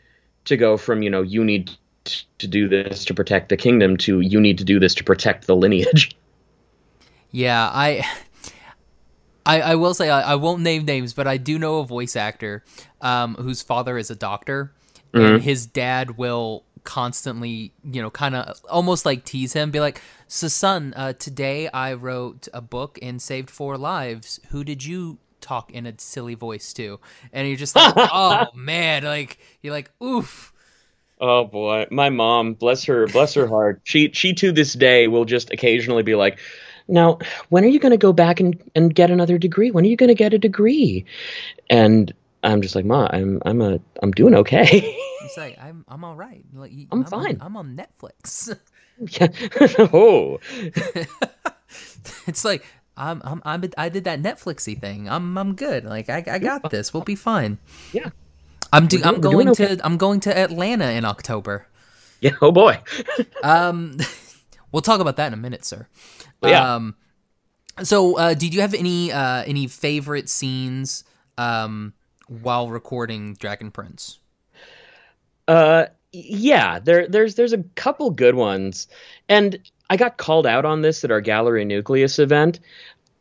to 0.45 0.57
go 0.57 0.77
from 0.77 1.03
you 1.03 1.11
know 1.11 1.21
you 1.21 1.45
need 1.45 1.71
to 2.39 2.47
do 2.47 2.69
this 2.69 3.05
to 3.05 3.13
protect 3.13 3.49
the 3.49 3.57
kingdom 3.57 3.97
to 3.97 4.21
you 4.21 4.41
need 4.41 4.57
to 4.57 4.65
do 4.65 4.79
this 4.79 4.95
to 4.95 5.05
protect 5.05 5.47
the 5.47 5.57
lineage. 5.57 6.17
Yeah, 7.33 7.69
I, 7.71 8.07
I, 9.45 9.61
I 9.61 9.75
will 9.75 9.93
say 9.93 10.09
I, 10.09 10.33
I 10.33 10.35
won't 10.37 10.63
name 10.63 10.87
names, 10.87 11.13
but 11.13 11.27
I 11.27 11.37
do 11.37 11.59
know 11.59 11.81
a 11.81 11.85
voice 11.85 12.17
actor, 12.17 12.65
um, 13.03 13.35
whose 13.35 13.61
father 13.61 13.99
is 13.99 14.11
a 14.11 14.15
doctor, 14.15 14.73
and 15.13 15.43
his 15.43 15.67
dad 15.67 16.17
will 16.17 16.65
constantly, 16.85 17.75
you 17.85 18.01
know, 18.01 18.11
kind 18.11 18.37
of 18.37 18.59
almost 18.71 19.05
like 19.05 19.25
tease 19.25 19.53
him, 19.53 19.71
be 19.71 19.81
like, 19.81 20.01
"So, 20.29 20.49
son, 20.49 20.95
uh, 20.97 21.13
today 21.13 21.69
I 21.69 21.93
wrote 21.93 22.49
a 22.55 22.63
book 22.63 22.99
and 23.03 23.21
saved 23.21 23.51
four 23.51 23.77
lives. 23.77 24.41
Who 24.51 24.65
did 24.65 24.85
you?" 24.85 25.19
Talk 25.41 25.73
in 25.73 25.87
a 25.87 25.95
silly 25.99 26.35
voice 26.35 26.73
too, 26.73 27.01
and 27.33 27.47
you're 27.49 27.57
just 27.57 27.77
like 27.77 27.95
oh 27.97 28.47
man 28.55 29.05
like 29.05 29.39
you're 29.63 29.73
like 29.73 29.91
oof 30.03 30.53
Oh 31.19 31.45
boy, 31.47 31.87
my 31.91 32.11
mom, 32.11 32.53
bless 32.55 32.85
her, 32.85 33.07
bless 33.07 33.33
her 33.35 33.47
heart. 33.49 33.81
She 33.85 34.11
she 34.13 34.35
to 34.35 34.53
this 34.53 34.75
day 34.75 35.09
will 35.09 35.25
just 35.25 35.51
occasionally 35.51 36.03
be 36.03 36.15
like, 36.15 36.39
"Now, 36.89 37.19
when 37.49 37.65
are 37.65 37.69
you 37.69 37.79
going 37.79 37.93
to 37.93 37.97
go 37.97 38.13
back 38.13 38.39
and 38.39 38.61
and 38.75 38.95
get 38.95 39.11
another 39.11 39.39
degree? 39.39 39.71
When 39.71 39.85
are 39.85 39.89
you 39.89 39.97
going 39.97 40.09
to 40.09 40.15
get 40.15 40.35
a 40.35 40.39
degree?" 40.39 41.07
And 41.71 42.13
I'm 42.43 42.61
just 42.61 42.75
like, 42.75 42.85
"Ma, 42.85 43.09
I'm 43.11 43.41
I'm 43.47 43.63
a 43.63 43.81
I'm 44.03 44.11
doing 44.11 44.35
okay." 44.35 44.95
It's 45.23 45.39
like 45.39 45.59
I'm 45.63 45.87
I'm 45.89 46.05
all 46.05 46.17
right. 46.17 46.45
Like 46.53 46.73
I'm 46.93 46.99
on- 47.01 47.07
fine. 47.07 47.39
I'm 47.41 47.57
on 47.57 47.77
Netflix. 47.77 48.57
Yeah. 48.99 49.29
oh, 49.93 50.41
it's 52.27 52.47
like 52.47 52.65
I'm 52.97 53.21
I'm, 53.25 53.43
I'm 53.45 53.65
I 53.79 53.89
did 53.89 54.05
that 54.05 54.23
Netflixy 54.23 54.79
thing. 54.81 55.09
I'm 55.09 55.37
I'm 55.39 55.55
good. 55.55 55.85
Like 55.85 56.09
I 56.09 56.25
I 56.27 56.39
got 56.39 56.71
this. 56.71 56.95
We'll 56.95 57.03
be 57.03 57.17
fine. 57.17 57.59
Yeah. 57.93 58.11
I'm 58.73 58.89
do, 58.89 59.01
We're 59.05 59.05
I'm 59.05 59.21
going 59.21 59.53
doing 59.53 59.53
to 59.53 59.79
I'm 59.85 59.97
going 59.99 60.21
to 60.21 60.37
Atlanta 60.37 60.91
in 60.93 61.05
October. 61.05 61.69
yeah. 62.21 62.33
Oh 62.43 62.53
boy. 62.53 62.81
Um, 63.43 63.99
we'll 64.73 64.83
talk 64.83 65.01
about 65.01 65.17
that 65.17 65.29
in 65.29 65.35
a 65.35 65.37
minute, 65.37 65.65
sir. 65.65 65.89
Yeah. 66.43 66.67
Um, 66.77 66.97
So, 67.83 68.17
uh, 68.19 68.35
did 68.35 68.55
you 68.55 68.61
have 68.63 68.75
any 68.75 69.13
uh, 69.13 69.45
any 69.45 69.67
favorite 69.69 70.29
scenes 70.29 71.05
um, 71.39 71.95
while 72.29 72.69
recording 72.71 73.35
Dragon 73.35 73.71
Prince? 73.71 74.19
Uh, 75.49 75.87
yeah, 76.13 76.79
there 76.79 77.07
there's 77.09 77.35
there's 77.35 77.53
a 77.53 77.63
couple 77.75 78.11
good 78.11 78.35
ones, 78.35 78.89
and 79.29 79.59
I 79.89 79.97
got 79.97 80.17
called 80.17 80.47
out 80.47 80.65
on 80.65 80.83
this 80.83 81.05
at 81.05 81.11
our 81.11 81.21
Gallery 81.21 81.65
Nucleus 81.65 82.19
event. 82.19 82.61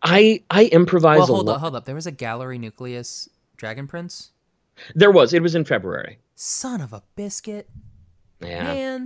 I 0.02 0.44
I 0.50 0.66
improvise 0.66 1.20
Well, 1.20 1.28
hold 1.28 1.50
a 1.50 1.54
up, 1.54 1.62
hold 1.62 1.76
up. 1.76 1.86
There 1.86 1.96
was 1.96 2.08
a 2.08 2.12
Gallery 2.12 2.58
Nucleus 2.58 3.30
Dragon 3.58 3.88
Prince. 3.88 4.32
There 4.94 5.12
was. 5.12 5.34
It 5.34 5.42
was 5.42 5.56
in 5.56 5.64
February. 5.66 6.20
Son 6.36 6.82
of 6.82 6.92
a 6.94 7.02
biscuit, 7.16 7.70
Yeah. 8.42 8.64
man. 8.64 9.06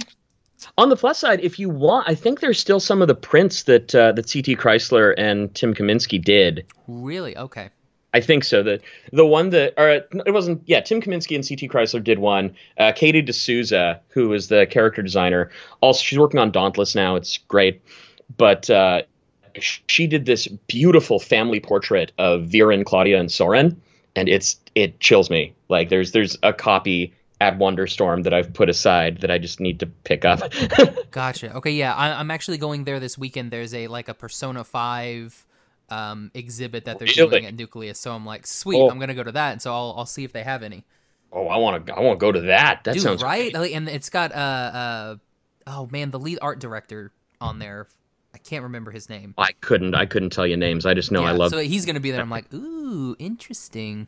On 0.78 0.90
the 0.90 0.98
plus 0.98 1.20
side, 1.20 1.40
if 1.42 1.58
you 1.58 1.70
want, 1.70 2.10
I 2.10 2.16
think 2.16 2.40
there's 2.42 2.60
still 2.60 2.80
some 2.82 3.02
of 3.02 3.08
the 3.08 3.16
prints 3.16 3.64
that 3.64 3.94
uh, 3.96 4.12
that 4.14 4.24
CT 4.32 4.58
Chrysler 4.60 5.14
and 5.18 5.54
Tim 5.56 5.74
Kaminsky 5.74 6.22
did. 6.22 6.66
Really? 6.88 7.38
Okay. 7.38 7.70
I 8.14 8.22
think 8.22 8.44
so. 8.44 8.64
The 8.64 8.82
the 9.14 9.26
one 9.26 9.52
that 9.52 9.74
or 9.78 9.90
it 9.90 10.34
wasn't. 10.34 10.64
Yeah, 10.66 10.82
Tim 10.82 11.02
Kaminsky 11.02 11.36
and 11.36 11.48
CT 11.48 11.72
Chrysler 11.72 12.04
did 12.04 12.20
one. 12.20 12.56
Uh, 12.78 12.92
Katie 12.92 13.22
De 13.22 13.34
Sousa, 13.34 14.00
who 14.10 14.34
is 14.34 14.48
the 14.48 14.66
character 14.66 15.02
designer, 15.02 15.52
also 15.82 16.02
she's 16.02 16.18
working 16.18 16.40
on 16.40 16.52
Dauntless 16.52 16.96
now. 16.96 17.16
It's 17.16 17.38
great, 17.38 17.82
but 18.38 18.70
uh, 18.70 19.04
she 19.60 20.08
did 20.08 20.26
this 20.26 20.48
beautiful 20.48 21.20
family 21.20 21.60
portrait 21.60 22.12
of 22.18 22.42
Viren, 22.44 22.84
Claudia, 22.84 23.20
and 23.20 23.32
Soren, 23.32 23.80
and 24.16 24.28
it's 24.28 24.60
it 24.74 25.00
chills 25.00 25.30
me. 25.30 25.54
Like 25.70 25.90
there's 25.90 26.12
there's 26.12 26.38
a 26.42 26.52
copy 26.52 27.14
at 27.42 27.58
Wonderstorm 27.58 28.24
that 28.24 28.34
I've 28.34 28.52
put 28.54 28.70
aside 28.70 29.22
that 29.22 29.32
I 29.32 29.38
just 29.38 29.60
need 29.60 29.80
to 29.80 29.86
pick 29.86 30.26
up. 30.26 30.42
Gotcha. 31.12 31.56
Okay, 31.56 31.72
yeah, 31.72 31.94
I, 31.94 32.20
I'm 32.20 32.32
actually 32.32 32.58
going 32.58 32.84
there 32.84 33.00
this 33.00 33.18
weekend. 33.18 33.52
There's 33.52 33.74
a 33.74 33.88
like 33.88 34.10
a 34.10 34.14
Persona 34.14 34.64
Five 34.64 35.46
um, 35.92 36.32
exhibit 36.34 36.86
that 36.86 37.00
they're 37.00 37.08
Really? 37.18 37.30
doing 37.30 37.46
at 37.46 37.56
Nucleus, 37.56 38.00
so 38.00 38.12
I'm 38.12 38.26
like, 38.26 38.46
sweet, 38.48 38.78
Oh. 38.80 38.90
I'm 38.90 39.00
gonna 39.00 39.14
go 39.16 39.24
to 39.24 39.32
that, 39.34 39.52
and 39.54 39.62
so 39.62 39.74
I'll 39.74 39.96
I'll 39.98 40.06
see 40.06 40.24
if 40.24 40.32
they 40.34 40.44
have 40.44 40.64
any. 40.64 40.86
oh, 41.32 41.48
I 41.48 41.58
want 41.58 41.86
to 41.86 41.94
I 41.96 42.00
want 42.00 42.20
to 42.20 42.24
go 42.24 42.32
to 42.32 42.42
that. 42.42 42.84
That 42.86 42.94
Dude, 42.96 43.04
sounds 43.04 43.22
right? 43.24 43.54
And 43.56 43.88
it's 43.90 44.10
got 44.10 44.32
uh 44.32 44.36
uh 44.36 45.16
oh 45.68 45.88
man, 45.92 46.12
the 46.12 46.20
lead 46.20 46.40
art 46.42 46.60
director 46.60 47.12
on 47.42 47.60
there. 47.60 47.88
I 48.34 48.38
can't 48.38 48.64
remember 48.64 48.92
his 48.92 49.10
name. 49.10 49.34
I 49.38 49.52
couldn't 49.62 49.96
I 49.96 50.06
couldn't 50.06 50.30
tell 50.32 50.46
you 50.46 50.56
names. 50.58 50.86
I 50.86 50.94
just 50.94 51.12
know 51.12 51.24
I 51.24 51.32
love 51.32 51.52
So 51.52 51.58
he's 51.60 51.86
gonna 51.86 52.00
be 52.00 52.12
there. 52.12 52.22
I'm 52.22 52.30
like, 52.30 52.54
ooh, 52.54 53.16
interesting. 53.20 54.08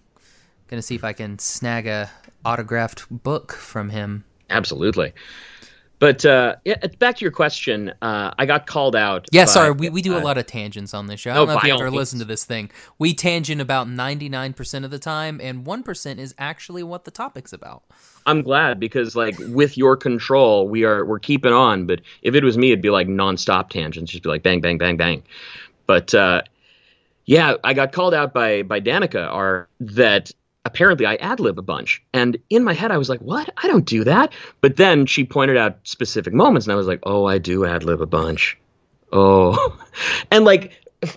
Gonna 0.68 0.82
see 0.82 0.96
if 0.96 1.04
I 1.04 1.14
can 1.14 1.38
snag 1.40 1.88
a 1.88 2.10
autographed 2.46 3.10
book 3.10 3.52
from 3.54 3.90
him. 3.90 4.24
Absolutely. 4.50 5.14
But 6.02 6.26
uh, 6.26 6.56
yeah, 6.66 6.84
back 6.98 7.18
to 7.18 7.22
your 7.24 7.32
question, 7.32 7.94
uh, 8.02 8.32
I 8.40 8.48
got 8.48 8.66
called 8.66 8.96
out. 8.96 9.28
Yeah, 9.32 9.46
by- 9.46 9.52
sorry, 9.52 9.72
we, 9.72 9.90
we 9.90 10.02
do 10.02 10.16
a 10.16 10.18
uh, 10.18 10.24
lot 10.24 10.40
of 10.40 10.48
tangents 10.48 10.96
on 10.96 11.06
this 11.06 11.20
show. 11.20 11.30
I 11.30 11.36
don't 11.36 11.48
know 11.48 11.58
if 11.58 11.64
you 11.64 11.76
ever 11.76 11.92
listen 11.92 12.18
to 12.18 12.26
this 12.26 12.44
thing. 12.44 12.72
We 12.98 13.14
tangent 13.14 13.62
about 13.62 13.88
99% 13.88 14.84
of 14.84 14.90
the 14.90 14.98
time, 14.98 15.40
and 15.40 15.64
1% 15.64 16.18
is 16.18 16.34
actually 16.40 16.82
what 16.82 17.06
the 17.06 17.12
topic's 17.12 17.54
about. 17.54 17.84
I'm 18.26 18.42
glad 18.42 18.80
because 18.80 19.16
like 19.16 19.36
with 19.50 19.78
your 19.78 19.96
control, 19.96 20.68
we 20.68 20.86
are 20.86 21.06
we're 21.06 21.20
keeping 21.20 21.54
on. 21.54 21.86
But 21.86 22.02
if 22.24 22.34
it 22.34 22.44
was 22.44 22.58
me, 22.58 22.72
it'd 22.72 22.82
be 22.82 22.90
like 22.90 23.08
nonstop 23.08 23.70
tangents, 23.70 24.12
just 24.12 24.24
be 24.24 24.30
like 24.30 24.42
bang, 24.42 24.60
bang, 24.60 24.80
bang, 24.80 24.98
bang. 24.98 25.22
But 25.86 26.16
uh, 26.16 26.42
yeah, 27.26 27.58
I 27.64 27.76
got 27.76 27.92
called 27.92 28.16
out 28.16 28.34
by 28.34 28.64
by 28.64 28.82
Danica, 28.82 29.28
our 29.32 29.70
that 29.80 30.32
apparently 30.66 31.06
I 31.06 31.16
ad 31.16 31.40
lib 31.40 31.58
a 31.58 31.64
bunch, 31.64 32.04
and 32.14 32.38
in 32.50 32.64
my 32.64 32.74
head 32.74 32.92
I 32.92 32.98
was 32.98 33.10
like, 33.10 33.22
what? 33.22 33.50
I 33.58 33.68
don't 33.68 33.86
do 33.86 34.04
that. 34.04 34.34
But 34.62 34.78
then 34.78 35.06
she 35.06 35.24
pointed 35.24 35.58
out 35.58 35.80
specific 35.84 36.34
moments, 36.34 36.66
and 36.68 36.74
I 36.74 36.76
was 36.76 36.88
like, 36.88 37.00
oh, 37.04 37.26
I 37.26 37.38
do 37.38 37.66
ad 37.66 37.84
lib 37.84 38.02
a 38.02 38.06
bunch. 38.06 38.58
Oh, 39.12 39.78
and 40.32 40.46
like 40.46 40.74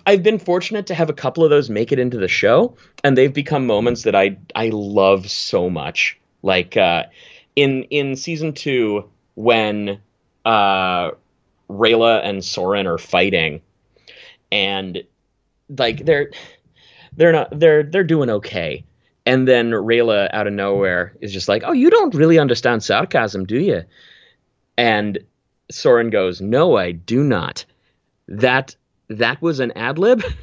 I've 0.07 0.23
been 0.23 0.39
fortunate 0.39 0.87
to 0.87 0.95
have 0.95 1.09
a 1.09 1.13
couple 1.13 1.43
of 1.43 1.49
those 1.49 1.69
make 1.69 1.91
it 1.91 1.99
into 1.99 2.17
the 2.17 2.27
show, 2.27 2.75
and 3.03 3.17
they've 3.17 3.33
become 3.33 3.67
moments 3.67 4.03
that 4.03 4.15
I 4.15 4.37
I 4.55 4.69
love 4.69 5.29
so 5.29 5.69
much. 5.69 6.17
Like 6.41 6.75
uh, 6.75 7.03
in 7.55 7.83
in 7.83 8.15
season 8.15 8.53
two, 8.53 9.09
when 9.35 9.99
uh, 10.43 11.11
Rayla 11.69 12.21
and 12.23 12.43
Soren 12.43 12.87
are 12.87 12.97
fighting, 12.97 13.61
and 14.51 15.03
like 15.69 16.05
they're 16.05 16.31
they're 17.15 17.31
not 17.31 17.59
they're 17.59 17.83
they're 17.83 18.03
doing 18.03 18.29
okay, 18.29 18.83
and 19.25 19.47
then 19.47 19.71
Rayla 19.71 20.29
out 20.33 20.47
of 20.47 20.53
nowhere 20.53 21.15
is 21.21 21.33
just 21.33 21.47
like, 21.47 21.63
"Oh, 21.65 21.71
you 21.71 21.89
don't 21.89 22.13
really 22.13 22.39
understand 22.39 22.83
sarcasm, 22.83 23.45
do 23.45 23.59
you?" 23.59 23.83
And 24.77 25.19
Soren 25.71 26.09
goes, 26.09 26.41
"No, 26.41 26.77
I 26.77 26.91
do 26.91 27.23
not." 27.23 27.65
That 28.27 28.75
that 29.09 29.41
was 29.41 29.59
an 29.59 29.71
ad 29.75 29.97
lib. 29.97 30.23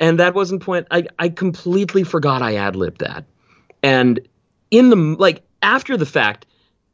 and 0.00 0.18
that 0.18 0.34
wasn't 0.34 0.62
point 0.62 0.86
I, 0.90 1.04
I 1.18 1.28
completely 1.28 2.04
forgot 2.04 2.42
I 2.42 2.56
ad 2.56 2.76
libbed 2.76 3.00
that. 3.00 3.24
And 3.82 4.20
in 4.70 4.90
the 4.90 4.96
like 4.96 5.42
after 5.62 5.96
the 5.96 6.06
fact, 6.06 6.46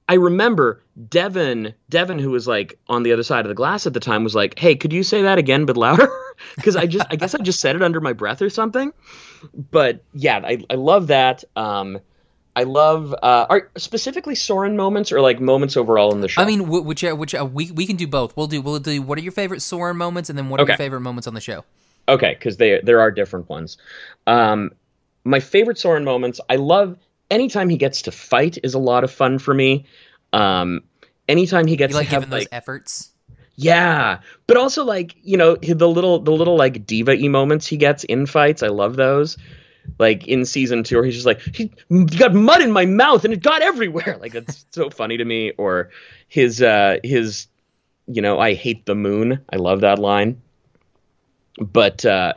I 0.09 0.15
remember 0.15 0.83
Devon 1.09 1.75
Devon 1.89 2.19
who 2.19 2.31
was 2.31 2.47
like 2.47 2.79
on 2.89 3.03
the 3.03 3.13
other 3.13 3.23
side 3.23 3.45
of 3.45 3.49
the 3.49 3.55
glass 3.55 3.87
at 3.87 3.95
the 3.95 4.01
time 4.01 4.25
was 4.25 4.35
like, 4.35 4.59
"Hey, 4.59 4.77
could 4.77 4.93
you 4.93 5.03
say 5.03 5.23
that 5.23 5.39
again 5.39 5.67
but 5.67 5.77
louder?" 5.77 6.09
Cuz 6.63 6.77
I 6.77 6.87
just 6.87 7.07
I 7.11 7.17
guess 7.17 7.35
I 7.35 7.39
just 7.39 7.61
said 7.61 7.77
it 7.77 7.83
under 7.83 8.01
my 8.01 8.13
breath 8.13 8.43
or 8.43 8.51
something. 8.51 8.93
But 9.71 10.03
yeah, 10.13 10.41
I 10.45 10.65
I 10.71 10.75
love 10.75 11.09
that. 11.09 11.45
Um 11.57 11.99
I 12.57 12.63
love 12.63 13.13
uh 13.15 13.47
are 13.51 13.71
specifically 13.77 14.35
Soren 14.35 14.77
moments 14.77 15.11
or 15.11 15.21
like 15.21 15.41
moments 15.41 15.77
overall 15.77 16.13
in 16.15 16.21
the 16.21 16.29
show. 16.29 16.43
I 16.43 16.45
mean, 16.45 16.61
wh- 16.61 16.87
which, 16.87 17.03
uh, 17.03 17.15
which 17.15 17.35
uh, 17.35 17.45
we, 17.45 17.73
we 17.73 17.85
can 17.87 17.97
do 17.97 18.07
both. 18.07 18.37
We'll 18.37 18.47
do 18.47 18.61
we'll 18.61 18.79
do 18.79 19.03
what 19.03 19.19
are 19.19 19.23
your 19.23 19.33
favorite 19.33 19.61
Soren 19.61 19.97
moments, 19.97 20.31
and 20.31 20.39
then 20.39 20.49
what 20.49 20.61
are 20.61 20.67
your 20.67 20.77
favorite 20.77 21.01
moments 21.01 21.27
on 21.27 21.35
the 21.35 21.41
show? 21.41 21.65
Okay, 22.09 22.35
because 22.35 22.59
they 22.59 22.81
there 22.83 23.01
are 23.01 23.11
different 23.11 23.49
ones. 23.49 23.77
Um, 24.27 24.71
my 25.25 25.41
favorite 25.41 25.79
Soren 25.79 26.05
moments. 26.05 26.41
I 26.49 26.57
love 26.57 26.97
anytime 27.31 27.69
he 27.69 27.77
gets 27.77 28.03
to 28.03 28.13
fight 28.13 28.59
is 28.63 28.75
a 28.75 28.79
lot 28.79 29.05
of 29.05 29.11
fun 29.11 29.39
for 29.39 29.55
me. 29.55 29.87
Um, 30.33 30.83
anytime 31.29 31.67
he 31.67 31.77
gets 31.77 31.93
You 31.93 31.97
like 31.97 32.09
to 32.09 32.15
have 32.15 32.23
giving 32.25 32.39
those 32.39 32.49
efforts? 32.53 33.11
Yeah, 33.57 34.21
but 34.47 34.57
also 34.57 34.85
like 34.85 35.15
you 35.23 35.37
know 35.37 35.57
the 35.57 35.89
little 35.89 36.19
the 36.21 36.33
little 36.33 36.57
like 36.57 36.87
diva 36.87 37.13
e 37.13 37.29
moments 37.29 37.67
he 37.67 37.77
gets 37.77 38.05
in 38.05 38.27
fights. 38.27 38.63
I 38.63 38.69
love 38.69 38.97
those. 38.97 39.37
Like 39.99 40.27
in 40.27 40.47
season 40.47 40.83
two, 40.83 40.97
where 40.97 41.05
he's 41.05 41.15
just 41.15 41.27
like 41.27 41.41
he 41.55 41.71
got 42.17 42.33
mud 42.35 42.63
in 42.63 42.73
my 42.73 42.87
mouth 42.87 43.25
and 43.25 43.35
it 43.35 43.43
got 43.43 43.63
everywhere. 43.63 44.17
Like 44.21 44.33
that's 44.33 44.65
so 44.71 44.89
funny 44.91 45.19
to 45.19 45.25
me. 45.25 45.53
Or 45.59 45.91
his 46.29 46.63
uh 46.63 46.99
his 47.05 47.49
you 48.07 48.23
know 48.23 48.39
I 48.41 48.55
hate 48.55 48.87
the 48.87 48.95
moon. 48.95 49.41
I 49.53 49.57
love 49.57 49.81
that 49.83 49.99
line 49.99 50.41
but 51.61 52.05
uh, 52.05 52.35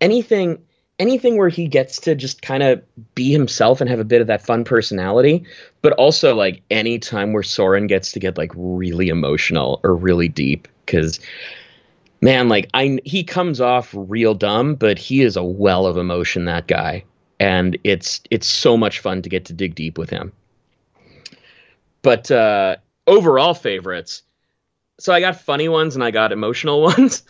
anything 0.00 0.62
anything 1.02 1.36
where 1.36 1.48
he 1.48 1.66
gets 1.66 1.98
to 2.00 2.14
just 2.14 2.42
kind 2.42 2.62
of 2.62 2.82
be 3.14 3.32
himself 3.32 3.80
and 3.80 3.90
have 3.90 4.00
a 4.00 4.04
bit 4.04 4.20
of 4.20 4.26
that 4.26 4.44
fun 4.44 4.64
personality 4.64 5.44
but 5.82 5.92
also 5.94 6.34
like 6.34 6.62
any 6.70 6.98
time 6.98 7.32
where 7.32 7.42
soren 7.42 7.86
gets 7.86 8.12
to 8.12 8.20
get 8.20 8.38
like 8.38 8.52
really 8.54 9.08
emotional 9.08 9.80
or 9.82 9.94
really 9.94 10.28
deep 10.28 10.68
because 10.86 11.18
man 12.20 12.48
like 12.48 12.68
i 12.74 12.98
he 13.04 13.24
comes 13.24 13.60
off 13.60 13.92
real 13.94 14.34
dumb 14.34 14.74
but 14.74 14.98
he 14.98 15.22
is 15.22 15.36
a 15.36 15.42
well 15.44 15.86
of 15.86 15.96
emotion 15.96 16.44
that 16.46 16.66
guy. 16.66 17.04
And 17.38 17.76
it's 17.84 18.20
it's 18.30 18.46
so 18.46 18.76
much 18.76 19.00
fun 19.00 19.22
to 19.22 19.28
get 19.28 19.44
to 19.46 19.52
dig 19.52 19.74
deep 19.74 19.98
with 19.98 20.10
him. 20.10 20.32
But 22.02 22.30
uh 22.30 22.76
overall 23.06 23.54
favorites. 23.54 24.22
So 24.98 25.12
i 25.12 25.20
got 25.20 25.40
funny 25.40 25.68
ones 25.68 25.94
and 25.94 26.04
i 26.04 26.10
got 26.10 26.32
emotional 26.32 26.82
ones. 26.92 27.22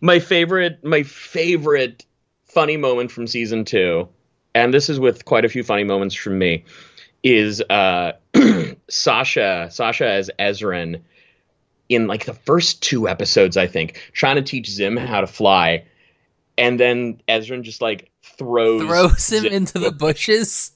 My 0.00 0.18
favorite 0.18 0.82
my 0.84 1.02
favorite 1.02 2.04
funny 2.52 2.76
moment 2.76 3.10
from 3.10 3.26
season 3.26 3.64
two 3.64 4.08
and 4.54 4.74
this 4.74 4.88
is 4.88 4.98
with 4.98 5.24
quite 5.24 5.44
a 5.44 5.48
few 5.48 5.62
funny 5.62 5.84
moments 5.84 6.14
from 6.14 6.38
me 6.38 6.64
is 7.22 7.60
uh 7.70 8.12
sasha 8.88 9.68
sasha 9.70 10.08
as 10.08 10.30
ezran 10.38 11.00
in 11.88 12.06
like 12.06 12.24
the 12.26 12.34
first 12.34 12.82
two 12.82 13.08
episodes 13.08 13.56
i 13.56 13.66
think 13.66 14.00
trying 14.12 14.36
to 14.36 14.42
teach 14.42 14.68
zym 14.70 14.96
how 14.96 15.20
to 15.20 15.26
fly 15.26 15.84
and 16.58 16.80
then 16.80 17.20
ezran 17.28 17.62
just 17.62 17.80
like 17.80 18.10
throws 18.22 18.82
Throws 18.82 19.30
him 19.32 19.42
Zym- 19.42 19.52
into 19.52 19.78
the 19.78 19.92
bushes. 19.92 20.72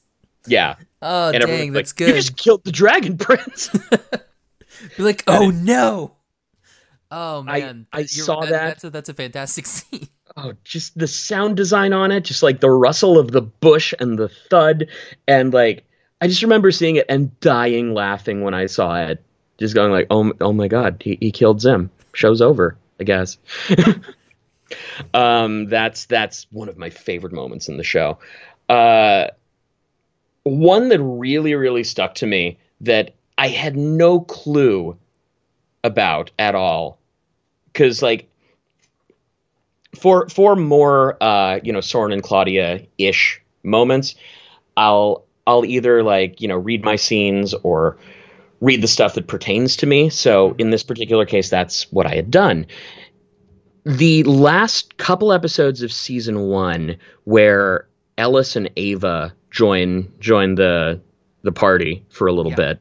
yeah 0.46 0.76
Oh 1.02 1.30
and 1.30 1.42
dang, 1.44 1.72
that's 1.72 1.90
like, 1.92 1.96
good. 1.96 2.08
you 2.08 2.14
just 2.14 2.36
killed 2.36 2.64
the 2.64 2.72
dragon 2.72 3.18
prince 3.18 3.68
Be 4.96 5.02
like, 5.02 5.22
oh 5.26 5.50
no. 5.50 6.12
Oh 7.10 7.42
man, 7.42 7.86
I 7.92 7.98
You're- 7.98 8.06
saw 8.08 8.40
that. 8.40 8.50
That's 8.50 8.84
a, 8.84 8.90
that's 8.90 9.08
a 9.08 9.14
fantastic 9.14 9.66
scene. 9.74 10.08
Oh, 10.36 10.52
just 10.64 10.98
the 10.98 11.06
sound 11.06 11.56
design 11.56 11.92
on 11.92 12.10
it, 12.10 12.24
just 12.24 12.42
like 12.42 12.60
the 12.60 12.70
rustle 12.70 13.18
of 13.18 13.30
the 13.30 13.42
bush 13.42 13.94
and 14.00 14.18
the 14.18 14.28
thud, 14.28 14.88
and 15.28 15.54
like 15.54 15.84
I 16.20 16.26
just 16.26 16.42
remember 16.42 16.72
seeing 16.72 16.96
it 16.96 17.06
and 17.08 17.38
dying 17.40 17.94
laughing 17.94 18.42
when 18.42 18.54
I 18.54 18.66
saw 18.66 19.00
it, 19.00 19.22
just 19.58 19.74
going 19.74 19.92
like, 19.92 20.06
oh, 20.10 20.32
oh 20.40 20.52
my 20.52 20.66
god, 20.66 21.00
he, 21.04 21.18
he 21.20 21.30
killed 21.30 21.60
Zym. 21.60 21.90
Show's 22.14 22.40
over, 22.40 22.76
I 22.98 23.04
guess. 23.04 23.38
um, 25.14 25.66
that's 25.68 26.06
that's 26.06 26.46
one 26.50 26.68
of 26.68 26.78
my 26.78 26.90
favorite 26.90 27.32
moments 27.32 27.68
in 27.68 27.76
the 27.76 27.84
show. 27.84 28.18
Uh, 28.68 29.28
one 30.42 30.88
that 30.88 31.00
really 31.00 31.54
really 31.54 31.84
stuck 31.84 32.14
to 32.16 32.26
me 32.26 32.58
that 32.80 33.14
I 33.38 33.48
had 33.48 33.76
no 33.76 34.20
clue 34.20 34.96
about 35.84 36.32
at 36.40 36.56
all, 36.56 36.98
because 37.72 38.02
like 38.02 38.28
for 39.94 40.28
for 40.28 40.56
more 40.56 41.16
uh, 41.22 41.60
you 41.62 41.72
know 41.72 41.80
Soren 41.80 42.12
and 42.12 42.22
Claudia 42.22 42.84
ish 42.98 43.40
moments, 43.62 44.14
I'll 44.76 45.24
I'll 45.46 45.64
either 45.64 46.02
like 46.02 46.40
you 46.40 46.48
know 46.48 46.56
read 46.56 46.84
my 46.84 46.96
scenes 46.96 47.54
or 47.62 47.96
read 48.60 48.82
the 48.82 48.88
stuff 48.88 49.14
that 49.14 49.26
pertains 49.26 49.76
to 49.76 49.86
me. 49.86 50.08
So 50.08 50.54
in 50.58 50.70
this 50.70 50.82
particular 50.82 51.26
case, 51.26 51.50
that's 51.50 51.90
what 51.92 52.06
I 52.06 52.14
had 52.14 52.30
done. 52.30 52.66
The 53.84 54.22
last 54.24 54.96
couple 54.96 55.32
episodes 55.32 55.82
of 55.82 55.92
season 55.92 56.46
one, 56.48 56.96
where 57.24 57.86
Ellis 58.16 58.56
and 58.56 58.70
Ava 58.76 59.34
join 59.50 60.10
join 60.20 60.54
the 60.54 61.00
the 61.42 61.52
party 61.52 62.04
for 62.08 62.26
a 62.26 62.32
little 62.32 62.52
Yeah. 62.52 62.56
bit. 62.56 62.80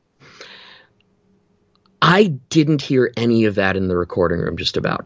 I 2.01 2.25
didn't 2.49 2.81
hear 2.81 3.11
any 3.15 3.45
of 3.45 3.55
that 3.55 3.75
in 3.77 3.87
the 3.87 3.97
recording 3.97 4.39
room 4.39 4.57
just 4.57 4.75
about. 4.77 5.05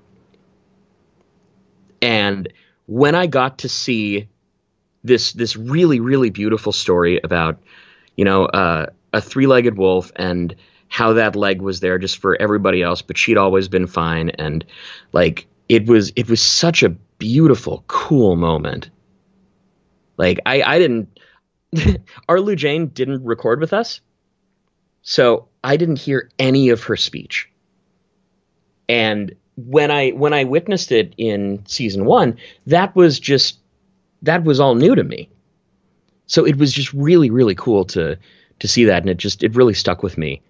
And 2.01 2.51
when 2.85 3.15
I 3.15 3.27
got 3.27 3.57
to 3.59 3.69
see 3.69 4.27
this 5.03 5.33
this 5.33 5.55
really 5.55 5.99
really 5.99 6.29
beautiful 6.29 6.71
story 6.71 7.19
about 7.23 7.57
you 8.15 8.25
know 8.25 8.45
uh, 8.47 8.87
a 9.13 9.21
three-legged 9.21 9.77
wolf 9.77 10.11
and 10.15 10.55
how 10.89 11.13
that 11.13 11.35
leg 11.35 11.61
was 11.61 11.79
there 11.79 11.97
just 11.97 12.17
for 12.17 12.41
everybody 12.41 12.81
else 12.81 13.01
but 13.01 13.17
she'd 13.17 13.37
always 13.37 13.67
been 13.67 13.87
fine. 13.87 14.29
And 14.31 14.65
like 15.13 15.47
it 15.69 15.85
was 15.87 16.11
it 16.15 16.29
was 16.29 16.41
such 16.41 16.83
a 16.83 16.89
beautiful 16.89 17.83
cool 17.87 18.35
moment. 18.35 18.89
Like 20.17 20.39
i 20.45 20.61
i 20.61 20.79
didn't 20.79 21.19
arlu 22.29 22.55
jane 22.55 22.87
didn't 22.87 23.23
record 23.23 23.59
with 23.59 23.73
us 23.73 24.01
so 25.01 25.47
i 25.63 25.77
didn't 25.77 25.99
hear 25.99 26.29
any 26.39 26.69
of 26.69 26.83
her 26.83 26.95
speech. 26.95 27.49
And 28.89 29.35
when 29.57 29.89
i 29.91 30.11
when 30.11 30.33
i 30.33 30.43
witnessed 30.43 30.91
it 30.91 31.13
in 31.17 31.61
season 31.65 32.05
one 32.05 32.37
that 32.67 32.95
was 32.95 33.19
just 33.19 33.57
that 34.21 34.43
was 34.43 34.59
all 34.59 34.73
new 34.75 34.95
to 34.95 35.03
me. 35.03 35.29
So 36.25 36.43
it 36.45 36.57
was 36.57 36.73
just 36.73 36.91
really 36.93 37.29
really 37.29 37.55
cool 37.55 37.85
to 37.85 38.17
to 38.59 38.67
see 38.67 38.85
that 38.85 39.03
and 39.03 39.09
it 39.09 39.17
just 39.17 39.43
it 39.43 39.55
really 39.55 39.73
stuck 39.73 40.01
with 40.03 40.17
me. 40.17 40.41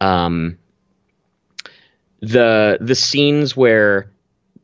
Um 0.00 0.56
the 2.20 2.78
the 2.80 2.94
scenes 2.94 3.56
where 3.56 4.10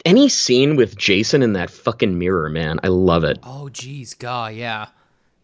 any 0.05 0.29
scene 0.29 0.77
with 0.77 0.97
jason 0.97 1.43
in 1.43 1.53
that 1.53 1.71
fucking 1.71 2.19
mirror 2.19 2.49
man 2.49 2.81
i 2.83 2.89
love 2.89 3.25
it. 3.25 3.39
Oh, 3.43 3.69
geez, 3.69 4.15
God, 4.15 4.55
yeah. 4.55 4.89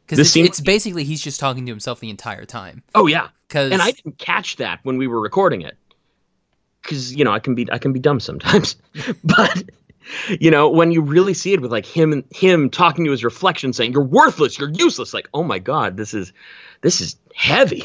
Because 0.05 0.19
it's, 0.19 0.31
scene- 0.31 0.45
it's 0.45 0.61
basically 0.61 1.05
he's 1.05 1.21
just 1.21 1.39
talking 1.39 1.65
to 1.67 1.71
himself 1.73 2.01
the 2.01 2.11
entire 2.11 2.45
time. 2.45 2.83
oh 2.95 3.07
yeah. 3.07 3.29
Because 3.49 3.73
and 3.73 3.81
i 3.83 3.91
didn't 3.93 4.19
catch 4.19 4.57
that 4.57 4.81
when 4.83 4.97
we 4.99 5.07
were 5.07 5.21
recording 5.21 5.63
it 5.63 5.77
because 6.83 7.15
you 7.15 7.25
know 7.25 7.33
i 7.33 7.39
can 7.39 7.55
be 7.55 7.71
i 7.73 7.79
can 7.79 7.93
be 7.93 8.01
dumb 8.01 8.21
sometimes 8.21 8.77
but 9.25 9.65
you 10.41 10.51
know 10.51 10.69
when 10.69 10.91
you 10.91 11.01
really 11.01 11.35
see 11.35 11.53
it 11.53 11.61
with 11.61 11.71
like 11.71 11.87
him 11.87 12.25
him 12.31 12.71
talking 12.71 13.05
to 13.05 13.11
his 13.11 13.25
reflection 13.25 13.73
saying 13.73 13.93
you're 13.93 14.03
worthless 14.03 14.59
you're 14.59 14.71
useless 14.71 15.15
like 15.15 15.29
oh 15.35 15.43
my 15.43 15.59
god 15.59 15.97
this 15.97 16.15
is 16.15 16.33
this 16.81 17.01
is 17.01 17.17
heavy 17.35 17.83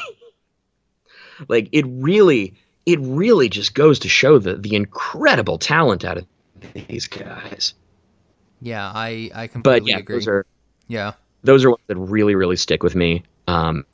like 1.47 1.69
it 1.71 1.85
really 1.87 2.53
it 2.85 2.99
really 3.01 3.49
just 3.49 3.73
goes 3.73 3.99
to 3.99 4.09
show 4.09 4.39
the 4.39 4.55
the 4.55 4.75
incredible 4.75 5.57
talent 5.57 6.05
out 6.05 6.17
of 6.17 6.25
these 6.87 7.07
guys 7.07 7.73
yeah, 8.61 8.91
I 8.93 9.29
I 9.33 9.47
completely 9.47 9.79
but 9.81 9.87
yeah 9.87 9.97
agree. 9.97 10.15
those 10.15 10.27
are 10.27 10.45
yeah. 10.87 11.13
those 11.43 11.65
are 11.65 11.69
ones 11.69 11.83
that 11.87 11.97
really 11.97 12.35
really 12.35 12.55
stick 12.55 12.83
with 12.83 12.95
me 12.95 13.23
um 13.47 13.85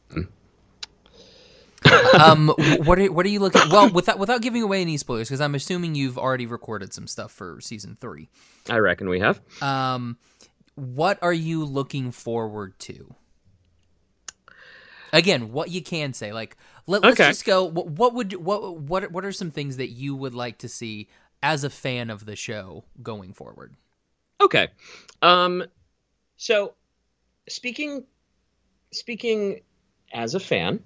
um, 2.20 2.50
what 2.58 3.00
are 3.00 3.12
what 3.12 3.26
are 3.26 3.30
you 3.30 3.40
looking? 3.40 3.70
Well, 3.70 3.90
without 3.90 4.20
without 4.20 4.42
giving 4.42 4.62
away 4.64 4.82
any 4.82 4.98
spoilers, 4.98 5.28
because 5.30 5.42
I'm 5.42 5.56
assuming 5.56 5.96
you've 5.96 6.18
already 6.18 6.46
recorded 6.46 6.94
some 6.94 7.08
stuff 7.08 7.32
for 7.32 7.60
season 7.62 7.98
three. 8.00 8.30
i 8.70 8.78
reckon 8.78 9.10
we 9.10 9.20
have 9.20 9.42
Um, 9.62 10.18
what 10.76 11.20
are 11.22 11.34
you 11.34 11.64
looking 11.66 12.12
forward 12.12 12.78
to? 12.80 13.16
Again, 15.14 15.52
what 15.52 15.70
you 15.70 15.82
can 15.82 16.14
say, 16.14 16.32
like 16.32 16.56
let, 16.88 17.04
let's 17.04 17.18
Okay. 17.20 17.30
just 17.30 17.46
go. 17.46 17.66
What, 17.66 17.88
what 17.88 18.14
would 18.14 18.34
what 18.34 18.78
what 18.78 19.12
what 19.12 19.26
are 19.26 19.32
some 19.34 19.52
things 19.52 19.78
that 19.78 19.90
you 19.90 20.16
would 20.16 20.34
like 20.34 20.58
to 20.60 20.70
see 20.70 21.10
as 21.44 21.64
a 21.64 21.70
fan 21.70 22.10
of 22.10 22.26
the 22.26 22.36
show 22.36 22.86
going 23.04 23.34
forward? 23.34 23.76
Okay. 24.40 24.70
Um 25.22 25.64
so 26.38 26.74
speaking 27.50 28.06
speaking 28.94 29.62
as 30.14 30.34
a 30.36 30.40
fan, 30.40 30.82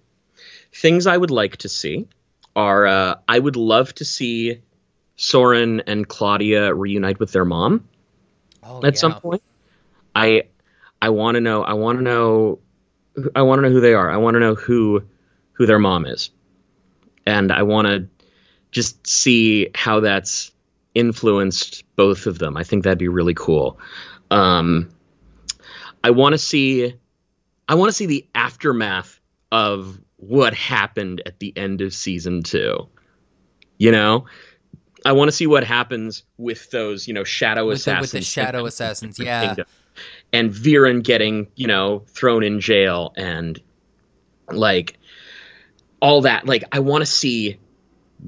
things 0.76 1.08
I 1.08 1.16
would 1.18 1.32
like 1.32 1.58
to 1.58 1.70
see 1.70 2.08
are 2.56 2.86
uh 2.86 3.16
I 3.28 3.40
would 3.40 3.56
love 3.56 3.94
to 3.96 4.06
see 4.06 4.62
Soren 5.16 5.80
and 5.88 6.08
Claudia 6.08 6.74
reunite 6.74 7.20
with 7.20 7.32
their 7.32 7.46
mom 7.46 7.88
Oh, 8.62 8.80
at 8.84 8.96
yeah. 8.96 9.00
some 9.00 9.16
point. 9.16 9.44
I 10.16 10.44
I 11.02 11.10
want 11.10 11.36
to 11.36 11.42
know 11.42 11.64
I 11.64 11.74
want 11.74 12.00
to 12.00 12.04
know 12.04 12.60
I 13.36 13.44
want 13.44 13.60
to 13.60 13.68
know 13.68 13.74
who 13.74 13.80
they 13.82 13.94
are. 13.94 14.10
I 14.10 14.18
want 14.18 14.36
to 14.36 14.40
know 14.40 14.56
who 14.56 15.04
who 15.54 15.66
their 15.66 15.80
mom 15.80 16.06
is. 16.06 16.32
And 17.26 17.52
I 17.52 17.64
want 17.64 17.88
to 17.88 18.08
just 18.72 19.08
see 19.08 19.70
how 19.74 20.02
that's 20.02 20.52
influenced 20.94 21.84
both 21.96 22.26
of 22.26 22.40
them. 22.40 22.58
I 22.58 22.64
think 22.64 22.84
that'd 22.84 22.98
be 22.98 23.08
really 23.08 23.34
cool. 23.34 23.80
Um 24.32 24.90
I 26.04 26.12
want 26.12 26.34
to 26.34 26.38
see 26.38 26.94
I 27.68 27.76
want 27.76 27.90
to 27.90 27.94
see 27.94 28.06
the 28.08 28.26
aftermath 28.36 29.20
of 29.52 30.00
what 30.28 30.54
happened 30.54 31.22
at 31.26 31.40
the 31.40 31.54
end 31.56 31.82
of 31.82 31.94
season 31.94 32.44
2. 32.44 32.88
You 33.78 33.92
know? 33.92 34.26
I 35.06 35.12
want 35.12 35.28
to 35.28 35.32
see 35.32 35.46
what 35.46 35.64
happens 35.64 36.24
with 36.38 36.72
those, 36.72 37.08
you 37.08 37.14
know, 37.14 37.24
shadow 37.24 37.68
with 37.68 37.84
the, 37.84 37.92
assassins. 37.92 38.14
with 38.14 38.22
the 38.22 38.26
shadow 38.26 38.66
assassins. 38.66 39.18
Different 39.18 39.58
Yeah. 39.60 39.64
And 40.34 40.52
Viren 40.52 41.04
getting, 41.04 41.48
you 41.56 41.68
know, 41.68 42.04
thrown 42.08 42.44
in 42.44 42.60
jail 42.60 43.14
and 43.16 43.62
like 44.50 44.98
all 46.02 46.22
that. 46.22 46.48
Like 46.48 46.64
I 46.72 46.80
want 46.80 47.04
to 47.04 47.06
see 47.06 47.60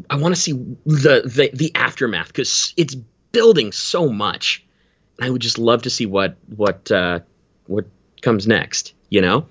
I 0.09 0.17
want 0.17 0.35
to 0.35 0.39
see 0.39 0.53
the 0.85 1.23
the 1.25 1.49
the 1.53 1.71
aftermath 1.73 2.33
cuz 2.33 2.73
it's 2.77 2.95
building 3.31 3.71
so 3.71 4.09
much. 4.09 4.63
And 5.17 5.25
I 5.25 5.31
would 5.31 5.41
just 5.41 5.57
love 5.57 5.81
to 5.81 5.89
see 5.89 6.05
what 6.05 6.37
what 6.55 6.91
uh 6.91 7.21
what 7.65 7.85
comes 8.21 8.47
next, 8.47 8.93
you 9.09 9.21
know? 9.21 9.47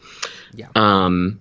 Yeah. 0.54 0.68
Um 0.76 1.40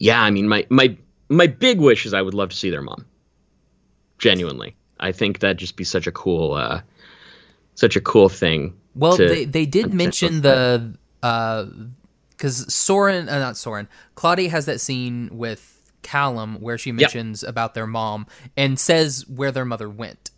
Yeah, 0.00 0.20
I 0.20 0.30
mean 0.32 0.48
my 0.48 0.66
my 0.70 0.96
my 1.28 1.46
big 1.46 1.78
wish 1.78 2.04
is 2.06 2.12
I 2.14 2.22
would 2.22 2.34
love 2.34 2.48
to 2.48 2.56
see 2.56 2.70
their 2.70 2.82
mom. 2.82 3.04
Genuinely. 4.18 4.74
I 4.98 5.12
think 5.12 5.38
that'd 5.38 5.56
just 5.58 5.76
be 5.76 5.84
such 5.84 6.06
a 6.06 6.12
cool 6.12 6.54
uh 6.54 6.80
such 7.74 7.94
a 7.96 8.00
cool 8.00 8.28
thing. 8.28 8.74
Well, 8.94 9.16
to- 9.16 9.28
they 9.28 9.44
they 9.44 9.66
did 9.66 9.94
mention 9.94 10.42
the 10.42 10.94
uh 11.22 11.66
because 12.30 12.72
Soren, 12.72 13.28
uh, 13.28 13.38
not 13.38 13.56
Soren, 13.58 13.86
Claudia 14.14 14.48
has 14.50 14.64
that 14.66 14.80
scene 14.80 15.28
with 15.30 15.76
Callum 16.02 16.56
where 16.60 16.78
she 16.78 16.90
mentions 16.90 17.42
about 17.42 17.74
their 17.74 17.86
mom 17.86 18.26
and 18.56 18.78
says 18.80 19.26
where 19.28 19.52
their 19.52 19.66
mother 19.66 19.88
went, 19.90 20.30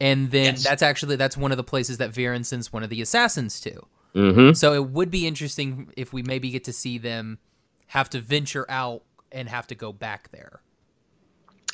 and 0.00 0.30
then 0.30 0.54
Yes. 0.54 0.62
that's 0.64 0.82
actually 0.82 1.16
that's 1.16 1.36
one 1.36 1.50
of 1.50 1.56
the 1.56 1.64
places 1.64 1.98
that 1.98 2.12
Viren 2.12 2.44
sends 2.46 2.72
one 2.72 2.84
of 2.84 2.90
the 2.90 3.02
assassins 3.02 3.58
to. 3.60 3.84
Mhm. 4.14 4.56
So 4.56 4.72
it 4.74 4.90
would 4.90 5.10
be 5.10 5.26
interesting 5.26 5.92
if 5.96 6.12
we 6.12 6.22
maybe 6.22 6.50
get 6.50 6.62
to 6.64 6.72
see 6.72 6.98
them 6.98 7.38
have 7.92 8.08
to 8.08 8.20
venture 8.22 8.64
out 8.70 9.02
and 9.30 9.50
have 9.50 9.66
to 9.66 9.74
go 9.74 9.92
back 9.92 10.30
there. 10.32 10.62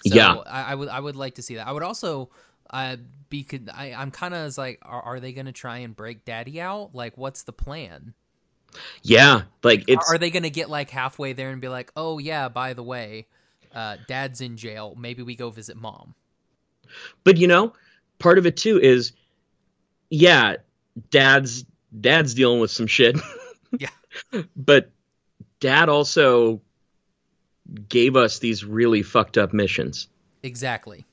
So 0.05 0.17
Yeah. 0.17 0.35
I, 0.47 0.73
I 0.73 0.75
would 0.75 0.89
I 0.89 0.99
would 0.99 1.15
like 1.15 1.37
to 1.37 1.43
see 1.43 1.55
that. 1.55 1.69
I 1.69 1.71
would 1.71 1.85
also 1.85 2.31
uh, 2.71 2.97
be 3.29 3.47
I 3.73 3.93
I'm 3.95 4.11
kind 4.11 4.35
of 4.35 4.59
like 4.59 4.81
are, 4.83 5.01
are 5.01 5.21
they 5.21 5.33
going 5.33 5.47
to 5.47 5.53
try 5.53 5.79
and 5.79 5.95
break 5.95 6.25
Daddy 6.25 6.61
out? 6.61 6.93
Like 6.93 7.17
what's 7.17 7.45
the 7.45 7.53
plan? 7.53 8.15
Yeah, 9.05 9.43
like 9.63 9.85
it's 9.87 10.11
are 10.11 10.19
they 10.19 10.31
going 10.31 10.43
to 10.43 10.51
get 10.51 10.69
like 10.69 10.91
halfway 10.91 11.35
there 11.35 11.51
and 11.51 11.61
be 11.61 11.69
like, 11.69 11.93
"Oh 11.97 12.19
yeah, 12.19 12.49
by 12.49 12.75
the 12.75 12.83
way, 12.83 13.29
uh, 13.73 13.97
Dad's 14.09 14.41
in 14.41 14.57
jail. 14.57 14.95
Maybe 14.99 15.23
we 15.23 15.37
go 15.37 15.51
visit 15.51 15.77
Mom." 15.77 16.15
but 17.25 17.37
you 17.37 17.47
know, 17.47 17.73
part 18.19 18.39
of 18.39 18.47
it 18.47 18.57
too 18.57 18.81
is 18.81 19.13
yeah, 20.11 20.57
dad's 21.11 21.65
dad's 22.01 22.35
dealing 22.35 22.59
with 22.59 22.73
some 22.73 22.89
shit. 22.89 23.17
Yeah. 23.79 23.91
but 24.57 24.91
dad 25.61 25.89
also 25.89 26.63
gave 27.89 28.15
us 28.17 28.39
these 28.39 28.65
really 28.65 29.03
fucked 29.03 29.37
up 29.37 29.53
missions. 29.53 30.09
Exactly. 30.43 31.07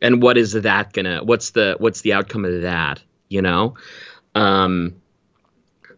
And 0.00 0.22
what 0.22 0.36
is 0.36 0.52
that 0.52 0.92
gonna 0.92 1.22
what's 1.24 1.50
the 1.50 1.76
what's 1.78 2.02
the 2.02 2.12
outcome 2.12 2.44
of 2.44 2.62
that, 2.62 3.02
you 3.28 3.40
know? 3.42 3.74
Um 4.34 4.96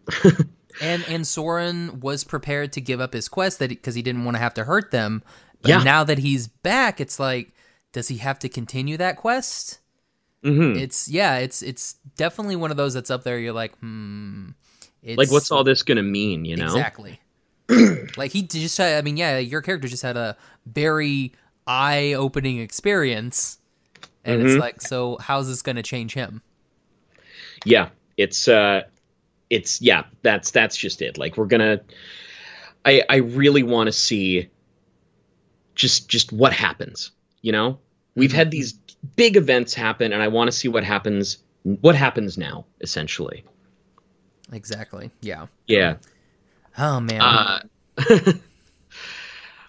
And 0.78 1.06
and 1.08 1.26
Soren 1.26 2.00
was 2.00 2.22
prepared 2.24 2.72
to 2.74 2.80
give 2.80 3.00
up 3.00 3.14
his 3.14 3.28
quest 3.28 3.58
that 3.60 3.70
because 3.70 3.94
he 3.94 4.02
didn't 4.02 4.24
want 4.24 4.34
to 4.36 4.40
have 4.40 4.54
to 4.54 4.64
hurt 4.64 4.90
them. 4.90 5.22
But 5.62 5.72
Yeah. 5.72 5.78
now 5.78 6.04
that 6.04 6.18
he's 6.18 6.48
back, 6.48 7.00
it's 7.00 7.18
like, 7.18 7.52
does 7.92 8.08
he 8.08 8.18
have 8.18 8.38
to 8.40 8.48
continue 8.48 8.96
that 8.98 9.16
quest? 9.16 9.80
mhm. 10.44 10.80
It's 10.80 11.08
yeah, 11.08 11.38
it's 11.38 11.62
it's 11.62 11.94
definitely 12.16 12.56
one 12.56 12.70
of 12.70 12.76
those 12.76 12.94
that's 12.94 13.10
up 13.10 13.24
there. 13.24 13.38
You're 13.38 13.52
like, 13.52 13.76
hmm. 13.78 14.50
It's, 15.02 15.16
like 15.16 15.30
what's 15.30 15.50
all 15.50 15.64
this 15.64 15.82
gonna 15.82 16.02
mean, 16.02 16.44
you 16.44 16.56
know? 16.56 16.64
exactly? 16.64 17.20
like 18.16 18.32
he 18.32 18.42
just 18.42 18.78
had. 18.78 18.98
I 18.98 19.02
mean, 19.02 19.16
yeah, 19.16 19.38
your 19.38 19.60
character 19.62 19.88
just 19.88 20.02
had 20.02 20.16
a 20.16 20.36
very 20.66 21.32
eye-opening 21.66 22.60
experience, 22.60 23.58
and 24.24 24.40
it's 24.42 24.52
Mhm. 24.54 24.60
like, 24.60 24.80
so 24.80 25.16
how's 25.20 25.48
this 25.48 25.62
going 25.62 25.76
to 25.76 25.82
change 25.82 26.14
him? 26.14 26.42
yeah, 27.64 27.88
it's 28.16 28.46
uh, 28.48 28.82
it's 29.50 29.80
yeah, 29.82 30.04
that's 30.22 30.50
that's 30.52 30.76
just 30.76 31.02
it. 31.02 31.18
Like 31.18 31.36
we're 31.36 31.46
gonna, 31.46 31.80
I 32.84 33.02
I 33.08 33.16
really 33.16 33.62
want 33.62 33.88
to 33.88 33.92
see 33.92 34.48
just 35.74 36.08
just 36.08 36.32
what 36.32 36.52
happens. 36.52 37.10
You 37.42 37.52
know, 37.52 37.78
we've 38.14 38.30
Mm-hmm. 38.30 38.36
had 38.36 38.50
these 38.50 38.74
big 39.16 39.36
events 39.36 39.74
happen, 39.74 40.12
and 40.12 40.22
I 40.22 40.28
want 40.28 40.48
to 40.48 40.52
see 40.52 40.68
what 40.68 40.84
happens. 40.84 41.38
What 41.64 41.96
happens 41.96 42.38
now, 42.38 42.64
essentially? 42.80 43.44
Exactly. 44.52 45.10
Yeah. 45.20 45.46
Yeah. 45.66 45.96
Oh 46.78 47.00
man. 47.00 47.20
Uh, 47.20 47.60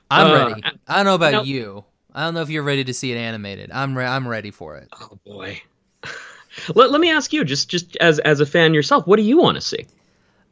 I'm 0.10 0.28
uh, 0.28 0.50
ready. 0.50 0.64
I 0.88 0.96
don't 0.98 1.06
know 1.06 1.16
about 1.16 1.32
no. 1.32 1.44
you. 1.44 1.84
I 2.14 2.24
don't 2.24 2.34
know 2.34 2.42
if 2.42 2.50
you're 2.50 2.64
ready 2.64 2.84
to 2.86 2.94
see 2.94 3.12
it 3.12 3.18
animated. 3.18 3.72
I'm 3.72 3.98
re- 3.98 4.06
I'm 4.06 4.28
ready 4.28 4.52
for 4.52 4.78
it. 4.78 4.90
oh 5.00 5.20
boy. 5.26 5.62
let, 6.76 6.92
let 6.92 7.02
me 7.02 7.12
ask 7.12 7.34
you, 7.34 7.44
just 7.44 7.70
just 7.70 7.96
as 7.98 8.20
as 8.20 8.40
a 8.40 8.46
fan 8.46 8.74
yourself, 8.74 9.06
what 9.08 9.18
do 9.18 9.24
you 9.24 9.38
want 9.38 9.56
to 9.56 9.62
see? 9.62 9.86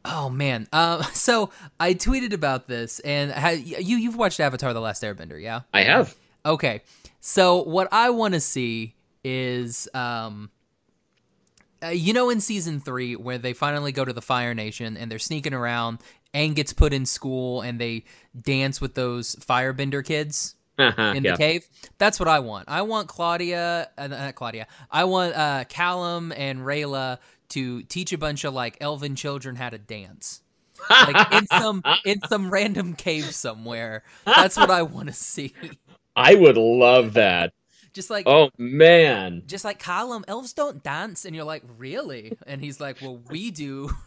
Oh 0.04 0.30
man. 0.30 0.68
Uh, 0.72 1.02
so 1.12 1.50
I 1.80 1.94
tweeted 1.94 2.32
about 2.32 2.68
this, 2.68 3.00
and 3.00 3.32
ha- 3.32 3.50
you 3.50 3.96
you've 3.96 4.16
watched 4.16 4.40
Avatar: 4.40 4.72
The 4.72 4.80
Last 4.80 5.02
Airbender, 5.02 5.40
yeah? 5.40 5.62
I 5.72 5.82
have. 5.82 6.14
Okay. 6.44 6.82
So 7.20 7.62
what 7.62 7.88
I 7.90 8.10
want 8.10 8.34
to 8.34 8.40
see 8.40 8.94
is, 9.24 9.88
um, 9.94 10.50
uh, 11.82 11.88
you 11.88 12.12
know, 12.12 12.30
in 12.30 12.40
season 12.40 12.78
three 12.78 13.16
where 13.16 13.38
they 13.38 13.52
finally 13.52 13.90
go 13.90 14.04
to 14.04 14.12
the 14.12 14.22
Fire 14.22 14.54
Nation 14.54 14.96
and 14.96 15.10
they're 15.10 15.18
sneaking 15.18 15.54
around. 15.54 15.98
Aang 16.36 16.54
gets 16.54 16.72
put 16.72 16.92
in 16.92 17.06
school 17.06 17.62
and 17.62 17.80
they 17.80 18.04
dance 18.38 18.80
with 18.80 18.94
those 18.94 19.34
Firebender 19.36 20.04
kids 20.04 20.54
in 20.78 20.94
yeah. 21.24 21.32
the 21.32 21.36
cave. 21.36 21.66
That's 21.98 22.20
what 22.20 22.28
I 22.28 22.40
want. 22.40 22.68
I 22.68 22.82
want 22.82 23.08
Claudia, 23.08 23.88
uh, 23.96 24.06
not 24.06 24.34
Claudia. 24.34 24.66
I 24.90 25.04
want 25.04 25.34
uh, 25.34 25.64
Callum 25.68 26.32
and 26.32 26.60
Rayla 26.60 27.18
to 27.50 27.82
teach 27.84 28.12
a 28.12 28.18
bunch 28.18 28.44
of 28.44 28.52
like 28.52 28.76
elven 28.80 29.16
children 29.16 29.56
how 29.56 29.70
to 29.70 29.78
dance. 29.78 30.42
like 30.90 31.32
in 31.32 31.46
some 31.58 31.82
in 32.04 32.20
some 32.28 32.50
random 32.50 32.94
cave 32.94 33.34
somewhere. 33.34 34.02
That's 34.26 34.56
what 34.56 34.70
I 34.70 34.82
want 34.82 35.08
to 35.08 35.14
see. 35.14 35.54
I 36.14 36.34
would 36.34 36.56
love 36.58 37.14
that. 37.14 37.52
Just 37.94 38.10
like 38.10 38.26
Oh 38.26 38.50
man. 38.58 39.44
just 39.46 39.64
like 39.64 39.78
Callum, 39.78 40.24
elves 40.28 40.52
don't 40.52 40.82
dance, 40.82 41.24
and 41.24 41.34
you're 41.34 41.46
like, 41.46 41.62
really? 41.78 42.36
And 42.46 42.60
he's 42.60 42.78
like, 42.78 43.00
well, 43.00 43.22
we 43.30 43.50
do. 43.50 43.90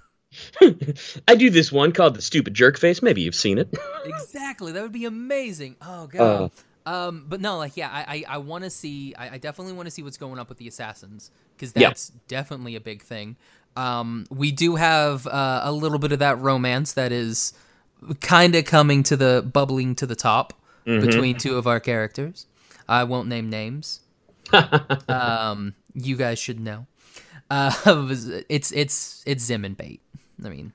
I 1.27 1.35
do 1.35 1.49
this 1.49 1.71
one 1.71 1.91
called 1.91 2.15
the 2.15 2.21
stupid 2.21 2.53
jerk 2.53 2.77
face. 2.77 3.01
Maybe 3.01 3.21
you've 3.21 3.35
seen 3.35 3.57
it. 3.57 3.73
exactly. 4.05 4.71
That 4.71 4.83
would 4.83 4.91
be 4.91 5.05
amazing. 5.05 5.75
Oh 5.81 6.03
Uh. 6.03 6.05
god. 6.07 6.51
um, 6.85 7.25
but 7.27 7.41
no, 7.41 7.57
like 7.57 7.75
yeah, 7.77 7.89
I 7.91 8.23
I, 8.27 8.35
I 8.35 8.37
want 8.39 8.63
to 8.63 8.69
see. 8.69 9.13
I, 9.15 9.31
I 9.35 9.37
definitely 9.37 9.73
want 9.73 9.87
to 9.87 9.91
see 9.91 10.03
what's 10.03 10.17
going 10.17 10.39
up 10.39 10.49
with 10.49 10.57
the 10.57 10.67
assassins 10.67 11.31
because 11.55 11.73
Yeah. 11.75 11.89
that's 11.89 12.09
definitely 12.27 12.75
a 12.75 12.81
big 12.81 13.01
thing. 13.01 13.35
Um, 13.75 14.25
we 14.31 14.51
do 14.51 14.75
have 14.75 15.27
uh, 15.27 15.61
a 15.63 15.71
little 15.71 15.99
bit 15.99 16.11
of 16.11 16.19
that 16.19 16.39
romance 16.39 16.93
that 16.93 17.11
is 17.11 17.53
kind 18.21 18.55
of 18.55 18.65
coming 18.65 19.03
to 19.03 19.15
the 19.15 19.47
bubbling 19.53 19.95
to 19.95 20.05
the 20.05 20.15
top 20.15 20.53
Mm-hmm. 20.87 21.05
between 21.05 21.37
two 21.37 21.57
of 21.57 21.67
our 21.67 21.79
characters. 21.79 22.47
I 22.87 23.03
won't 23.03 23.27
name 23.27 23.49
names. 23.49 23.99
um, 25.07 25.75
you 25.93 26.15
guys 26.15 26.39
should 26.39 26.59
know. 26.59 26.87
Uh, 27.51 27.71
it's 28.49 28.71
it's 28.71 29.23
it's 29.25 29.43
Zym 29.43 29.65
and 29.65 29.75
Bait. 29.77 30.01
I 30.43 30.49
mean, 30.49 30.73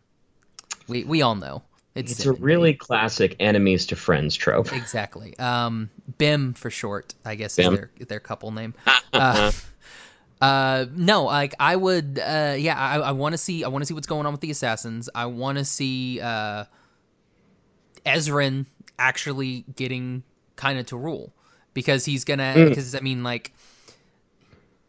we 0.88 1.04
we 1.04 1.22
all 1.22 1.34
know 1.34 1.62
it's, 1.94 2.10
It's 2.10 2.26
a 2.26 2.32
really 2.32 2.74
classic 2.74 3.36
enemies 3.38 3.86
to 3.86 3.96
friends 3.96 4.34
trope. 4.34 4.72
exactly. 4.72 5.38
Um, 5.38 5.90
Bim 6.18 6.52
for 6.54 6.68
short, 6.68 7.14
I 7.24 7.36
guess 7.36 7.54
Bim. 7.54 7.72
is 7.72 7.78
their 7.78 7.90
their 8.06 8.20
couple 8.20 8.50
name. 8.50 8.74
Uh, 9.14 9.52
uh, 10.40 10.86
no, 10.92 11.26
like 11.26 11.54
I 11.60 11.76
would. 11.76 12.18
Uh, 12.18 12.56
yeah, 12.58 12.76
I, 12.76 12.98
I 12.98 13.12
want 13.12 13.32
to 13.32 13.38
see. 13.38 13.62
I 13.62 13.68
want 13.68 13.82
to 13.82 13.86
see 13.86 13.94
what's 13.94 14.08
going 14.08 14.26
on 14.26 14.32
with 14.32 14.40
the 14.40 14.50
assassins. 14.50 15.08
I 15.14 15.26
want 15.26 15.58
to 15.58 15.64
see 15.64 16.20
uh, 16.20 16.64
Ezran 18.04 18.66
actually 18.98 19.64
getting 19.76 20.24
kind 20.56 20.80
of 20.80 20.86
to 20.86 20.96
rule 20.96 21.32
because 21.74 22.04
he's 22.04 22.24
gonna. 22.24 22.54
Mm. 22.56 22.68
Because 22.70 22.96
I 22.96 23.00
mean, 23.00 23.22
like 23.22 23.52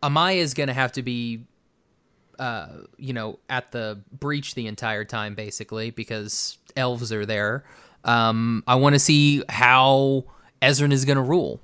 Amaya 0.01 0.37
is 0.37 0.55
gonna 0.55 0.73
have 0.73 0.93
to 0.93 1.03
be 1.03 1.43
uh, 2.39 2.67
you 2.97 3.13
know, 3.13 3.39
at 3.49 3.71
the 3.71 4.01
breach 4.11 4.55
the 4.55 4.67
entire 4.67 5.05
time, 5.05 5.35
basically, 5.35 5.91
because 5.91 6.57
elves 6.75 7.11
are 7.11 7.25
there. 7.25 7.65
Um, 8.03 8.63
I 8.67 8.75
want 8.75 8.93
to 8.95 8.99
see 8.99 9.43
how 9.49 10.25
Ezran 10.61 10.91
is 10.91 11.05
going 11.05 11.17
to 11.17 11.23
rule. 11.23 11.61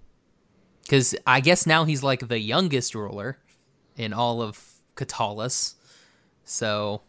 Because 0.83 1.15
I 1.25 1.39
guess 1.39 1.65
now 1.65 1.85
he's 1.85 2.03
like 2.03 2.27
the 2.27 2.39
youngest 2.39 2.95
ruler 2.95 3.37
in 3.95 4.13
all 4.13 4.41
of 4.41 4.59
Katolis. 4.95 5.75
So, 6.43 7.01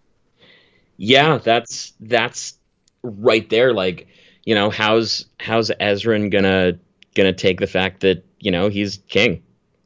Yeah, 0.96 1.38
that's 1.38 1.92
that's 2.00 2.54
right 3.02 3.48
there. 3.50 3.72
Like, 3.72 4.06
you 4.44 4.54
know, 4.54 4.70
how's 4.70 5.26
how's 5.40 5.70
Ezran 5.80 6.30
gonna 6.30 6.78
gonna 7.14 7.32
take 7.32 7.60
the 7.60 7.66
fact 7.66 8.00
that 8.00 8.24
you 8.40 8.50
know 8.50 8.68
he's 8.68 8.98
king? 9.08 9.42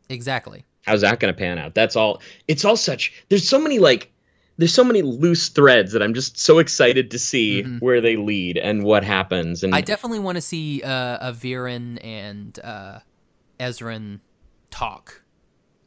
exactly. 0.09 0.66
How's 0.87 1.01
that 1.03 1.19
gonna 1.21 1.35
pan 1.35 1.59
out? 1.59 1.75
That's 1.75 1.97
all. 1.97 2.21
It's 2.49 2.65
all 2.65 2.77
such. 2.77 3.13
There's 3.29 3.49
so 3.49 3.59
many 3.61 3.79
like. 3.79 4.13
There's 4.59 4.73
so 4.73 4.85
many 4.85 5.03
loose 5.03 5.51
threads 5.51 5.93
that 5.93 6.03
I'm 6.03 6.15
just 6.15 6.39
so 6.39 6.61
excited 6.61 7.11
to 7.11 7.19
see 7.19 7.63
Mhm. 7.63 7.83
where 7.83 8.01
they 8.01 8.17
lead 8.17 8.57
and 8.57 8.85
what 8.85 9.05
happens. 9.05 9.63
And 9.63 9.75
I 9.75 9.83
definitely 9.83 10.19
want 10.21 10.37
to 10.37 10.41
see 10.41 10.83
uh, 10.83 11.19
a 11.29 11.33
Viren 11.35 11.99
and 12.03 12.59
uh, 12.65 13.01
Ezrin 13.61 14.21
talk. 14.71 15.23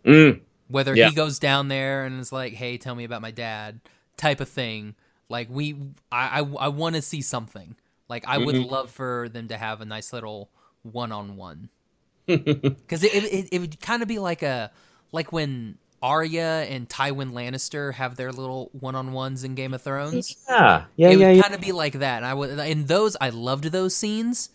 Mm, 0.05 0.41
whether 0.67 0.95
Yeah. 0.95 1.09
he 1.09 1.15
goes 1.15 1.39
down 1.39 1.67
there 1.67 2.05
and 2.05 2.19
is 2.19 2.31
like, 2.31 2.53
"Hey, 2.53 2.77
tell 2.77 2.93
me 2.93 3.05
about 3.05 3.23
my 3.23 3.31
dad," 3.31 3.79
type 4.17 4.39
of 4.39 4.47
thing. 4.49 4.93
Like 5.29 5.47
we, 5.49 5.75
I, 6.11 6.41
I, 6.41 6.45
I 6.59 6.67
want 6.67 6.95
to 6.95 7.01
see 7.01 7.21
something. 7.23 7.75
Like 8.07 8.23
I 8.27 8.37
would 8.37 8.53
Mhm. 8.55 8.69
love 8.69 8.91
for 8.91 9.29
them 9.29 9.47
to 9.47 9.57
have 9.57 9.81
a 9.81 9.85
nice 9.85 10.13
little 10.13 10.51
one-on-one, 10.83 11.69
because 12.27 13.03
it, 13.03 13.13
it, 13.15 13.49
it 13.51 13.59
would 13.59 13.79
kind 13.81 14.01
of 14.03 14.07
be 14.07 14.19
like 14.19 14.43
a, 14.43 14.71
like 15.11 15.31
when 15.31 15.77
Arya 16.01 16.65
and 16.69 16.87
Tywin 16.87 17.33
Lannister 17.33 17.93
have 17.93 18.15
their 18.15 18.31
little 18.31 18.69
one-on-ones 18.73 19.43
in 19.43 19.55
Game 19.55 19.73
of 19.73 19.81
Thrones. 19.81 20.37
yeah, 20.47 20.85
yeah, 20.95 21.09
it 21.09 21.19
yeah, 21.19 21.27
would 21.27 21.35
yeah. 21.35 21.41
kind 21.41 21.53
of 21.53 21.61
be 21.61 21.71
like 21.71 21.93
that. 21.93 22.17
And 22.17 22.25
I 22.25 22.33
would 22.33 22.57
in 22.59 22.85
those. 22.85 23.17
I 23.19 23.29
loved 23.29 23.65
those 23.65 23.95
scenes. 23.95 24.49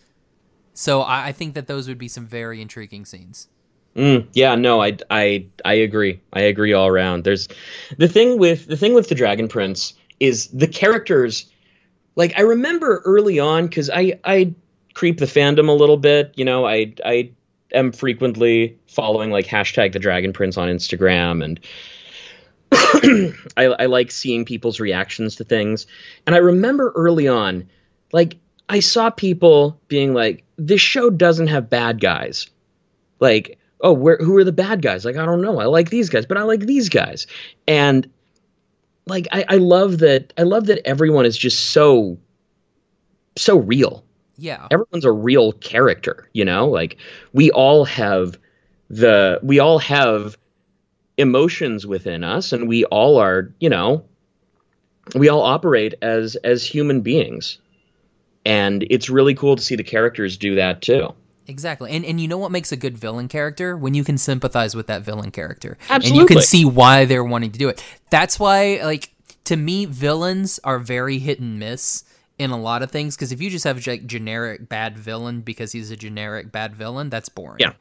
So 0.72 1.02
I, 1.02 1.28
I 1.28 1.32
think 1.32 1.54
that 1.54 1.66
those 1.66 1.86
would 1.88 1.98
be 1.98 2.08
some 2.08 2.26
very 2.26 2.60
intriguing 2.60 3.04
scenes. 3.04 3.48
Mm, 3.94 4.26
yeah, 4.32 4.56
no, 4.56 4.82
I, 4.82 4.96
I, 5.08 5.46
I 5.64 5.74
agree. 5.74 6.20
I 6.32 6.40
agree 6.40 6.72
all 6.72 6.88
around. 6.88 7.22
There's 7.22 7.48
the 7.96 8.08
thing 8.08 8.38
with 8.38 8.66
the 8.66 8.76
thing 8.76 8.92
with 8.92 9.08
the 9.08 9.14
Dragon 9.14 9.46
Prince 9.46 9.94
is 10.18 10.48
the 10.48 10.66
characters. 10.66 11.46
Like 12.16 12.36
I 12.36 12.42
remember 12.42 13.02
early 13.04 13.38
on 13.38 13.66
because 13.66 13.90
I, 13.90 14.18
I 14.24 14.54
creep 14.94 15.18
the 15.18 15.26
fandom 15.26 15.68
a 15.68 15.72
little 15.72 15.96
bit. 15.96 16.32
You 16.36 16.44
know, 16.44 16.66
I, 16.66 16.94
I 17.04 17.30
am 17.74 17.92
frequently 17.92 18.78
following 18.86 19.30
like 19.30 19.46
hashtag 19.46 19.92
the 19.92 19.98
Dragon 19.98 20.32
Prince 20.32 20.56
on 20.56 20.68
Instagram, 20.68 21.44
and 21.44 21.60
I, 23.56 23.66
I 23.66 23.86
like 23.86 24.10
seeing 24.10 24.44
people's 24.44 24.80
reactions 24.80 25.36
to 25.36 25.44
things. 25.44 25.86
And 26.26 26.34
I 26.34 26.38
remember 26.38 26.92
early 26.96 27.28
on, 27.28 27.68
like 28.12 28.36
I 28.68 28.80
saw 28.80 29.10
people 29.10 29.80
being 29.88 30.14
like, 30.14 30.44
"This 30.56 30.80
show 30.80 31.10
doesn't 31.10 31.48
have 31.48 31.70
bad 31.70 32.00
guys." 32.00 32.48
Like, 33.20 33.58
oh, 33.80 33.92
where 33.92 34.16
who 34.18 34.36
are 34.36 34.44
the 34.44 34.52
bad 34.52 34.82
guys? 34.82 35.04
Like, 35.04 35.16
I 35.16 35.26
don't 35.26 35.42
know. 35.42 35.60
I 35.60 35.66
like 35.66 35.90
these 35.90 36.08
guys, 36.08 36.26
but 36.26 36.36
I 36.36 36.42
like 36.42 36.60
these 36.60 36.88
guys. 36.88 37.26
And 37.68 38.08
like 39.06 39.28
I, 39.32 39.44
I 39.48 39.56
love 39.56 39.98
that 39.98 40.32
I 40.38 40.42
love 40.42 40.66
that 40.66 40.86
everyone 40.86 41.26
is 41.26 41.36
just 41.36 41.70
so 41.70 42.18
so 43.36 43.58
real. 43.58 44.03
Yeah. 44.36 44.66
Everyone's 44.70 45.04
a 45.04 45.12
real 45.12 45.52
character, 45.52 46.28
you 46.32 46.44
know? 46.44 46.68
Like 46.68 46.98
we 47.32 47.50
all 47.50 47.84
have 47.84 48.38
the 48.90 49.40
we 49.42 49.58
all 49.58 49.78
have 49.78 50.36
emotions 51.16 51.86
within 51.86 52.24
us 52.24 52.52
and 52.52 52.68
we 52.68 52.84
all 52.86 53.18
are, 53.18 53.52
you 53.60 53.68
know, 53.68 54.04
we 55.14 55.28
all 55.28 55.42
operate 55.42 55.94
as 56.02 56.36
as 56.36 56.66
human 56.66 57.00
beings. 57.00 57.58
And 58.46 58.86
it's 58.90 59.08
really 59.08 59.34
cool 59.34 59.56
to 59.56 59.62
see 59.62 59.76
the 59.76 59.84
characters 59.84 60.36
do 60.36 60.54
that 60.56 60.82
too. 60.82 61.14
Exactly. 61.46 61.90
And 61.92 62.04
and 62.04 62.20
you 62.20 62.28
know 62.28 62.38
what 62.38 62.50
makes 62.50 62.72
a 62.72 62.76
good 62.76 62.96
villain 62.96 63.28
character? 63.28 63.76
When 63.76 63.94
you 63.94 64.04
can 64.04 64.18
sympathize 64.18 64.74
with 64.74 64.86
that 64.88 65.02
villain 65.02 65.30
character. 65.30 65.78
And 65.88 66.04
you 66.04 66.26
can 66.26 66.40
see 66.40 66.64
why 66.64 67.04
they're 67.04 67.24
wanting 67.24 67.52
to 67.52 67.58
do 67.58 67.68
it. 67.68 67.82
That's 68.10 68.38
why 68.38 68.80
like 68.82 69.10
to 69.44 69.56
me 69.56 69.84
villains 69.84 70.58
are 70.64 70.78
very 70.78 71.18
hit 71.18 71.40
and 71.40 71.58
miss 71.58 72.04
in 72.38 72.50
a 72.50 72.58
lot 72.58 72.82
of 72.82 72.90
things 72.90 73.16
because 73.16 73.32
if 73.32 73.40
you 73.40 73.50
just 73.50 73.64
have 73.64 73.86
like 73.86 74.06
generic 74.06 74.68
bad 74.68 74.98
villain 74.98 75.40
because 75.40 75.72
he's 75.72 75.90
a 75.90 75.96
generic 75.96 76.50
bad 76.50 76.74
villain, 76.74 77.10
that's 77.10 77.28
boring. 77.28 77.58
Yeah. 77.60 77.72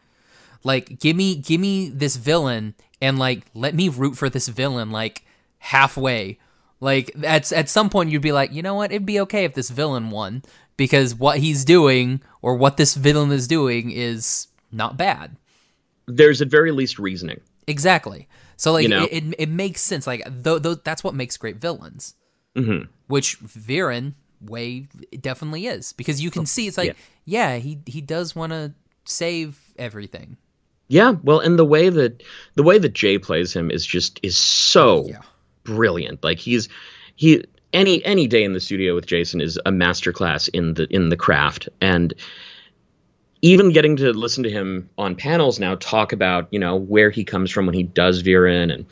Like 0.63 0.99
give 0.99 1.15
me 1.15 1.35
give 1.35 1.59
me 1.59 1.89
this 1.89 2.15
villain 2.15 2.75
and 3.01 3.17
like 3.19 3.45
let 3.53 3.75
me 3.75 3.89
root 3.89 4.15
for 4.15 4.29
this 4.29 4.47
villain 4.47 4.91
like 4.91 5.23
halfway. 5.59 6.39
Like 6.79 7.11
at 7.23 7.51
at 7.51 7.69
some 7.69 7.89
point 7.89 8.09
you'd 8.11 8.21
be 8.21 8.31
like, 8.31 8.51
"You 8.53 8.61
know 8.61 8.75
what? 8.75 8.91
It'd 8.91 9.05
be 9.05 9.19
okay 9.21 9.45
if 9.45 9.53
this 9.53 9.69
villain 9.69 10.09
won 10.09 10.43
because 10.77 11.15
what 11.15 11.39
he's 11.39 11.65
doing 11.65 12.21
or 12.41 12.55
what 12.55 12.77
this 12.77 12.95
villain 12.95 13.31
is 13.31 13.47
doing 13.47 13.91
is 13.91 14.47
not 14.71 14.97
bad." 14.97 15.35
There's 16.05 16.41
at 16.41 16.49
very 16.49 16.71
least 16.71 16.99
reasoning. 16.99 17.39
Exactly. 17.67 18.27
So 18.57 18.71
like 18.73 18.83
You 18.83 18.89
know? 18.89 19.03
it, 19.05 19.23
it, 19.23 19.35
it 19.39 19.49
makes 19.49 19.81
sense. 19.81 20.05
Like 20.05 20.23
though, 20.27 20.59
though 20.59 20.75
that's 20.75 21.03
what 21.03 21.15
makes 21.15 21.37
great 21.37 21.57
villains. 21.57 22.15
Mhm. 22.55 22.87
Which 23.07 23.39
Viren 23.41 24.13
way 24.45 24.87
definitely 25.21 25.67
is 25.67 25.93
because 25.93 26.21
you 26.21 26.29
Oh, 26.29 26.31
can 26.31 26.45
see 26.45 26.67
it's 26.67 26.77
like 26.77 26.95
yeah, 27.25 27.57
he 27.57 27.79
he 27.85 28.01
does 28.01 28.35
want 28.35 28.51
to 28.51 28.73
save 29.05 29.59
everything. 29.77 30.37
Yeah, 30.89 31.15
well, 31.23 31.39
and 31.39 31.57
the 31.57 31.65
way 31.65 31.89
that 31.89 32.23
the 32.55 32.63
way 32.63 32.77
that 32.77 32.93
Jay 32.93 33.17
plays 33.17 33.53
him 33.53 33.71
is 33.71 33.85
just 33.85 34.19
is 34.23 34.37
so 34.37 35.05
Yeah. 35.07 35.21
brilliant. 35.63 36.23
Like 36.23 36.39
he's 36.39 36.69
he 37.15 37.43
any 37.73 38.03
any 38.05 38.27
day 38.27 38.43
in 38.43 38.53
the 38.53 38.59
studio 38.59 38.93
with 38.95 39.05
Jason 39.05 39.41
is 39.41 39.57
a 39.65 39.71
masterclass 39.71 40.49
in 40.49 40.75
the 40.75 40.87
in 40.93 41.09
the 41.09 41.17
craft 41.17 41.69
and 41.81 42.13
even 43.41 43.71
getting 43.71 43.97
to 43.97 44.11
listen 44.13 44.43
to 44.43 44.49
him 44.49 44.89
on 44.97 45.15
panels 45.15 45.59
now 45.59 45.75
talk 45.75 46.13
about, 46.13 46.47
you 46.51 46.59
know, 46.59 46.75
where 46.77 47.09
he 47.09 47.23
comes 47.25 47.51
from 47.51 47.65
when 47.65 47.75
he 47.75 47.83
does 47.83 48.23
Viren 48.23 48.73
and 48.73 48.85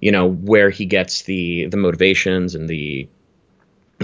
you 0.00 0.10
know, 0.10 0.28
where 0.30 0.70
he 0.70 0.84
gets 0.86 1.22
the 1.22 1.66
the 1.66 1.76
motivations 1.76 2.54
and 2.54 2.68
the 2.68 3.08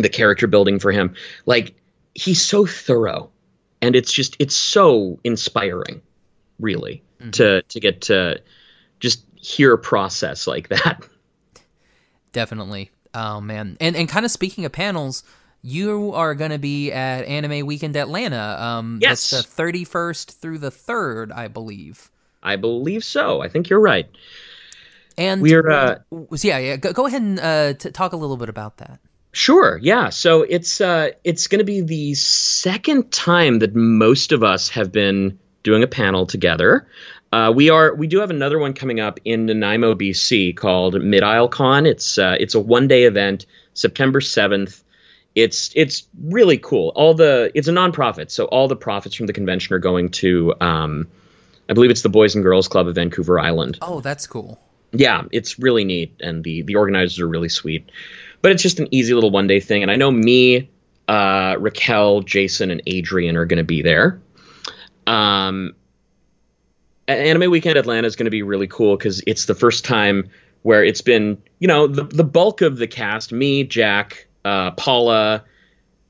the 0.02 0.08
character 0.08 0.46
building 0.46 0.78
for 0.78 0.92
him. 0.92 1.14
Like 1.46 1.74
he's 2.14 2.44
so 2.44 2.66
thorough 2.66 3.30
and 3.80 3.94
it's 3.94 4.12
just 4.12 4.36
it's 4.38 4.56
so 4.56 5.18
inspiring 5.24 6.00
really 6.60 7.02
to 7.32 7.62
to 7.62 7.80
get 7.80 8.00
to 8.02 8.40
just 9.00 9.24
hear 9.36 9.72
a 9.72 9.78
process 9.78 10.46
like 10.46 10.68
that. 10.70 11.02
Definitely. 12.32 12.90
Oh 13.14 13.40
man. 13.40 13.76
And 13.80 13.96
and 13.96 14.08
kind 14.08 14.24
of 14.24 14.30
speaking 14.30 14.64
of 14.64 14.72
panels, 14.72 15.24
you 15.62 16.12
are 16.14 16.34
going 16.34 16.50
to 16.50 16.58
be 16.58 16.92
at 16.92 17.24
Anime 17.24 17.66
Weekend 17.66 17.96
Atlanta. 17.96 18.56
Um 18.60 18.98
Yes. 19.02 19.30
that's 19.30 19.46
the 19.46 19.62
31st 19.62 20.32
through 20.40 20.58
the 20.58 20.70
3rd, 20.70 21.32
I 21.34 21.48
believe. 21.48 22.10
I 22.42 22.56
believe 22.56 23.02
so. 23.04 23.40
I 23.42 23.48
think 23.48 23.68
you're 23.68 23.80
right. 23.80 24.08
And 25.16 25.42
We're 25.42 25.68
uh 25.70 25.98
yeah, 26.40 26.58
yeah, 26.58 26.76
go, 26.76 26.92
go 26.92 27.06
ahead 27.06 27.22
and 27.22 27.40
uh 27.40 27.72
t- 27.74 27.90
talk 27.90 28.12
a 28.12 28.16
little 28.16 28.36
bit 28.36 28.48
about 28.48 28.76
that. 28.78 29.00
Sure, 29.38 29.78
yeah. 29.80 30.08
So 30.08 30.42
it's 30.42 30.80
uh 30.80 31.10
it's 31.22 31.46
going 31.46 31.60
to 31.60 31.64
be 31.64 31.80
the 31.80 32.14
second 32.14 33.12
time 33.12 33.60
that 33.60 33.72
most 33.72 34.32
of 34.32 34.42
us 34.42 34.68
have 34.70 34.90
been 34.90 35.38
doing 35.62 35.84
a 35.84 35.86
panel 35.86 36.26
together. 36.26 36.88
Uh, 37.30 37.52
we 37.54 37.70
are 37.70 37.94
we 37.94 38.08
do 38.08 38.18
have 38.18 38.30
another 38.30 38.58
one 38.58 38.72
coming 38.72 38.98
up 38.98 39.20
in 39.24 39.46
Nanaimo, 39.46 39.94
BC 39.94 40.56
called 40.56 41.00
Mid 41.00 41.22
Isle 41.22 41.46
Con. 41.46 41.86
It's 41.86 42.18
uh, 42.18 42.34
it's 42.40 42.56
a 42.56 42.60
one 42.60 42.88
day 42.88 43.04
event, 43.04 43.46
September 43.74 44.20
seventh. 44.20 44.82
It's 45.36 45.70
it's 45.76 46.08
really 46.24 46.58
cool. 46.58 46.90
All 46.96 47.14
the 47.14 47.52
it's 47.54 47.68
a 47.68 47.72
nonprofit, 47.72 48.32
so 48.32 48.46
all 48.46 48.66
the 48.66 48.74
profits 48.74 49.14
from 49.14 49.26
the 49.26 49.32
convention 49.32 49.72
are 49.72 49.78
going 49.78 50.08
to 50.08 50.52
um, 50.60 51.06
I 51.68 51.74
believe 51.74 51.90
it's 51.92 52.02
the 52.02 52.08
Boys 52.08 52.34
and 52.34 52.42
Girls 52.42 52.66
Club 52.66 52.88
of 52.88 52.96
Vancouver 52.96 53.38
Island 53.38 53.78
Oh, 53.82 54.00
that's 54.00 54.26
cool. 54.26 54.58
yeah, 54.90 55.26
it's 55.30 55.60
really 55.60 55.84
neat, 55.84 56.12
and 56.18 56.42
the 56.42 56.62
the 56.62 56.74
organizers 56.74 57.20
are 57.20 57.28
really 57.28 57.48
sweet. 57.48 57.88
But 58.42 58.52
it's 58.52 58.62
just 58.62 58.78
an 58.78 58.88
easy 58.90 59.14
little 59.14 59.30
one 59.30 59.46
day 59.46 59.60
thing, 59.60 59.82
and 59.82 59.90
I 59.90 59.96
know 59.96 60.10
me, 60.10 60.70
uh, 61.08 61.56
Raquel, 61.58 62.20
Jason, 62.20 62.70
and 62.70 62.82
Adrian 62.86 63.36
are 63.36 63.44
going 63.44 63.58
to 63.58 63.64
be 63.64 63.82
there. 63.82 64.20
Um, 65.06 65.74
Anime 67.08 67.50
Weekend 67.50 67.78
Atlanta 67.78 68.06
is 68.06 68.14
going 68.14 68.26
to 68.26 68.30
be 68.30 68.42
really 68.42 68.66
cool 68.66 68.96
because 68.96 69.22
it's 69.26 69.46
the 69.46 69.54
first 69.54 69.84
time 69.84 70.28
where 70.62 70.84
it's 70.84 71.00
been, 71.00 71.40
you 71.58 71.66
know, 71.68 71.86
the 71.86 72.04
the 72.04 72.24
bulk 72.24 72.60
of 72.60 72.76
the 72.76 72.86
cast, 72.86 73.32
me, 73.32 73.64
Jack, 73.64 74.28
uh, 74.44 74.72
Paula, 74.72 75.42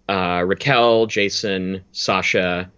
uh, 0.09 0.43
Raquel, 0.47 1.07
Jason, 1.07 1.83
Sasha, 1.93 2.70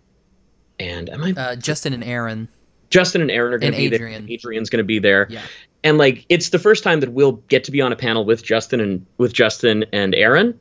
and 0.79 1.09
am 1.11 1.25
I 1.25 1.33
Uh 1.33 1.57
Justin 1.57 1.93
and 1.95 2.05
Aaron. 2.05 2.49
Justin 2.91 3.23
and 3.23 3.31
Aaron 3.31 3.55
are 3.55 3.59
going 3.59 3.73
to 3.73 3.79
be 3.79 3.87
Adrian. 3.87 4.27
there. 4.27 4.35
Adrian's 4.35 4.69
going 4.69 4.79
to 4.79 4.85
be 4.85 4.99
there 4.99 5.29
Yeah. 5.31 5.43
And 5.85 5.99
like 5.99 6.25
it's 6.29 6.51
the 6.51 6.59
first 6.59 6.85
time 6.85 7.01
that 7.01 7.13
we'll 7.13 7.33
get 7.49 7.65
to 7.65 7.71
be 7.71 7.81
on 7.81 7.93
a 7.93 7.97
panel 7.97 8.25
with 8.25 8.43
Justin 8.43 8.81
and 8.81 9.07
with 9.19 9.33
Justin 9.33 9.85
and 9.93 10.15
Aaron, 10.15 10.59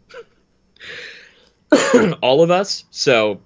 all 2.21 2.41
of 2.41 2.51
us. 2.51 2.85
So 2.91 3.41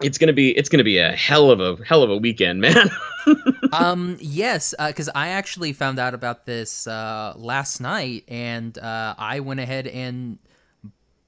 it's 0.00 0.18
gonna 0.18 0.32
be 0.32 0.56
it's 0.56 0.68
gonna 0.68 0.84
be 0.84 0.98
a 0.98 1.12
hell 1.12 1.50
of 1.50 1.60
a 1.60 1.82
hell 1.84 2.02
of 2.02 2.10
a 2.10 2.16
weekend, 2.16 2.60
man. 2.60 2.90
um 3.72 4.18
yes 4.20 4.74
because 4.86 5.08
i 5.14 5.28
actually 5.28 5.72
found 5.72 5.98
out 5.98 6.12
about 6.12 6.44
this 6.44 6.86
uh 6.86 7.32
last 7.36 7.80
night 7.80 8.22
and 8.28 8.76
uh 8.76 9.14
i 9.16 9.40
went 9.40 9.60
ahead 9.60 9.86
and 9.86 10.38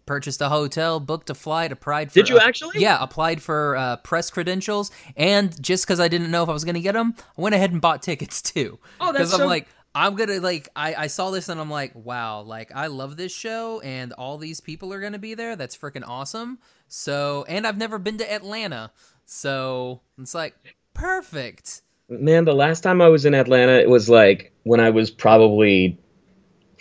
purchased 0.07 0.40
a 0.40 0.48
hotel 0.48 1.00
booked 1.00 1.28
a 1.30 1.34
flight 1.34 1.72
applied 1.72 2.11
for 2.11 2.14
Did 2.14 2.28
you 2.28 2.38
uh, 2.38 2.42
actually? 2.42 2.80
yeah 2.80 2.96
applied 3.00 3.42
for 3.42 3.76
uh 3.76 3.96
press 3.96 4.30
credentials 4.30 4.90
and 5.16 5.61
just 5.62 5.84
because 5.84 6.00
i 6.00 6.09
didn't 6.09 6.30
know 6.30 6.42
if 6.42 6.48
i 6.48 6.52
was 6.52 6.64
gonna 6.64 6.80
get 6.80 6.92
them 6.92 7.14
i 7.36 7.40
went 7.40 7.54
ahead 7.54 7.72
and 7.72 7.80
bought 7.80 8.02
tickets 8.02 8.40
too. 8.40 8.78
Oh, 9.00 9.12
that's 9.12 9.30
Because 9.30 9.40
i'm 9.40 9.46
like 9.48 9.68
i'm 9.94 10.14
gonna 10.14 10.40
like 10.40 10.68
I, 10.76 10.94
I 10.94 11.07
saw 11.09 11.30
this 11.30 11.48
and 11.48 11.61
i'm 11.61 11.70
like 11.70 11.92
wow 11.94 12.40
like 12.42 12.70
i 12.74 12.86
love 12.86 13.16
this 13.16 13.32
show 13.34 13.80
and 13.80 14.12
all 14.12 14.38
these 14.38 14.61
people 14.61 14.92
are 14.92 15.00
gonna 15.00 15.18
be 15.18 15.34
there. 15.34 15.57
That's 15.57 15.76
freaking 15.76 16.04
awesome. 16.07 16.59
So 16.88 17.44
and 17.48 17.66
i've 17.66 17.78
never 17.78 17.98
been 17.98 18.18
to 18.18 18.32
atlanta. 18.32 18.92
So 19.24 20.02
it's 20.20 20.34
like 20.34 20.54
perfect. 20.94 21.82
Man, 22.09 22.44
the 22.44 22.54
last 22.54 22.82
time 22.82 23.00
I 23.00 23.09
was 23.09 23.24
in 23.24 23.34
Atlanta, 23.34 23.72
it 23.80 23.90
was 23.90 24.09
like 24.09 24.52
when 24.62 24.78
I 24.78 24.90
was 24.90 25.11
probably 25.11 25.98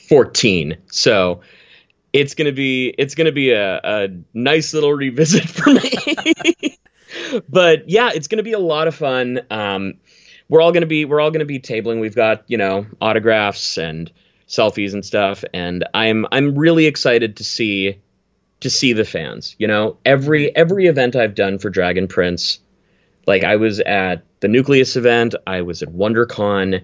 fourteen. 0.08 0.78
So 0.88 1.42
it's 2.16 2.34
gonna 2.34 2.54
be 2.54 2.88
it's 2.98 3.14
gonna 3.14 3.34
be 3.34 3.52
a, 3.52 3.82
a 3.84 4.08
nice 4.34 4.74
little 4.74 4.94
revisit 4.94 5.50
for 5.50 5.74
me. 5.74 6.78
but 7.50 7.90
yeah, 7.90 8.12
it's 8.14 8.28
gonna 8.28 8.44
be 8.44 8.54
a 8.54 8.60
lot 8.60 8.88
of 8.88 8.96
fun. 8.96 9.42
Um, 9.50 9.96
we're 10.48 10.62
all 10.62 10.72
gonna 10.72 10.86
be 10.86 11.04
we're 11.04 11.20
all 11.20 11.32
gonna 11.32 11.46
be 11.46 11.60
tabling. 11.60 12.00
We've 12.00 12.16
got 12.16 12.46
you 12.48 12.58
know 12.58 12.86
autographs 13.02 13.78
and 13.78 14.10
selfies 14.48 14.94
and 14.94 15.04
stuff, 15.04 15.44
and 15.54 15.86
I'm 15.94 16.26
I'm 16.32 16.58
really 16.58 16.86
excited 16.86 17.36
to 17.38 17.44
see 17.44 18.00
to 18.62 18.70
see 18.70 18.94
the 18.94 19.06
fans. 19.06 19.56
You 19.60 19.68
know, 19.68 19.98
every 20.06 20.56
every 20.56 20.88
event 20.88 21.18
I've 21.18 21.36
done 21.36 21.60
for 21.60 21.70
Dragon 21.70 22.08
Prince, 22.08 22.60
like 23.28 23.44
I 23.44 23.58
was 23.58 23.82
at 23.82 24.24
the 24.40 24.48
Nucleus 24.48 24.96
event, 24.96 25.36
I 25.46 25.64
was 25.64 25.84
at 25.84 25.90
WonderCon, 25.90 26.82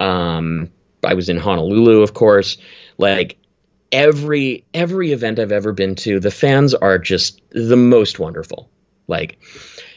um, 0.00 0.70
I 1.04 1.12
was 1.12 1.28
in 1.28 1.36
Honolulu, 1.36 2.00
of 2.00 2.14
course. 2.14 2.56
Like 2.96 3.36
every 3.92 4.64
every 4.74 5.12
event 5.12 5.38
I've 5.38 5.52
ever 5.52 5.72
been 5.72 5.94
to, 5.96 6.18
the 6.20 6.30
fans 6.30 6.74
are 6.74 6.98
just 6.98 7.40
the 7.50 7.76
most 7.76 8.18
wonderful. 8.18 8.68
Like 9.08 9.38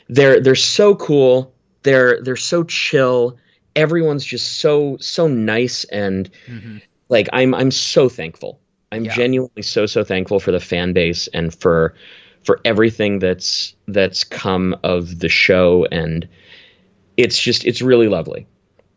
they're 0.10 0.40
they're 0.40 0.56
so 0.56 0.96
cool. 0.96 1.54
They're 1.84 2.22
they're 2.22 2.36
so 2.36 2.64
chill. 2.64 3.38
Everyone's 3.76 4.26
just 4.26 4.60
so 4.60 4.98
so 5.00 5.28
nice 5.28 5.84
and 5.86 6.30
Mhm. 6.48 6.82
like 7.10 7.28
I'm 7.34 7.54
I'm 7.54 7.72
so 7.72 8.10
thankful. 8.10 8.60
I'm 8.92 9.06
Yeah. 9.06 9.14
genuinely 9.16 9.62
so 9.62 9.86
so 9.86 10.04
thankful 10.04 10.40
for 10.40 10.52
the 10.52 10.60
fan 10.60 10.94
base 10.94 11.28
and 11.34 11.54
for 11.54 11.94
for 12.44 12.60
everything 12.66 13.20
that's 13.20 13.76
that's 13.88 14.24
come 14.24 14.76
of 14.84 15.20
the 15.20 15.30
show 15.30 15.86
and 15.92 16.28
it's 17.18 17.40
just 17.42 17.66
it's 17.66 17.82
really 17.82 18.08
lovely. 18.08 18.46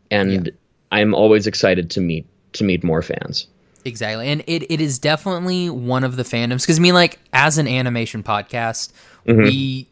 And 0.09 0.51
I'm 0.91 1.13
always 1.13 1.47
excited 1.47 1.89
to 1.91 2.01
meet 2.01 2.25
to 2.53 2.63
meet 2.63 2.83
more 2.83 3.01
fans. 3.01 3.47
Exactly. 3.85 4.27
And 4.27 4.43
it, 4.47 4.71
it 4.71 4.81
is 4.81 4.99
definitely 4.99 5.69
one 5.69 6.03
of 6.03 6.15
the 6.15 6.23
fandoms. 6.23 6.61
Because, 6.61 6.77
I 6.79 6.81
mean, 6.81 6.93
like, 6.93 7.19
as 7.33 7.57
an 7.57 7.67
animation 7.67 8.23
podcast, 8.23 8.91
Mm-hmm. 9.27 9.43
we 9.43 9.87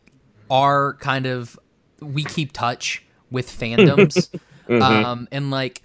are 0.50 0.96
kind 0.96 1.28
of, 1.28 1.60
we 2.02 2.24
keep 2.24 2.52
touch 2.52 3.04
with 3.32 3.50
fandoms. 3.50 4.30
Mm-hmm. 4.70 4.84
um, 5.06 5.28
and, 5.32 5.50
like, 5.50 5.82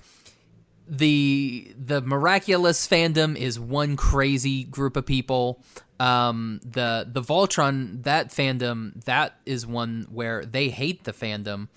the 0.86 1.74
the 1.82 2.02
miraculous 2.02 2.86
fandom 2.86 3.34
is 3.34 3.59
one 3.59 3.96
crazy 3.96 4.64
group 4.64 4.96
of 4.98 5.07
people 5.07 5.62
um 6.00 6.61
the 6.62 7.09
the 7.11 7.22
voltron 7.22 8.02
that 8.02 8.28
fandom 8.28 9.02
that 9.05 9.34
is 9.46 9.66
one 9.66 10.07
where 10.11 10.44
they 10.44 10.68
hate 10.68 11.05
the 11.05 11.12
fandom 11.12 11.68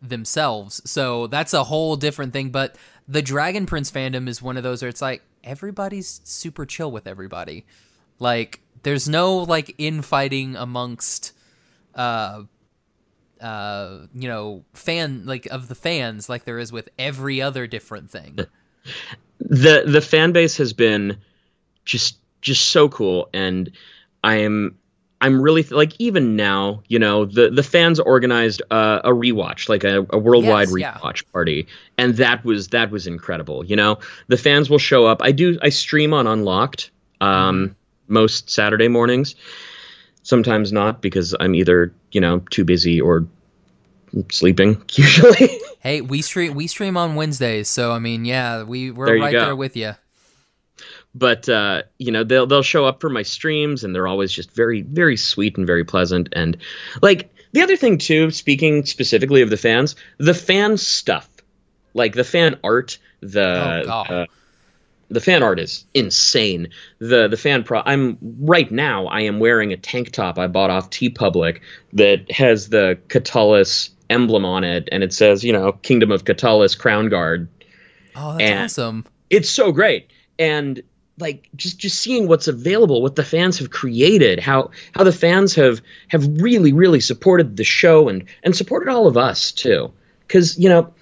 themselves 0.00 0.80
so 0.88 1.26
that's 1.26 1.52
a 1.52 1.64
whole 1.64 1.96
different 1.96 2.32
thing 2.32 2.50
but 2.50 2.76
the 3.08 3.22
dragon 3.22 3.66
prince 3.66 3.90
fandom 3.90 4.28
is 4.28 4.40
one 4.40 4.56
of 4.56 4.62
those 4.62 4.82
where 4.82 4.88
it's 4.88 5.02
like 5.02 5.22
everybody's 5.44 6.20
super 6.24 6.64
chill 6.66 6.90
with 6.90 7.06
everybody. 7.06 7.64
Like 8.18 8.60
there's 8.82 9.08
no 9.08 9.36
like 9.36 9.74
infighting 9.78 10.56
amongst 10.56 11.32
uh 11.94 12.42
uh 13.40 13.98
you 14.14 14.28
know 14.28 14.64
fan 14.72 15.26
like 15.26 15.46
of 15.46 15.68
the 15.68 15.74
fans 15.74 16.28
like 16.28 16.44
there 16.44 16.58
is 16.58 16.72
with 16.72 16.88
every 16.98 17.42
other 17.42 17.66
different 17.66 18.10
thing. 18.10 18.38
The 19.40 19.84
the 19.86 20.00
fan 20.00 20.32
base 20.32 20.56
has 20.56 20.72
been 20.72 21.18
just 21.84 22.18
just 22.40 22.70
so 22.70 22.88
cool 22.88 23.28
and 23.32 23.70
i'm 24.24 24.76
i'm 25.22 25.40
really 25.40 25.62
like 25.64 25.92
even 25.98 26.36
now 26.36 26.82
you 26.88 26.98
know 26.98 27.24
the 27.24 27.48
the 27.48 27.62
fans 27.62 27.98
organized 27.98 28.60
uh, 28.70 29.00
a 29.04 29.10
rewatch 29.10 29.68
like 29.70 29.84
a, 29.84 30.06
a 30.10 30.18
worldwide 30.18 30.68
Yes, 30.68 30.78
yeah. 30.78 30.94
rewatch 30.98 31.24
party 31.32 31.66
and 31.96 32.16
that 32.16 32.44
was 32.44 32.68
that 32.68 32.90
was 32.90 33.06
incredible 33.06 33.64
you 33.64 33.74
know 33.76 33.98
the 34.28 34.36
fans 34.36 34.68
will 34.68 34.78
show 34.78 35.06
up 35.06 35.22
i 35.22 35.32
do 35.32 35.58
i 35.62 35.70
stream 35.70 36.12
on 36.12 36.26
unlocked 36.26 36.90
um 37.22 37.74
most 38.08 38.50
saturday 38.50 38.88
mornings 38.88 39.34
sometimes 40.22 40.70
not 40.72 41.00
because 41.00 41.34
i'm 41.40 41.54
either 41.54 41.92
you 42.10 42.20
know 42.20 42.40
too 42.50 42.64
busy 42.64 43.00
or 43.00 43.26
sleeping 44.30 44.82
usually. 44.92 45.58
Hey, 45.80 46.00
we 46.02 46.20
stream 46.22 46.54
we 46.54 46.66
stream 46.66 46.96
on 46.96 47.14
Wednesdays, 47.14 47.68
so 47.68 47.92
I 47.92 47.98
mean, 47.98 48.24
yeah, 48.24 48.62
we 48.62 48.90
we're 48.90 49.18
right 49.18 49.32
go. 49.32 49.46
there 49.46 49.56
with 49.56 49.76
you. 49.76 49.94
But 51.14 51.48
uh, 51.48 51.82
you 51.98 52.10
know 52.10 52.24
they'll 52.24 52.46
they'll 52.46 52.62
show 52.62 52.86
up 52.86 53.00
for 53.00 53.10
my 53.10 53.22
streams 53.22 53.84
and 53.84 53.94
they're 53.94 54.08
always 54.08 54.32
just 54.32 54.50
very 54.52 54.82
very 54.82 55.16
sweet 55.16 55.56
and 55.58 55.66
very 55.66 55.84
pleasant. 55.84 56.28
And 56.32 56.56
like 57.02 57.34
the 57.52 57.60
other 57.60 57.76
thing 57.76 57.98
too 57.98 58.30
speaking 58.30 58.86
specifically 58.86 59.42
of 59.42 59.50
the 59.50 59.58
fans 59.58 59.94
the 60.18 60.32
fan 60.32 60.78
stuff 60.78 61.28
like 61.92 62.14
the 62.14 62.24
fan 62.24 62.58
art 62.64 62.96
the 63.20 63.84
Oh, 63.86 63.90
uh, 64.14 64.26
the 65.10 65.20
fan 65.20 65.42
art 65.42 65.60
is 65.60 65.84
insane. 65.92 66.68
The 66.98 67.28
the 67.28 67.36
fan 67.36 67.62
pro 67.62 67.82
i'm 67.84 68.16
right 68.40 68.72
now 68.72 69.06
i 69.08 69.20
am 69.20 69.38
wearing 69.38 69.70
a 69.70 69.76
tank 69.76 70.12
top 70.12 70.38
i 70.38 70.46
bought 70.46 70.70
off 70.70 70.88
TeePublic 70.88 71.60
that 71.92 72.30
has 72.32 72.70
the 72.70 72.98
Katolis 73.08 73.90
emblem 74.08 74.46
on 74.46 74.64
it 74.64 74.88
and 74.90 75.02
it 75.02 75.12
says 75.12 75.44
you 75.44 75.52
know 75.52 75.72
kingdom 75.82 76.10
of 76.10 76.24
Katolis 76.24 76.78
crown 76.78 77.10
guard. 77.10 77.48
Oh, 78.16 78.38
that's 78.38 78.50
And- 78.50 78.64
awesome. 78.64 79.06
it's 79.28 79.50
so 79.50 79.72
great. 79.72 80.10
And 80.38 80.82
like 81.22 81.48
just 81.56 81.78
just 81.78 82.00
seeing 82.00 82.28
what's 82.28 82.48
available 82.48 83.00
what 83.00 83.16
the 83.16 83.24
fans 83.24 83.58
have 83.58 83.70
created 83.70 84.40
how 84.40 84.70
how 84.94 85.04
the 85.04 85.12
fans 85.12 85.54
have 85.54 85.80
have 86.08 86.26
really 86.42 86.72
really 86.72 87.00
supported 87.00 87.56
the 87.56 87.64
show 87.64 88.08
and 88.08 88.24
and 88.42 88.54
supported 88.54 88.90
all 88.90 89.06
of 89.06 89.16
us 89.16 89.52
too. 89.52 89.90
Cuz 90.28 90.58
you 90.58 90.68
know 90.68 90.92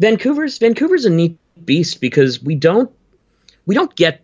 Vancouver's 0.00 0.56
Vancouver's 0.58 1.04
a 1.04 1.10
neat 1.10 1.36
beast 1.62 2.00
because 2.00 2.42
we 2.42 2.54
don't 2.54 2.90
we 3.66 3.74
don't 3.74 3.94
get 3.94 4.22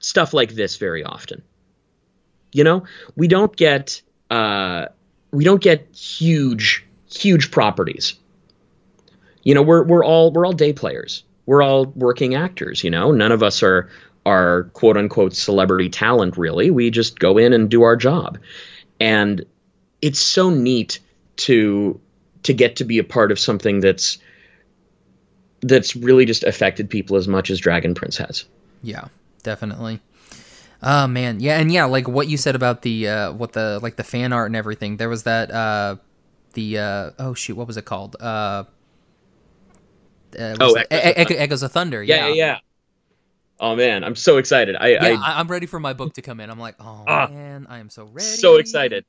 stuff 0.00 0.32
like 0.32 0.52
this 0.52 0.76
very 0.76 1.04
often. 1.04 1.42
You 2.52 2.64
know 2.64 2.84
we 3.16 3.28
don't 3.28 3.54
get 3.54 4.00
uh 4.30 4.86
we 5.32 5.44
don't 5.44 5.60
get 5.60 5.88
huge 5.94 6.86
huge 7.12 7.50
properties. 7.50 8.14
You 9.42 9.54
know 9.54 9.62
we're 9.62 9.84
we're 9.84 10.04
all 10.04 10.32
we're 10.32 10.46
all 10.46 10.52
day 10.52 10.72
players. 10.72 11.24
We're 11.46 11.62
all 11.62 11.86
working 11.86 12.34
actors 12.34 12.84
you 12.84 12.90
know. 12.90 13.10
None 13.12 13.32
of 13.32 13.42
us 13.42 13.62
are 13.62 13.90
are 14.28 14.64
quote 14.80 14.96
unquote 14.96 15.34
celebrity 15.34 15.88
talent 15.88 16.36
really 16.36 16.70
we 16.70 16.90
just 16.90 17.18
go 17.18 17.38
in 17.38 17.52
and 17.52 17.70
do 17.70 17.82
our 17.82 17.96
job 17.96 18.38
and 19.00 19.44
it's 20.02 20.20
so 20.20 20.50
neat 20.50 21.00
to 21.36 22.00
to 22.42 22.52
get 22.52 22.76
to 22.76 22.84
be 22.84 22.98
a 22.98 23.04
part 23.04 23.32
of 23.32 23.38
something 23.38 23.80
that's 23.80 24.18
that's 25.60 25.96
really 25.96 26.24
just 26.24 26.44
affected 26.44 26.88
people 26.88 27.16
as 27.16 27.26
much 27.26 27.50
as 27.50 27.58
dragon 27.58 27.94
prince 27.94 28.16
has 28.16 28.44
Yeah, 28.82 29.08
definitely. 29.42 30.00
Oh 30.82 31.06
man, 31.08 31.40
yeah, 31.40 31.58
and 31.58 31.72
yeah, 31.72 31.86
like 31.86 32.06
what 32.08 32.28
you 32.28 32.36
said 32.36 32.54
about 32.54 32.82
the 32.82 33.08
uh 33.08 33.32
what 33.32 33.52
the 33.52 33.80
like 33.82 33.96
the 33.96 34.04
fan 34.04 34.32
art 34.32 34.46
and 34.46 34.56
everything. 34.56 34.96
There 34.96 35.08
was 35.08 35.24
that 35.24 35.50
uh 35.50 35.96
the 36.54 36.78
uh 36.78 37.10
oh 37.18 37.34
shoot, 37.34 37.56
what 37.56 37.66
was 37.66 37.76
it 37.76 37.84
called? 37.84 38.16
Uh, 38.20 38.64
uh 40.38 40.56
Oh? 40.60 40.74
Echoes 40.74 40.76
of 40.76 40.82
E- 40.92 41.34
E- 41.34 41.38
Echoes 41.38 41.62
of 41.62 41.72
Thunder. 41.72 42.02
Yeah, 42.02 42.28
yeah, 42.28 42.34
yeah. 42.34 42.58
Oh 43.60 43.74
man 43.76 44.04
i'm 44.04 44.14
so 44.16 44.36
excited 44.38 44.76
i, 44.76 44.96
Yeah, 44.96 45.16
I 45.16 45.18
I'm 45.20 45.48
ready 45.48 45.66
for 45.66 45.78
my 45.78 45.92
book 45.92 46.14
to 46.14 46.22
come 46.22 46.40
in. 46.40 46.50
I'm 46.50 46.58
like, 46.58 46.74
oh 46.80 47.06
Ah, 47.06 47.28
man, 47.28 47.66
I 47.68 47.78
am 47.78 47.90
so 47.90 48.04
ready. 48.04 48.26
so 48.34 48.56
excited 48.56 49.04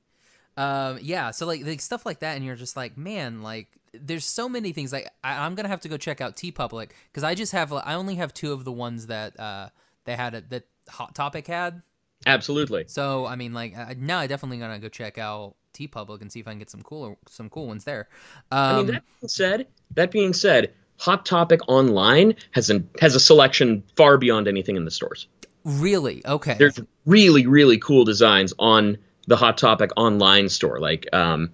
Um, 0.57 0.99
yeah, 1.01 1.31
so 1.31 1.45
like, 1.47 1.65
like 1.65 1.81
stuff 1.81 2.05
like 2.05 2.19
that, 2.19 2.35
and 2.35 2.45
you're 2.45 2.55
just 2.55 2.77
like, 2.77 2.97
man, 2.97 3.41
like 3.43 3.69
there's 3.93 4.25
so 4.25 4.49
many 4.49 4.73
things. 4.73 4.93
Like 4.93 5.09
I, 5.23 5.45
I'm 5.45 5.55
gonna 5.55 5.69
have 5.69 5.81
to 5.81 5.89
go 5.89 5.97
check 5.97 6.21
out 6.21 6.35
TeePublic 6.35 6.91
because 7.11 7.23
I 7.23 7.35
just 7.35 7.51
have 7.53 7.73
I 7.73 7.95
only 7.95 8.15
have 8.15 8.33
two 8.33 8.53
of 8.53 8.65
the 8.65 8.71
ones 8.71 9.07
that 9.07 9.39
uh 9.39 9.69
they 10.05 10.15
had 10.15 10.35
a, 10.35 10.41
that 10.41 10.65
Hot 10.89 11.15
Topic 11.15 11.47
had. 11.47 11.81
absolutely 12.25 12.87
So 12.87 13.25
I 13.25 13.35
mean, 13.35 13.53
like 13.53 13.77
I, 13.77 13.95
now 13.97 14.19
I 14.19 14.27
definitely 14.27 14.57
gonna 14.57 14.79
go 14.79 14.89
check 14.89 15.17
out 15.17 15.55
TeePublic 15.73 16.21
and 16.21 16.31
see 16.31 16.39
if 16.39 16.47
I 16.47 16.51
can 16.51 16.59
get 16.59 16.69
some 16.69 16.81
cooler 16.81 17.15
some 17.27 17.49
cool 17.49 17.67
ones 17.67 17.83
there. 17.83 18.09
Um, 18.51 18.57
I 18.69 18.73
mean, 18.73 18.85
that 18.87 19.03
being 19.19 19.27
said, 19.29 19.67
that 19.91 20.11
being 20.11 20.33
said, 20.33 20.73
Hot 20.99 21.25
Topic 21.25 21.59
online 21.67 22.35
has 22.51 22.69
an 22.69 22.89
has 23.01 23.15
a 23.15 23.19
selection 23.19 23.83
far 23.95 24.17
beyond 24.17 24.47
anything 24.47 24.75
in 24.75 24.85
the 24.85 24.91
stores. 24.91 25.27
really 25.65 26.21
okay. 26.25 26.55
There's 26.59 26.79
really 27.05 27.45
really 27.47 27.77
cool 27.77 28.05
designs 28.05 28.53
on 28.59 28.97
the 29.27 29.35
Hot 29.37 29.57
Topic 29.57 29.91
online 29.97 30.49
store. 30.49 30.79
Like, 30.79 31.07
um, 31.13 31.51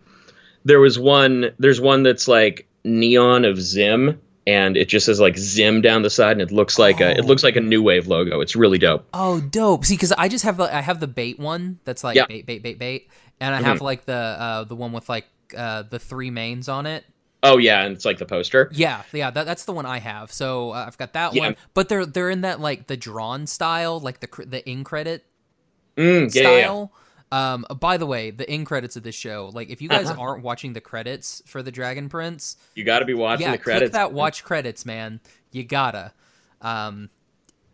there 0.63 0.79
was 0.79 0.97
one. 0.97 1.51
There's 1.59 1.79
one 1.81 2.03
that's 2.03 2.27
like 2.27 2.67
neon 2.83 3.45
of 3.45 3.59
Zym, 3.59 4.19
and 4.47 4.77
it 4.77 4.87
just 4.89 5.05
says 5.05 5.19
like 5.19 5.37
Zym 5.37 5.81
down 5.81 6.01
the 6.01 6.09
side, 6.09 6.33
and 6.33 6.41
it 6.41 6.51
looks 6.51 6.79
like 6.79 7.01
a 7.01 7.11
it 7.11 7.21
Oh. 7.23 7.27
looks 7.27 7.43
like 7.43 7.55
a 7.55 7.61
new 7.61 7.83
wave 7.83 8.07
logo. 8.07 8.39
It's 8.41 8.55
really 8.55 8.77
dope. 8.77 9.05
Oh, 9.13 9.41
dope! 9.41 9.85
See, 9.85 9.95
because 9.95 10.11
I 10.13 10.27
just 10.29 10.43
have 10.45 10.57
the 10.57 10.73
I 10.75 10.81
have 10.81 10.99
the 10.99 11.07
bait 11.07 11.37
one 11.39 11.79
that's 11.83 12.03
like 12.03 12.15
Yeah. 12.15 12.23
Mm-hmm. 12.23 12.31
bait, 12.31 12.45
bait, 12.45 12.63
bait, 12.63 12.79
bait, 12.79 13.09
and 13.39 13.53
I 13.53 13.61
have 13.61 13.81
like 13.81 14.05
the 14.05 14.13
uh 14.13 14.63
the 14.63 14.75
one 14.75 14.91
with 14.91 15.07
like 15.09 15.25
uh 15.55 15.83
the 15.83 15.99
three 15.99 16.31
mains 16.31 16.67
on 16.69 16.85
it. 16.85 17.03
Oh 17.45 17.57
yeah, 17.57 17.83
and 17.83 17.95
it's 17.95 18.05
like 18.05 18.17
the 18.17 18.25
poster. 18.25 18.69
Yeah, 18.73 19.03
yeah, 19.13 19.29
that, 19.31 19.45
that's 19.45 19.65
the 19.65 19.71
one 19.73 19.85
I 19.85 19.99
have. 19.99 20.31
So 20.31 20.71
uh, 20.71 20.85
I've 20.87 20.97
got 20.97 21.13
that 21.13 21.33
Yeah. 21.33 21.39
one, 21.41 21.55
but 21.73 21.89
they're 21.89 22.05
they're 22.05 22.29
in 22.29 22.41
that 22.41 22.59
like 22.59 22.87
the 22.87 22.97
drawn 22.97 23.47
style, 23.47 23.99
like 23.99 24.19
the 24.19 24.45
the 24.45 24.67
in 24.69 24.83
credit 24.83 25.25
Mm, 25.97 26.33
yeah, 26.35 26.41
yeah, 26.41 26.49
yeah. 26.57 26.63
style. 26.65 26.91
Um, 27.31 27.65
by 27.79 27.97
the 27.97 28.05
way, 28.05 28.31
the 28.31 28.49
in 28.51 28.65
credits 28.65 28.95
of 28.95 29.03
this 29.03 29.15
show, 29.15 29.49
like 29.53 29.69
if 29.69 29.81
you 29.81 29.89
guys 29.89 30.09
Uh-huh. 30.09 30.19
aren't 30.21 30.43
watching 30.43 30.73
the 30.73 30.81
credits 30.81 31.41
for 31.45 31.63
the 31.63 31.71
Dragon 31.71 32.07
Prince, 32.09 32.57
You 32.75 32.83
got 32.83 32.99
to 32.99 33.05
be 33.05 33.13
watching 33.13 33.45
yeah, 33.45 33.51
the 33.53 33.57
credits. 33.57 33.89
click 33.89 33.91
that 33.93 34.11
watch 34.13 34.43
credits, 34.43 34.85
man. 34.85 35.19
You 35.51 35.63
gotta. 35.63 36.11
Um, 36.61 37.09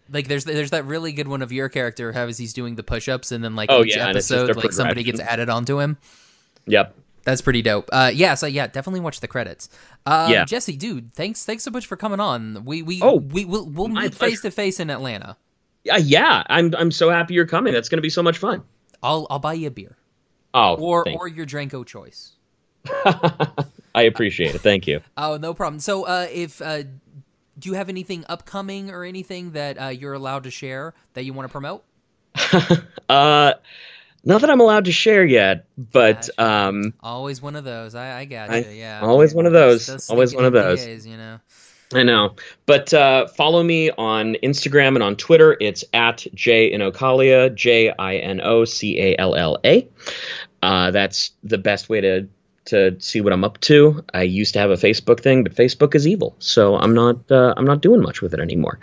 like 0.10 0.28
there's 0.28 0.44
there's 0.46 0.72
that 0.72 0.86
really 0.86 1.12
good 1.14 1.28
one 1.28 1.42
of 1.42 1.52
your 1.52 1.70
character 1.70 2.12
how 2.12 2.26
is 2.28 2.38
he's 2.38 2.54
doing 2.54 2.76
the 2.76 2.84
push-ups 2.84 3.32
and 3.32 3.44
then 3.44 3.56
like 3.56 3.70
Oh, 3.72 3.84
each 3.84 3.96
yeah, 3.96 4.08
and 4.08 4.18
it's 4.18 4.28
just 4.28 4.44
episode 4.44 4.58
like 4.64 4.72
somebody 4.74 5.04
gets 5.04 5.20
added 5.20 5.50
onto 5.50 5.80
him. 5.80 5.98
Yep. 6.68 6.96
That's 7.24 7.42
pretty 7.42 7.62
dope. 7.62 7.90
Uh, 7.92 8.12
yeah, 8.14 8.34
so 8.34 8.48
yeah, 8.48 8.68
definitely 8.68 9.00
watch 9.02 9.20
the 9.20 9.28
credits. 9.28 9.70
Um, 10.06 10.32
Yeah. 10.32 10.46
Jesse, 10.46 10.76
dude, 10.76 11.14
thanks 11.14 11.46
thanks 11.46 11.64
so 11.64 11.72
much 11.72 11.86
for 11.86 11.96
coming 11.96 12.20
on. 12.20 12.66
We 12.66 12.82
we 12.82 13.00
Oh, 13.02 13.18
we 13.18 13.46
will 13.46 13.66
we'll 13.70 13.88
meet 13.90 14.16
face 14.16 14.42
to 14.42 14.52
face 14.52 14.80
in 14.80 14.90
Atlanta. 14.90 15.38
Yeah, 15.84 15.98
yeah. 15.98 16.44
I'm 16.48 16.74
I'm 16.76 16.92
so 16.92 17.10
happy 17.10 17.34
you're 17.36 17.46
coming. 17.48 17.74
That's 17.74 17.90
going 17.90 17.98
to 17.98 18.02
be 18.02 18.10
so 18.10 18.24
much 18.24 18.38
fun. 18.38 18.64
I'll 19.04 19.28
I'll 19.30 19.40
buy 19.40 19.54
you 19.54 19.68
a 19.68 19.72
beer 19.72 19.98
Oh, 20.54 20.76
or 20.76 21.04
thank- 21.06 21.20
or 21.20 21.28
your 21.28 21.46
Dranko 21.46 21.86
choice. 21.86 22.34
I 23.94 24.04
appreciate 24.04 24.56
it. 24.56 24.62
Thank 24.62 24.88
you. 24.88 25.02
Oh, 25.18 25.38
no 25.38 25.54
problem. 25.54 25.80
So, 25.80 26.04
uh, 26.06 26.28
if 26.32 26.62
uh, 26.62 26.84
do 27.60 27.70
you 27.70 27.74
have 27.74 27.90
anything 27.90 28.26
upcoming 28.30 28.90
or 28.90 29.04
anything 29.04 29.52
that 29.52 29.80
uh, 29.80 29.88
you're 29.88 30.14
allowed 30.14 30.44
to 30.46 30.52
share 30.52 30.94
that 31.14 31.24
you 31.26 31.34
want 31.34 31.48
to 31.48 31.52
promote? 31.52 31.84
uh, 33.10 33.54
not 34.24 34.42
that 34.42 34.50
I'm 34.50 34.60
allowed 34.60 34.86
to 34.86 34.92
share 34.92 35.26
yet, 35.26 35.66
but 35.78 36.30
Gotcha. 36.38 36.44
um, 36.44 36.94
Always 37.02 37.42
one 37.42 37.56
of 37.56 37.64
those. 37.64 37.96
I, 37.96 38.20
I 38.20 38.26
got 38.26 38.52
you. 38.52 38.72
Yeah. 38.72 39.02
always 39.02 39.34
one 39.34 39.46
of 39.46 39.54
those. 39.54 40.10
Always 40.10 40.36
one 40.36 40.46
of 40.46 40.54
those. 40.54 40.86
NDAs, 40.86 41.08
you 41.08 41.18
know. 41.18 41.40
I 41.94 42.04
know. 42.04 42.36
But 42.66 42.94
uh, 42.94 43.28
follow 43.28 43.64
me 43.64 43.92
on 43.92 44.36
Instagram 44.44 44.96
and 44.96 45.04
on 45.04 45.16
Twitter. 45.16 45.58
It's 45.60 45.84
at 45.94 46.26
J 46.34 46.72
Inocalla, 46.72 47.54
J 47.54 47.92
I 47.98 48.16
N 48.18 48.40
O 48.42 48.64
C 48.66 49.00
A 49.00 49.16
L 49.18 49.36
L 49.36 49.58
A. 49.66 49.88
Uh, 50.64 50.92
that's 50.92 51.32
the 51.44 51.58
best 51.58 51.90
way 51.90 52.02
to 52.02 52.28
to 52.66 52.96
see 53.02 53.20
what 53.22 53.34
I'm 53.34 53.44
up 53.44 53.60
to. 53.62 54.06
I 54.14 54.22
used 54.22 54.54
to 54.54 54.60
have 54.60 54.70
a 54.70 54.76
Facebook 54.76 55.20
thing, 55.20 55.44
but 55.44 55.54
Facebook 55.56 55.96
is 55.96 56.08
evil, 56.08 56.36
so 56.40 56.78
I'm 56.78 56.94
not 56.94 57.30
uh, 57.30 57.54
I'm 57.58 57.66
not 57.66 57.82
doing 57.82 58.02
much 58.02 58.22
with 58.22 58.34
it 58.34 58.40
anymore. 58.40 58.80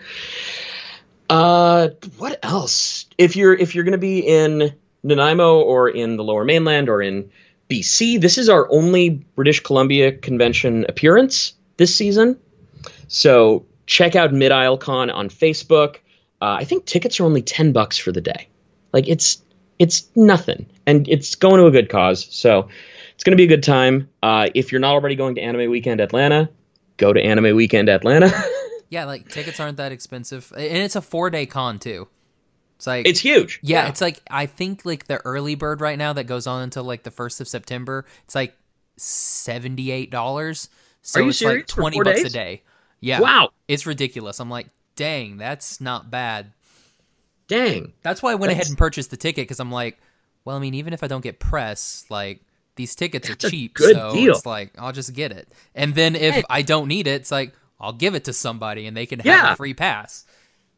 Uh, 1.31 1.89
what 2.19 2.39
else? 2.43 3.07
If 3.17 3.37
you're 3.37 3.55
if 3.55 3.75
you're 3.75 3.85
gonna 3.85 3.99
be 3.99 4.19
in 4.19 4.75
Nanaimo 5.09 5.61
or 5.61 5.89
in 5.89 6.17
the 6.17 6.25
Lower 6.25 6.45
Mainland 6.45 6.89
or 6.89 7.03
in 7.03 7.31
BC, 7.69 8.21
this 8.21 8.39
is 8.39 8.49
our 8.49 8.71
only 8.71 9.11
British 9.35 9.61
Columbia 9.61 10.13
convention 10.13 10.87
appearance 10.89 11.55
this 11.77 11.95
season. 11.95 12.39
So 13.09 13.67
check 13.87 14.17
out 14.17 14.33
Mid 14.33 14.53
Isle 14.53 14.79
Con 14.79 15.11
on 15.11 15.29
Facebook. 15.29 15.97
Uh, 16.41 16.57
I 16.61 16.65
think 16.65 16.87
tickets 16.87 17.19
are 17.19 17.25
only 17.25 17.43
ten 17.43 17.73
bucks 17.73 17.99
for 17.99 18.13
the 18.13 18.21
day. 18.21 18.49
Like 18.93 19.09
it's 19.09 19.43
it's 19.79 20.09
nothing, 20.17 20.67
and 20.87 21.09
it's 21.09 21.35
going 21.35 21.59
to 21.61 21.67
a 21.67 21.71
good 21.71 21.89
cause. 21.89 22.27
So 22.31 22.69
it's 23.15 23.25
going 23.25 23.33
to 23.33 23.37
be 23.37 23.45
a 23.45 23.49
good 23.49 23.63
time. 23.63 24.09
Uh, 24.23 24.49
if 24.55 24.73
you're 24.73 24.81
not 24.81 24.95
already 24.95 25.15
going 25.15 25.35
to 25.35 25.41
Anime 25.41 25.71
Weekend 25.71 26.01
Atlanta, 26.01 26.49
go 26.97 27.13
to 27.13 27.21
Anime 27.21 27.55
Weekend 27.57 27.89
Atlanta. 27.89 28.33
Yeah, 28.91 29.05
like 29.05 29.29
tickets 29.29 29.61
aren't 29.61 29.77
that 29.77 29.93
expensive, 29.93 30.53
and 30.57 30.79
it's 30.79 30.97
a 30.97 31.03
four 31.03 31.31
day 31.31 31.47
con 31.47 31.79
too. 31.79 32.09
It's 32.79 32.87
like 32.87 33.07
it's 33.07 33.21
huge. 33.21 33.59
yeah, 33.63 33.89
it's 33.89 34.01
like 34.01 34.21
I 34.31 34.47
think 34.47 34.85
like 34.87 35.07
the 35.09 35.19
early 35.19 35.55
bird 35.57 35.81
right 35.81 35.99
now 35.99 36.13
that 36.15 36.25
goes 36.25 36.47
on 36.47 36.63
until 36.63 36.85
like 36.85 37.03
the 37.03 37.11
first 37.11 37.41
of 37.41 37.49
September. 37.49 38.07
It's 38.25 38.35
like 38.37 38.57
seventy 38.97 39.91
eight 39.91 40.11
dollars. 40.11 40.69
So 41.03 41.21
Are 41.21 41.23
you 41.25 41.29
it's 41.31 41.43
like 41.43 41.49
serious? 41.51 41.71
For 41.73 41.81
twenty 41.81 42.01
bucks 42.03 42.23
a 42.23 42.29
day. 42.31 42.63
Yeah, 43.01 43.21
wow. 43.21 43.51
it's 43.69 43.87
ridiculous. 43.87 44.41
I'm 44.41 44.51
like, 44.51 44.69
dang, 44.97 45.37
that's 45.39 45.81
not 45.81 46.11
bad. 46.11 46.53
Dang. 47.47 47.93
That's 48.03 48.23
why 48.23 48.33
I 48.33 48.35
went 48.35 48.53
ahead 48.53 48.67
and 48.69 48.77
purchased 48.77 49.11
the 49.11 49.17
ticket 49.17 49.43
because 49.45 49.61
I'm 49.61 49.73
like, 49.73 49.99
well, 50.45 50.57
I 50.57 50.59
mean, 50.59 50.75
even 50.75 50.93
if 50.93 51.03
I 51.03 51.07
don't 51.07 51.23
get 51.23 51.39
press, 51.41 52.05
like 52.11 52.41
these 52.77 52.95
tickets 52.95 53.29
are 53.29 53.33
That's 53.33 53.45
a 53.47 53.51
cheap, 53.51 53.75
good 53.75 53.97
so 53.97 54.13
deal. 54.13 54.35
it's 54.35 54.47
like 54.47 54.73
I'll 54.79 54.93
just 54.93 55.13
get 55.15 55.33
it. 55.33 55.49
And 55.75 55.95
then 55.95 56.15
if 56.15 56.35
Hey. 56.37 56.43
I 56.51 56.63
don't 56.63 56.89
need 56.89 57.07
it, 57.07 57.13
it's 57.23 57.31
like 57.33 57.55
I'll 57.81 57.93
give 57.93 58.15
it 58.15 58.25
to 58.25 58.33
somebody 58.33 58.87
and 58.87 58.97
they 58.97 59.07
can 59.07 59.19
have 59.21 59.27
Yeah. 59.27 59.53
a 59.53 59.57
free 59.57 59.75
pass. 59.75 60.25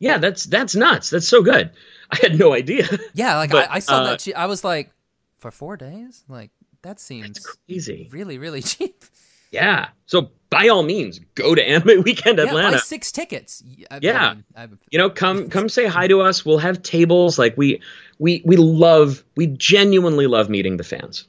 Yeah, 0.01 0.19
that's 0.19 0.45
that's 0.45 0.75
nuts. 0.75 1.11
That's 1.11 1.29
so 1.29 1.43
good. 1.43 1.71
I 2.11 2.17
had 2.21 2.39
no 2.39 2.53
idea. 2.53 2.89
Yeah, 3.15 3.37
like 3.37 3.51
But, 3.53 3.71
I, 3.71 3.75
I 3.75 3.79
saw 3.79 4.01
uh, 4.03 4.05
that. 4.17 4.27
I 4.37 4.47
was 4.47 4.65
like, 4.65 4.91
for 5.39 5.51
four 5.53 5.77
days, 5.77 6.25
like 6.29 6.51
that 6.83 6.99
seems 6.99 7.39
crazy. 7.69 8.09
really, 8.11 8.39
really 8.39 8.63
cheap. 8.73 9.05
Yeah. 9.53 9.89
So 10.07 10.31
by 10.49 10.69
all 10.69 10.83
means, 10.83 11.21
go 11.35 11.55
to 11.55 11.63
Anime 11.63 12.03
Weekend 12.03 12.39
Atlanta. 12.41 12.69
Yeah, 12.69 12.75
buy 12.77 12.79
six 12.79 13.13
tickets. 13.13 13.63
I- 13.91 13.97
I 13.97 13.99
Yeah. 14.03 14.35
mean, 14.35 14.45
I- 14.57 14.69
you 14.91 14.99
know 14.99 15.11
come 15.11 15.49
come 15.55 15.69
say 15.69 15.87
hi 15.87 16.09
to 16.09 16.21
us 16.23 16.45
we'll 16.45 16.59
have 16.59 16.83
tables 16.83 17.39
like 17.39 17.57
we 17.57 17.81
we 18.19 18.43
we 18.45 18.57
love 18.57 19.23
we 19.37 19.47
genuinely 19.47 20.27
love 20.27 20.49
meeting 20.49 20.77
the 20.79 20.85
fans 20.85 21.27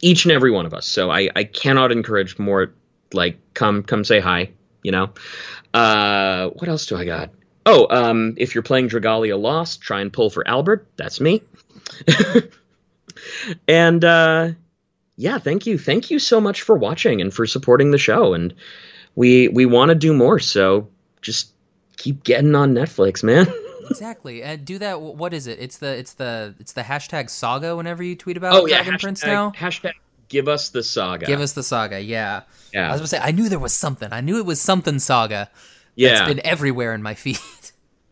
each 0.00 0.24
and 0.24 0.32
every 0.32 0.50
one 0.50 0.64
of 0.66 0.72
us 0.74 0.86
so 0.86 1.10
i 1.10 1.28
i 1.36 1.44
cannot 1.44 1.92
encourage 1.92 2.38
more 2.38 2.72
like 3.12 3.38
come 3.54 3.82
come 3.82 4.02
say 4.04 4.18
hi 4.20 4.50
you 4.82 4.90
know 4.90 5.10
uh 5.74 6.48
what 6.50 6.68
else 6.68 6.86
do 6.86 6.96
i 6.96 7.04
got 7.04 7.30
oh 7.70 7.86
um 7.90 8.34
if 8.36 8.54
you're 8.54 8.62
playing 8.62 8.88
dragalia 8.88 9.40
lost 9.40 9.80
try 9.80 10.00
and 10.00 10.12
pull 10.12 10.30
for 10.30 10.46
albert 10.46 10.86
that's 10.96 11.20
me 11.20 11.42
and 13.68 14.04
uh 14.04 14.50
yeah 15.16 15.38
thank 15.38 15.66
you 15.66 15.78
thank 15.78 16.10
you 16.10 16.18
so 16.18 16.40
much 16.40 16.62
for 16.62 16.76
watching 16.76 17.20
and 17.20 17.32
for 17.32 17.46
supporting 17.46 17.90
the 17.90 17.98
show 17.98 18.34
and 18.34 18.54
we 19.14 19.48
we 19.48 19.66
want 19.66 19.88
to 19.90 19.94
do 19.94 20.12
more 20.12 20.38
so 20.38 20.88
just 21.20 21.52
keep 21.96 22.24
getting 22.24 22.54
on 22.54 22.74
netflix 22.74 23.22
man 23.22 23.46
exactly. 23.90 24.42
And 24.42 24.64
do 24.64 24.78
that. 24.78 25.00
What 25.00 25.34
is 25.34 25.46
it? 25.46 25.58
It's 25.60 25.78
the 25.78 25.96
it's 25.96 26.14
the 26.14 26.54
it's 26.58 26.72
the 26.72 26.82
hashtag 26.82 27.28
saga. 27.28 27.76
Whenever 27.76 28.02
you 28.02 28.16
tweet 28.16 28.36
about 28.36 28.54
oh 28.54 28.66
yeah 28.66 28.82
Dragon 28.82 28.98
Prince 28.98 29.24
now, 29.24 29.50
hashtag 29.50 29.92
give 30.28 30.48
us 30.48 30.68
the 30.70 30.82
saga 30.82 31.26
give 31.26 31.40
us 31.40 31.52
the 31.52 31.62
saga. 31.62 32.00
Yeah. 32.00 32.42
Yeah. 32.72 32.88
I 32.88 32.92
was 32.92 33.00
gonna 33.00 33.08
say 33.08 33.18
I 33.18 33.32
knew 33.32 33.48
there 33.48 33.58
was 33.58 33.74
something. 33.74 34.12
I 34.12 34.20
knew 34.20 34.38
it 34.38 34.46
was 34.46 34.60
something 34.60 34.98
saga. 34.98 35.50
yeah 35.96 36.10
It's 36.12 36.22
been 36.22 36.46
everywhere 36.46 36.94
in 36.94 37.02
my 37.02 37.14
feed. 37.22 37.38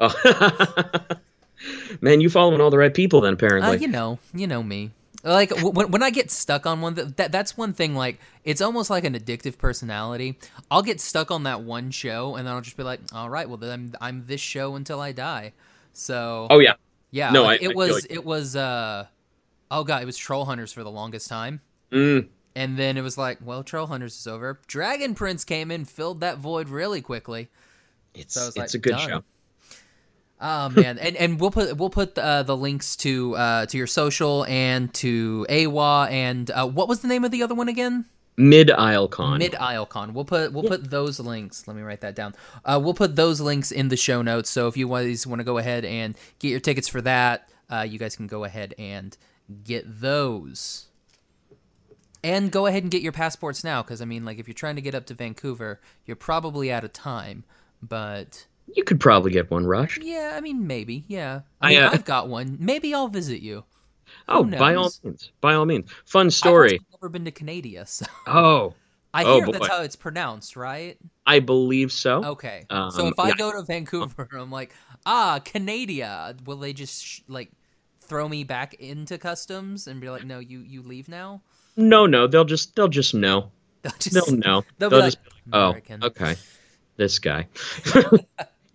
Oh. 0.00 0.92
man 2.00 2.20
you 2.20 2.30
following 2.30 2.60
all 2.60 2.70
the 2.70 2.78
right 2.78 2.94
people 2.94 3.20
then 3.20 3.32
Uh, 3.32 3.34
apparently 3.34 3.78
you 3.78 3.88
know, 3.88 4.18
you 4.34 4.46
know 4.46 4.62
me. 4.62 4.90
Like 5.24 5.48
w- 5.50 5.70
when 5.70 5.90
when 5.90 6.02
I 6.02 6.10
get 6.10 6.30
stuck 6.30 6.64
on 6.66 6.80
one, 6.80 6.94
th- 6.94 7.08
that 7.16 7.32
that's 7.32 7.56
one 7.56 7.72
thing. 7.72 7.96
Like 7.96 8.20
it's 8.44 8.60
almost 8.60 8.88
like 8.90 9.04
an 9.04 9.14
addictive 9.14 9.58
personality. 9.58 10.38
I'll 10.70 10.82
get 10.82 11.00
stuck 11.00 11.30
on 11.32 11.42
that 11.42 11.62
one 11.62 11.90
show, 11.90 12.36
and 12.36 12.46
then 12.46 12.54
I'll 12.54 12.60
just 12.60 12.76
be 12.76 12.84
like, 12.84 13.00
"All 13.12 13.28
right, 13.28 13.48
well 13.48 13.56
then 13.58 13.70
I'm, 13.70 13.92
I'm 14.00 14.24
this 14.26 14.40
show 14.40 14.76
until 14.76 15.00
I 15.00 15.10
die." 15.12 15.52
So 15.92 16.46
oh 16.50 16.60
yeah 16.60 16.74
yeah, 17.10 17.30
no, 17.32 17.42
like, 17.42 17.60
I- 17.62 17.64
I 17.64 17.66
it 17.66 17.68
feel 17.70 17.76
was 17.76 17.90
like- 17.94 18.06
it 18.12 18.24
was 18.24 18.54
uh 18.54 19.06
oh 19.72 19.82
god, 19.82 20.02
it 20.02 20.06
was 20.06 20.16
Troll 20.16 20.44
Hunters 20.44 20.72
for 20.72 20.84
the 20.84 20.90
longest 20.90 21.28
time. 21.28 21.60
mm, 21.90 22.28
And 22.54 22.78
then 22.78 22.96
it 22.96 23.02
was 23.02 23.18
like, 23.18 23.38
well, 23.44 23.64
Troll 23.64 23.86
Hunters 23.88 24.16
is 24.16 24.26
over. 24.28 24.60
Dragon 24.68 25.14
Prince 25.16 25.44
came 25.44 25.70
in, 25.72 25.84
filled 25.84 26.20
that 26.20 26.38
void 26.38 26.68
really 26.68 27.00
quickly. 27.02 27.48
it's 28.14 28.34
So 28.34 28.46
it's 28.46 28.56
like, 28.56 28.72
a 28.74 28.78
good 28.78 28.90
done. 28.92 29.08
show 29.08 29.24
Oh 30.40 30.68
man, 30.68 30.98
and 30.98 31.16
and 31.16 31.40
we'll 31.40 31.50
put 31.50 31.76
we'll 31.76 31.90
put 31.90 32.16
uh, 32.16 32.42
the 32.44 32.56
links 32.56 32.94
to 32.96 33.36
uh, 33.36 33.66
to 33.66 33.76
your 33.76 33.86
social 33.86 34.44
and 34.46 34.92
to 34.94 35.46
AWA 35.48 36.08
and 36.10 36.50
uh, 36.50 36.66
what 36.66 36.88
was 36.88 37.00
the 37.00 37.08
name 37.08 37.24
of 37.24 37.30
the 37.30 37.42
other 37.42 37.54
one 37.54 37.68
again? 37.68 38.04
mid 38.38 38.70
aisle 38.70 39.08
con 39.08 39.38
Mid 39.38 39.52
Islecon. 39.52 40.12
We'll 40.12 40.24
put 40.24 40.52
we'll 40.52 40.62
put 40.62 40.90
those 40.90 41.20
links. 41.20 41.66
Let 41.66 41.76
me 41.76 41.82
write 41.82 42.00
that 42.00 42.14
down. 42.14 42.34
Uh, 42.64 42.80
we'll 42.82 42.94
put 42.94 43.16
those 43.16 43.40
links 43.40 43.70
in 43.70 43.88
the 43.88 43.96
show 43.96 44.22
notes. 44.22 44.48
So 44.48 44.68
if 44.68 44.76
you 44.76 44.88
guys 44.88 45.26
want 45.26 45.40
to 45.40 45.44
go 45.44 45.58
ahead 45.58 45.84
and 45.84 46.16
get 46.38 46.48
your 46.48 46.60
tickets 46.60 46.88
for 46.88 47.02
that, 47.02 47.50
uh, 47.68 47.84
you 47.88 47.98
guys 47.98 48.16
can 48.16 48.28
go 48.28 48.44
ahead 48.44 48.74
and 48.78 49.16
get 49.64 50.00
those. 50.00 50.86
And 52.24 52.50
go 52.50 52.66
ahead 52.66 52.82
and 52.82 52.90
get 52.90 53.02
your 53.02 53.12
passports 53.12 53.62
now, 53.62 53.82
because 53.82 54.02
I 54.02 54.04
mean, 54.04 54.24
like, 54.24 54.38
if 54.38 54.48
you're 54.48 54.54
trying 54.54 54.74
to 54.74 54.82
get 54.82 54.94
up 54.94 55.06
to 55.06 55.14
Vancouver, 55.14 55.80
you're 56.04 56.16
probably 56.16 56.70
out 56.72 56.82
of 56.82 56.92
time. 56.92 57.44
But 57.80 58.46
you 58.74 58.84
could 58.84 59.00
probably 59.00 59.30
get 59.30 59.50
one 59.50 59.66
rushed 59.66 60.02
yeah, 60.02 60.32
I 60.36 60.40
mean, 60.40 60.66
maybe. 60.66 61.04
Yeah, 61.08 61.40
I, 61.60 61.66
I 61.66 61.70
mean, 61.70 61.82
uh, 61.82 61.90
I've 61.90 62.04
got 62.04 62.28
one. 62.28 62.56
Maybe 62.60 62.94
I'll 62.94 63.08
visit 63.08 63.40
you. 63.42 63.64
oh 64.28 64.44
by 64.44 64.74
all 64.74 64.92
means 65.04 65.32
by 65.40 65.54
all 65.54 65.66
means 65.66 65.90
fun 66.04 66.26
I've 66.26 66.32
story 66.34 66.80
never 66.92 67.08
been 67.08 67.24
to 67.24 67.30
Canada, 67.30 67.86
so 67.86 68.06
oh 68.26 68.74
I 69.14 69.24
Oh, 69.24 69.40
hear 69.40 69.46
boy. 69.46 69.52
that's 69.52 69.66
how 69.68 69.82
it's 69.82 69.96
pronounced, 69.96 70.56
right? 70.56 70.98
i 71.26 71.40
believe 71.40 71.92
so 71.92 72.22
Okay. 72.24 72.66
so 72.88 73.06
Um, 73.06 73.12
if 73.12 73.18
I 73.18 73.28
yeah. 73.28 73.34
go 73.36 73.52
to 73.52 73.62
Vancouver, 73.62 74.28
I'm 74.38 74.50
like, 74.50 74.74
ah, 75.06 75.40
Canada. 75.44 76.36
Will 76.44 76.56
they 76.56 76.72
just 76.72 77.04
sh- 77.04 77.20
like 77.28 77.50
throw 78.00 78.28
me 78.28 78.44
back 78.44 78.74
into 78.74 79.18
customs 79.18 79.86
and 79.86 80.00
be 80.00 80.10
like, 80.10 80.24
no, 80.24 80.38
you 80.38 80.60
you 80.60 80.82
leave 80.82 81.08
now? 81.08 81.42
no 81.76 82.06
no 82.06 82.26
they'll 82.26 82.44
just 82.44 82.74
they'll 82.76 82.88
just 82.88 83.14
know 83.14 83.50
They'll 83.82 83.92
just 83.98 84.14
they'll 84.14 84.36
know 84.36 84.64
they'll 84.78 84.90
they'll 84.90 84.90
be 84.90 85.02
just 85.02 85.18
like, 85.24 85.24
be 85.24 85.30
like, 85.30 85.42
oh 85.52 85.68
American. 85.68 86.02
okay 86.02 86.36
this 86.96 87.18
guy 87.18 87.46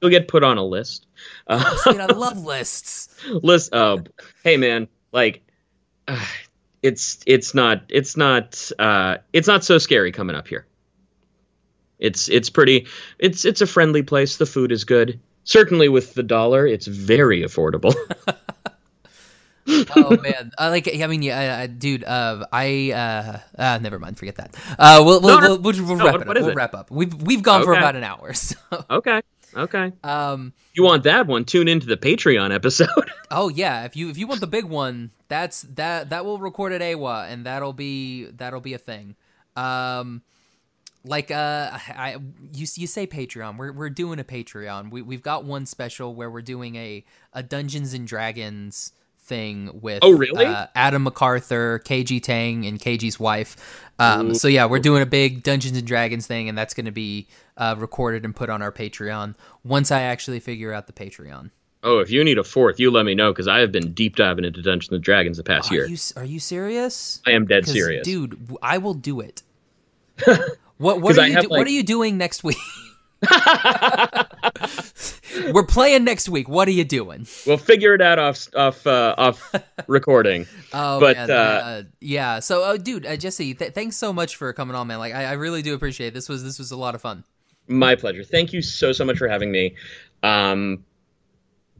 you'll 0.03 0.11
get 0.11 0.27
put 0.27 0.43
on 0.43 0.57
a 0.57 0.63
list 0.63 1.07
uh, 1.47 1.75
Dude, 1.85 2.01
I 2.01 2.07
love 2.07 2.37
lists. 2.45 3.09
list 3.29 3.73
uh, 3.73 3.97
hey 4.43 4.57
man 4.57 4.87
like 5.13 5.41
uh, 6.09 6.23
it's 6.81 7.23
it's 7.25 7.53
not 7.53 7.83
it's 7.87 8.17
not 8.17 8.69
uh 8.79 9.17
it's 9.31 9.47
not 9.47 9.63
so 9.63 9.77
scary 9.77 10.11
coming 10.11 10.35
up 10.35 10.47
here 10.47 10.67
it's 11.99 12.27
it's 12.27 12.49
pretty 12.49 12.85
it's 13.17 13.45
it's 13.45 13.61
a 13.61 13.67
friendly 13.67 14.03
place 14.03 14.35
the 14.35 14.45
food 14.45 14.73
is 14.73 14.83
good 14.83 15.19
certainly 15.45 15.87
with 15.87 16.13
the 16.15 16.23
dollar 16.23 16.67
it's 16.67 16.85
very 16.85 17.41
affordable 17.41 17.95
oh 19.95 20.17
man, 20.21 20.51
I 20.57 20.67
like. 20.67 20.89
I 20.93 21.07
mean, 21.07 21.21
yeah, 21.21 21.63
uh, 21.63 21.67
dude. 21.67 22.03
Uh, 22.03 22.45
I 22.51 22.91
uh, 22.91 23.39
uh, 23.57 23.79
never 23.81 23.97
mind. 23.97 24.19
Forget 24.19 24.35
that. 24.35 24.55
Uh, 24.77 25.01
we'll 25.05 25.21
we'll, 25.21 25.39
No, 25.39 25.47
no, 25.47 25.55
we'll, 25.55 25.73
we'll, 25.73 25.85
we'll 25.85 25.95
no, 25.95 26.05
wrap 26.05 26.15
it 26.15 26.21
up. 26.27 26.35
We'll 26.35 26.49
it? 26.49 26.55
wrap 26.55 26.73
up. 26.73 26.91
We've 26.91 27.13
we've 27.21 27.41
gone 27.41 27.63
for 27.63 27.73
about 27.73 27.95
an 27.95 28.03
hour. 28.03 28.33
So, 28.33 28.57
okay 28.89 29.21
okay 29.55 29.91
um, 30.03 30.53
you 30.73 30.83
want 30.83 31.03
that 31.03 31.27
one 31.27 31.45
tune 31.45 31.67
into 31.67 31.85
the 31.87 31.97
patreon 31.97 32.53
episode 32.53 32.87
oh 33.31 33.49
yeah, 33.49 33.83
if 33.85 33.95
you 33.95 34.09
if 34.09 34.17
you 34.17 34.27
want 34.27 34.41
the 34.41 34.47
big 34.47 34.65
one, 34.65 35.11
that's 35.27 35.63
that 35.73 36.09
that 36.09 36.25
will 36.25 36.37
record 36.37 36.71
at 36.71 36.81
AWA, 36.81 37.27
and 37.29 37.45
that'll 37.45 37.73
be 37.73 38.25
that'll 38.25 38.61
be 38.61 38.73
a 38.73 38.77
thing. 38.77 39.15
Um, 39.55 40.21
like 41.05 41.31
uh, 41.31 41.69
I 41.73 42.17
you 42.53 42.67
you 42.75 42.87
say 42.87 43.07
Patreon. 43.07 43.57
We're 43.57 43.71
we're 43.73 43.89
doing 43.89 44.19
a 44.19 44.23
Patreon. 44.23 44.91
We 44.91 45.01
we've 45.01 45.23
got 45.23 45.45
one 45.45 45.65
special 45.65 46.13
where 46.15 46.29
we're 46.29 46.41
doing 46.41 46.75
a 46.75 47.03
a 47.33 47.43
Dungeons 47.43 47.93
and 47.93 48.07
Dragons 48.07 48.93
thing 49.19 49.79
with 49.81 49.99
Oh, 50.01 50.11
really? 50.11 50.45
uh, 50.45 50.67
Adam 50.75 51.05
McArthur, 51.05 51.79
KG 51.83 52.21
Tang, 52.21 52.65
and 52.65 52.79
KG's 52.79 53.19
wife. 53.19 53.55
Um, 53.99 54.33
so 54.33 54.47
yeah, 54.47 54.65
we're 54.65 54.79
doing 54.79 55.01
a 55.01 55.05
big 55.05 55.43
Dungeons 55.43 55.77
and 55.77 55.87
Dragons 55.87 56.27
thing, 56.27 56.49
and 56.49 56.57
that's 56.57 56.73
going 56.73 56.85
to 56.85 56.91
be 56.91 57.27
uh, 57.57 57.75
recorded 57.77 58.25
and 58.25 58.35
put 58.35 58.49
on 58.49 58.61
our 58.61 58.71
Patreon 58.71 59.35
once 59.63 59.91
I 59.91 60.01
actually 60.01 60.39
figure 60.39 60.73
out 60.73 60.87
the 60.87 60.93
Patreon. 60.93 61.51
oh 61.83 61.99
if 61.99 62.09
you 62.09 62.23
need 62.23 62.37
a 62.37 62.43
fourth 62.43 62.79
you 62.79 62.89
let 62.89 63.05
me 63.05 63.13
know 63.13 63.31
because 63.31 63.47
i 63.47 63.59
have 63.59 63.69
been 63.71 63.91
deep 63.91 64.15
diving 64.15 64.45
into 64.45 64.61
dungeons 64.61 64.91
and 64.93 65.03
dragons 65.03 65.35
the 65.37 65.43
past 65.43 65.69
Are 65.69 65.75
year 65.75 65.85
you 65.85 65.97
are 66.15 66.23
you 66.23 66.39
serious? 66.39 67.21
i 67.27 67.31
am 67.31 67.45
dead 67.45 67.67
serious 67.67 68.05
dude. 68.05 68.39
I 68.61 68.77
will 68.77 68.93
do 68.93 69.19
it. 69.19 69.43
what 70.77 71.01
what 71.01 71.17
are 71.17 71.21
I 71.21 71.25
you 71.27 71.33
have, 71.33 71.43
do- 71.43 71.49
what 71.49 71.67
are 71.67 71.71
you 71.71 71.83
doing 71.83 72.17
next 72.17 72.43
week? 72.43 72.57
We're 75.53 75.65
playing 75.65 76.03
next 76.03 76.29
week. 76.29 76.47
What 76.47 76.67
are 76.67 76.71
you 76.71 76.83
doing? 76.83 77.27
we'll 77.45 77.57
figure 77.57 77.93
it 77.95 78.01
out 78.01 78.19
off 78.19 78.47
off 78.55 78.85
uh, 78.87 79.15
off 79.17 79.53
recording 79.87 80.45
Oh, 80.73 80.99
But, 80.99 81.17
man, 81.17 81.31
uh, 81.31 81.33
uh, 81.33 81.83
yeah. 82.01 82.39
So, 82.39 82.63
oh, 82.65 82.77
dude, 82.77 83.05
uh, 83.05 83.15
Jesse, 83.17 83.53
th- 83.53 83.73
thanks 83.73 83.95
so 83.97 84.13
much 84.13 84.35
for 84.35 84.51
coming 84.53 84.75
on, 84.75 84.87
man. 84.87 84.99
Like, 84.99 85.13
I, 85.13 85.25
I 85.25 85.31
really 85.33 85.61
do 85.61 85.73
appreciate 85.73 86.09
it. 86.09 86.13
this. 86.13 86.29
Was 86.29 86.43
this 86.43 86.59
was 86.59 86.71
a 86.71 86.77
lot 86.77 86.95
of 86.95 87.01
fun. 87.01 87.23
My 87.67 87.95
pleasure. 87.95 88.23
Thank 88.23 88.53
you 88.53 88.61
so 88.61 88.91
so 88.91 89.05
much 89.05 89.17
for 89.17 89.27
having 89.27 89.51
me. 89.51 89.75
Um, 90.21 90.83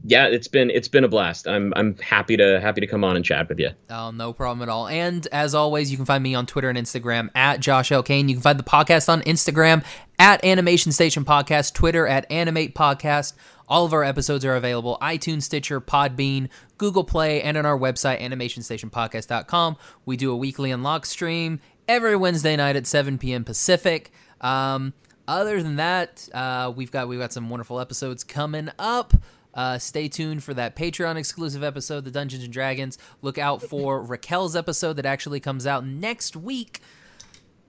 yeah, 0.06 0.26
it's 0.26 0.48
been 0.48 0.70
it's 0.70 0.88
been 0.88 1.04
a 1.04 1.08
blast. 1.08 1.48
I'm 1.48 1.72
I'm 1.76 1.96
happy 1.96 2.36
to 2.36 2.60
happy 2.60 2.82
to 2.82 2.86
come 2.86 3.04
on 3.04 3.16
and 3.16 3.24
chat 3.24 3.48
with 3.48 3.58
you. 3.58 3.70
Oh, 3.88 4.10
no 4.10 4.34
problem 4.34 4.62
at 4.62 4.70
all. 4.70 4.86
And 4.86 5.26
as 5.32 5.54
always, 5.54 5.90
you 5.90 5.96
can 5.96 6.04
find 6.04 6.22
me 6.22 6.34
on 6.34 6.44
Twitter 6.44 6.68
and 6.68 6.78
Instagram 6.78 7.30
at 7.34 7.60
Josh 7.60 7.90
L. 7.90 8.02
Kane. 8.02 8.28
You 8.28 8.34
can 8.34 8.42
find 8.42 8.58
the 8.58 8.64
podcast 8.64 9.08
on 9.08 9.22
Instagram 9.22 9.82
at 10.18 10.44
Animation 10.44 10.92
Station 10.92 11.24
Podcast, 11.24 11.72
Twitter 11.72 12.06
at 12.06 12.30
Animate 12.30 12.74
Podcast. 12.74 13.32
All 13.66 13.86
of 13.86 13.94
our 13.94 14.04
episodes 14.04 14.44
are 14.44 14.56
available 14.56 14.98
iTunes, 15.00 15.44
Stitcher, 15.44 15.80
Podbean, 15.80 16.50
Google 16.76 17.04
Play, 17.04 17.40
and 17.40 17.56
on 17.56 17.64
our 17.64 17.78
website, 17.78 18.20
animationstationpodcast.com. 18.20 19.76
We 20.04 20.18
do 20.18 20.30
a 20.30 20.36
weekly 20.36 20.70
unlock 20.70 21.06
stream 21.06 21.60
every 21.88 22.14
Wednesday 22.14 22.56
night 22.56 22.76
at 22.76 22.86
7 22.86 23.16
p.m. 23.16 23.42
Pacific. 23.42 24.12
Um, 24.42 24.92
other 25.26 25.62
than 25.62 25.76
that, 25.76 26.28
uh, 26.34 26.72
we've 26.74 26.90
got 26.90 27.08
we've 27.08 27.18
got 27.18 27.32
some 27.32 27.48
wonderful 27.50 27.80
episodes 27.80 28.24
coming 28.24 28.70
up. 28.78 29.14
Uh, 29.54 29.78
stay 29.78 30.08
tuned 30.08 30.42
for 30.42 30.52
that 30.52 30.74
Patreon 30.74 31.16
exclusive 31.16 31.62
episode, 31.62 32.04
the 32.04 32.10
Dungeons 32.10 32.42
and 32.42 32.52
Dragons. 32.52 32.98
Look 33.22 33.38
out 33.38 33.62
for 33.62 34.02
Raquel's 34.06 34.56
episode 34.56 34.94
that 34.94 35.06
actually 35.06 35.38
comes 35.40 35.66
out 35.66 35.86
next 35.86 36.36
week. 36.36 36.80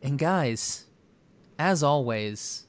And 0.01 0.17
guys, 0.17 0.85
as 1.59 1.83
always, 1.83 2.65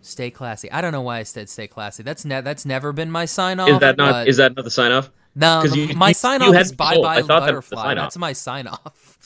stay 0.00 0.30
classy. 0.30 0.70
I 0.72 0.80
don't 0.80 0.92
know 0.92 1.02
why 1.02 1.18
I 1.18 1.22
said 1.22 1.48
stay 1.50 1.66
classy. 1.66 2.02
That's 2.02 2.24
ne- 2.24 2.40
that's 2.40 2.64
never 2.64 2.92
been 2.92 3.10
my 3.10 3.26
sign 3.26 3.60
off. 3.60 3.68
Is 3.68 3.78
that 3.80 3.96
not 3.98 4.26
is 4.26 4.36
that 4.38 4.56
not 4.56 4.64
the 4.64 4.70
sign 4.70 4.92
off? 4.92 5.10
no? 5.34 5.62
you- 5.64 5.94
my 5.94 6.12
sign 6.12 6.42
off 6.42 6.54
is 6.54 6.72
bye 6.72 6.96
bye 6.96 7.16
thought 7.22 7.28
that 7.28 7.40
butterfly. 7.40 7.94
That's 7.94 8.16
my 8.16 8.32
sign 8.32 8.66
off. 8.66 9.18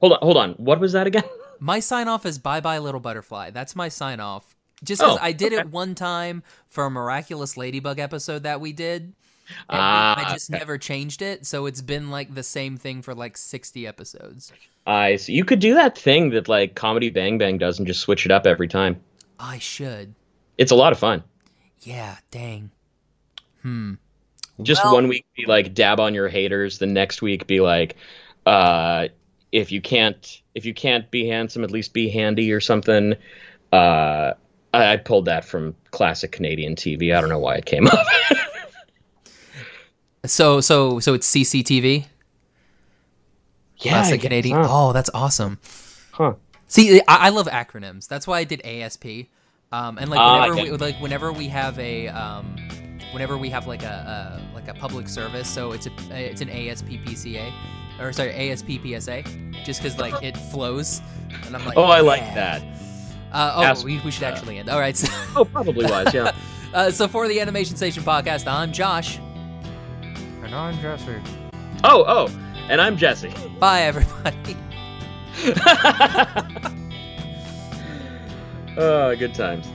Hold 0.00 0.12
on, 0.14 0.18
hold 0.22 0.36
on. 0.36 0.52
What 0.54 0.80
was 0.80 0.92
that 0.92 1.06
again? 1.06 1.24
My 1.64 1.78
sign 1.78 2.08
off 2.08 2.26
is 2.26 2.38
bye 2.40 2.60
bye 2.60 2.78
little 2.78 2.98
butterfly. 3.00 3.50
That's 3.50 3.76
my 3.76 3.88
sign 3.88 4.18
off. 4.18 4.56
Just 4.82 5.00
because 5.00 5.16
Oh, 5.18 5.22
I 5.22 5.30
did 5.30 5.52
okay. 5.52 5.60
it 5.62 5.68
one 5.70 5.94
time 5.94 6.42
for 6.68 6.84
a 6.86 6.90
miraculous 6.90 7.56
ladybug 7.56 8.00
episode 8.00 8.42
that 8.42 8.60
we 8.60 8.72
did, 8.72 9.12
Ah, 9.70 10.26
I 10.28 10.32
just 10.32 10.50
okay. 10.50 10.58
never 10.58 10.76
changed 10.76 11.22
it, 11.22 11.46
so 11.46 11.66
it's 11.66 11.80
been 11.80 12.10
like 12.10 12.34
the 12.34 12.42
same 12.42 12.76
thing 12.76 13.00
for 13.00 13.14
like 13.14 13.36
60 13.36 13.86
episodes. 13.86 14.52
I 14.88 15.14
see. 15.16 15.34
You 15.34 15.44
could 15.44 15.60
do 15.60 15.74
that 15.74 15.96
thing 15.96 16.30
that 16.30 16.48
like 16.48 16.74
Comedy 16.74 17.10
Bang 17.10 17.38
Bang 17.38 17.58
does 17.58 17.78
and 17.78 17.86
just 17.86 18.00
switch 18.00 18.26
it 18.26 18.32
up 18.32 18.44
every 18.44 18.66
time. 18.66 19.00
I 19.38 19.58
should. 19.58 20.14
It's 20.58 20.72
a 20.72 20.76
lot 20.76 20.92
of 20.92 20.98
fun. 20.98 21.22
Yeah, 21.82 22.16
dang. 22.32 22.72
Hmm. 23.62 23.94
Just 24.62 24.82
Well- 24.84 24.94
one 24.94 25.06
week 25.06 25.26
be 25.36 25.46
like 25.46 25.74
dab 25.74 26.00
on 26.00 26.12
your 26.12 26.28
haters, 26.28 26.78
the 26.78 26.86
next 26.86 27.22
week 27.22 27.46
be 27.46 27.60
like, 27.60 27.94
uh, 28.46 29.06
if 29.52 29.70
you 29.70 29.80
can't 29.80 30.41
if 30.54 30.64
you 30.64 30.74
can't 30.74 31.10
be 31.10 31.26
handsome, 31.28 31.64
at 31.64 31.70
least 31.70 31.92
be 31.92 32.08
handy 32.08 32.52
or 32.52 32.60
something. 32.60 33.14
Uh, 33.72 34.32
I, 34.74 34.92
I 34.92 34.96
pulled 34.98 35.24
that 35.26 35.44
from 35.44 35.74
classic 35.90 36.32
Canadian 36.32 36.74
TV. 36.76 37.16
I 37.16 37.20
don't 37.20 37.30
know 37.30 37.38
why 37.38 37.56
it 37.56 37.64
came 37.66 37.86
up. 37.88 38.06
So 40.24 40.60
so 40.60 41.00
so 41.00 41.14
it's 41.14 41.28
CCTV, 41.28 42.06
yeah, 43.78 43.90
classic 43.92 44.20
Canadian. 44.20 44.56
huh. 44.58 44.68
Oh, 44.70 44.92
that's 44.92 45.10
awesome. 45.12 45.58
Huh. 46.12 46.34
See, 46.68 47.00
I, 47.08 47.26
I 47.26 47.28
love 47.30 47.48
acronyms. 47.48 48.06
That's 48.06 48.26
why 48.26 48.38
I 48.38 48.44
did 48.44 48.60
ASP. 48.64 49.04
Um, 49.72 49.98
and 49.98 50.10
like 50.10 50.20
Ah, 50.20 50.42
whenever 50.42 50.60
okay. 50.60 50.70
we, 50.70 50.76
like 50.76 51.00
whenever 51.00 51.32
we 51.32 51.48
have 51.48 51.76
a 51.80 52.06
um, 52.08 52.56
whenever 53.12 53.36
we 53.36 53.48
have 53.50 53.66
like 53.66 53.82
a, 53.82 54.40
a 54.52 54.54
like 54.54 54.68
a 54.68 54.74
public 54.74 55.08
service, 55.08 55.48
so 55.48 55.72
it's 55.72 55.86
a 55.86 55.90
it's 56.12 56.40
an 56.40 56.50
ASP 56.50 56.86
PCA 56.86 57.52
or 58.00 58.12
sorry 58.12 58.30
ASP 58.50 58.68
PSA, 58.84 59.22
just 59.64 59.82
because 59.82 59.98
like 59.98 60.22
it 60.22 60.36
flows. 60.36 61.00
And 61.46 61.56
I'm 61.56 61.64
like, 61.64 61.76
Oh, 61.76 61.84
I 61.84 62.00
like 62.00 62.22
that. 62.34 62.62
Uh, 63.32 63.52
oh, 63.56 63.62
Ask- 63.62 63.84
we, 63.84 63.98
we 64.00 64.10
should 64.10 64.24
actually 64.24 64.58
end. 64.58 64.68
All 64.68 64.78
right. 64.80 64.96
So, 64.96 65.08
Oh, 65.36 65.44
probably 65.44 65.86
was. 65.86 66.12
Yeah. 66.12 66.32
uh, 66.74 66.90
so 66.90 67.08
for 67.08 67.28
the 67.28 67.40
Animation 67.40 67.76
Station 67.76 68.02
podcast, 68.02 68.46
I'm 68.50 68.72
Josh. 68.72 69.18
And 70.42 70.54
I'm 70.54 70.78
Jesse. 70.80 71.16
oh, 71.84 72.04
oh, 72.06 72.28
and 72.68 72.80
I'm 72.80 72.96
Jesse. 72.96 73.32
Bye, 73.58 73.82
everybody. 73.82 74.56
oh, 78.76 79.14
good 79.18 79.34
times. 79.34 79.66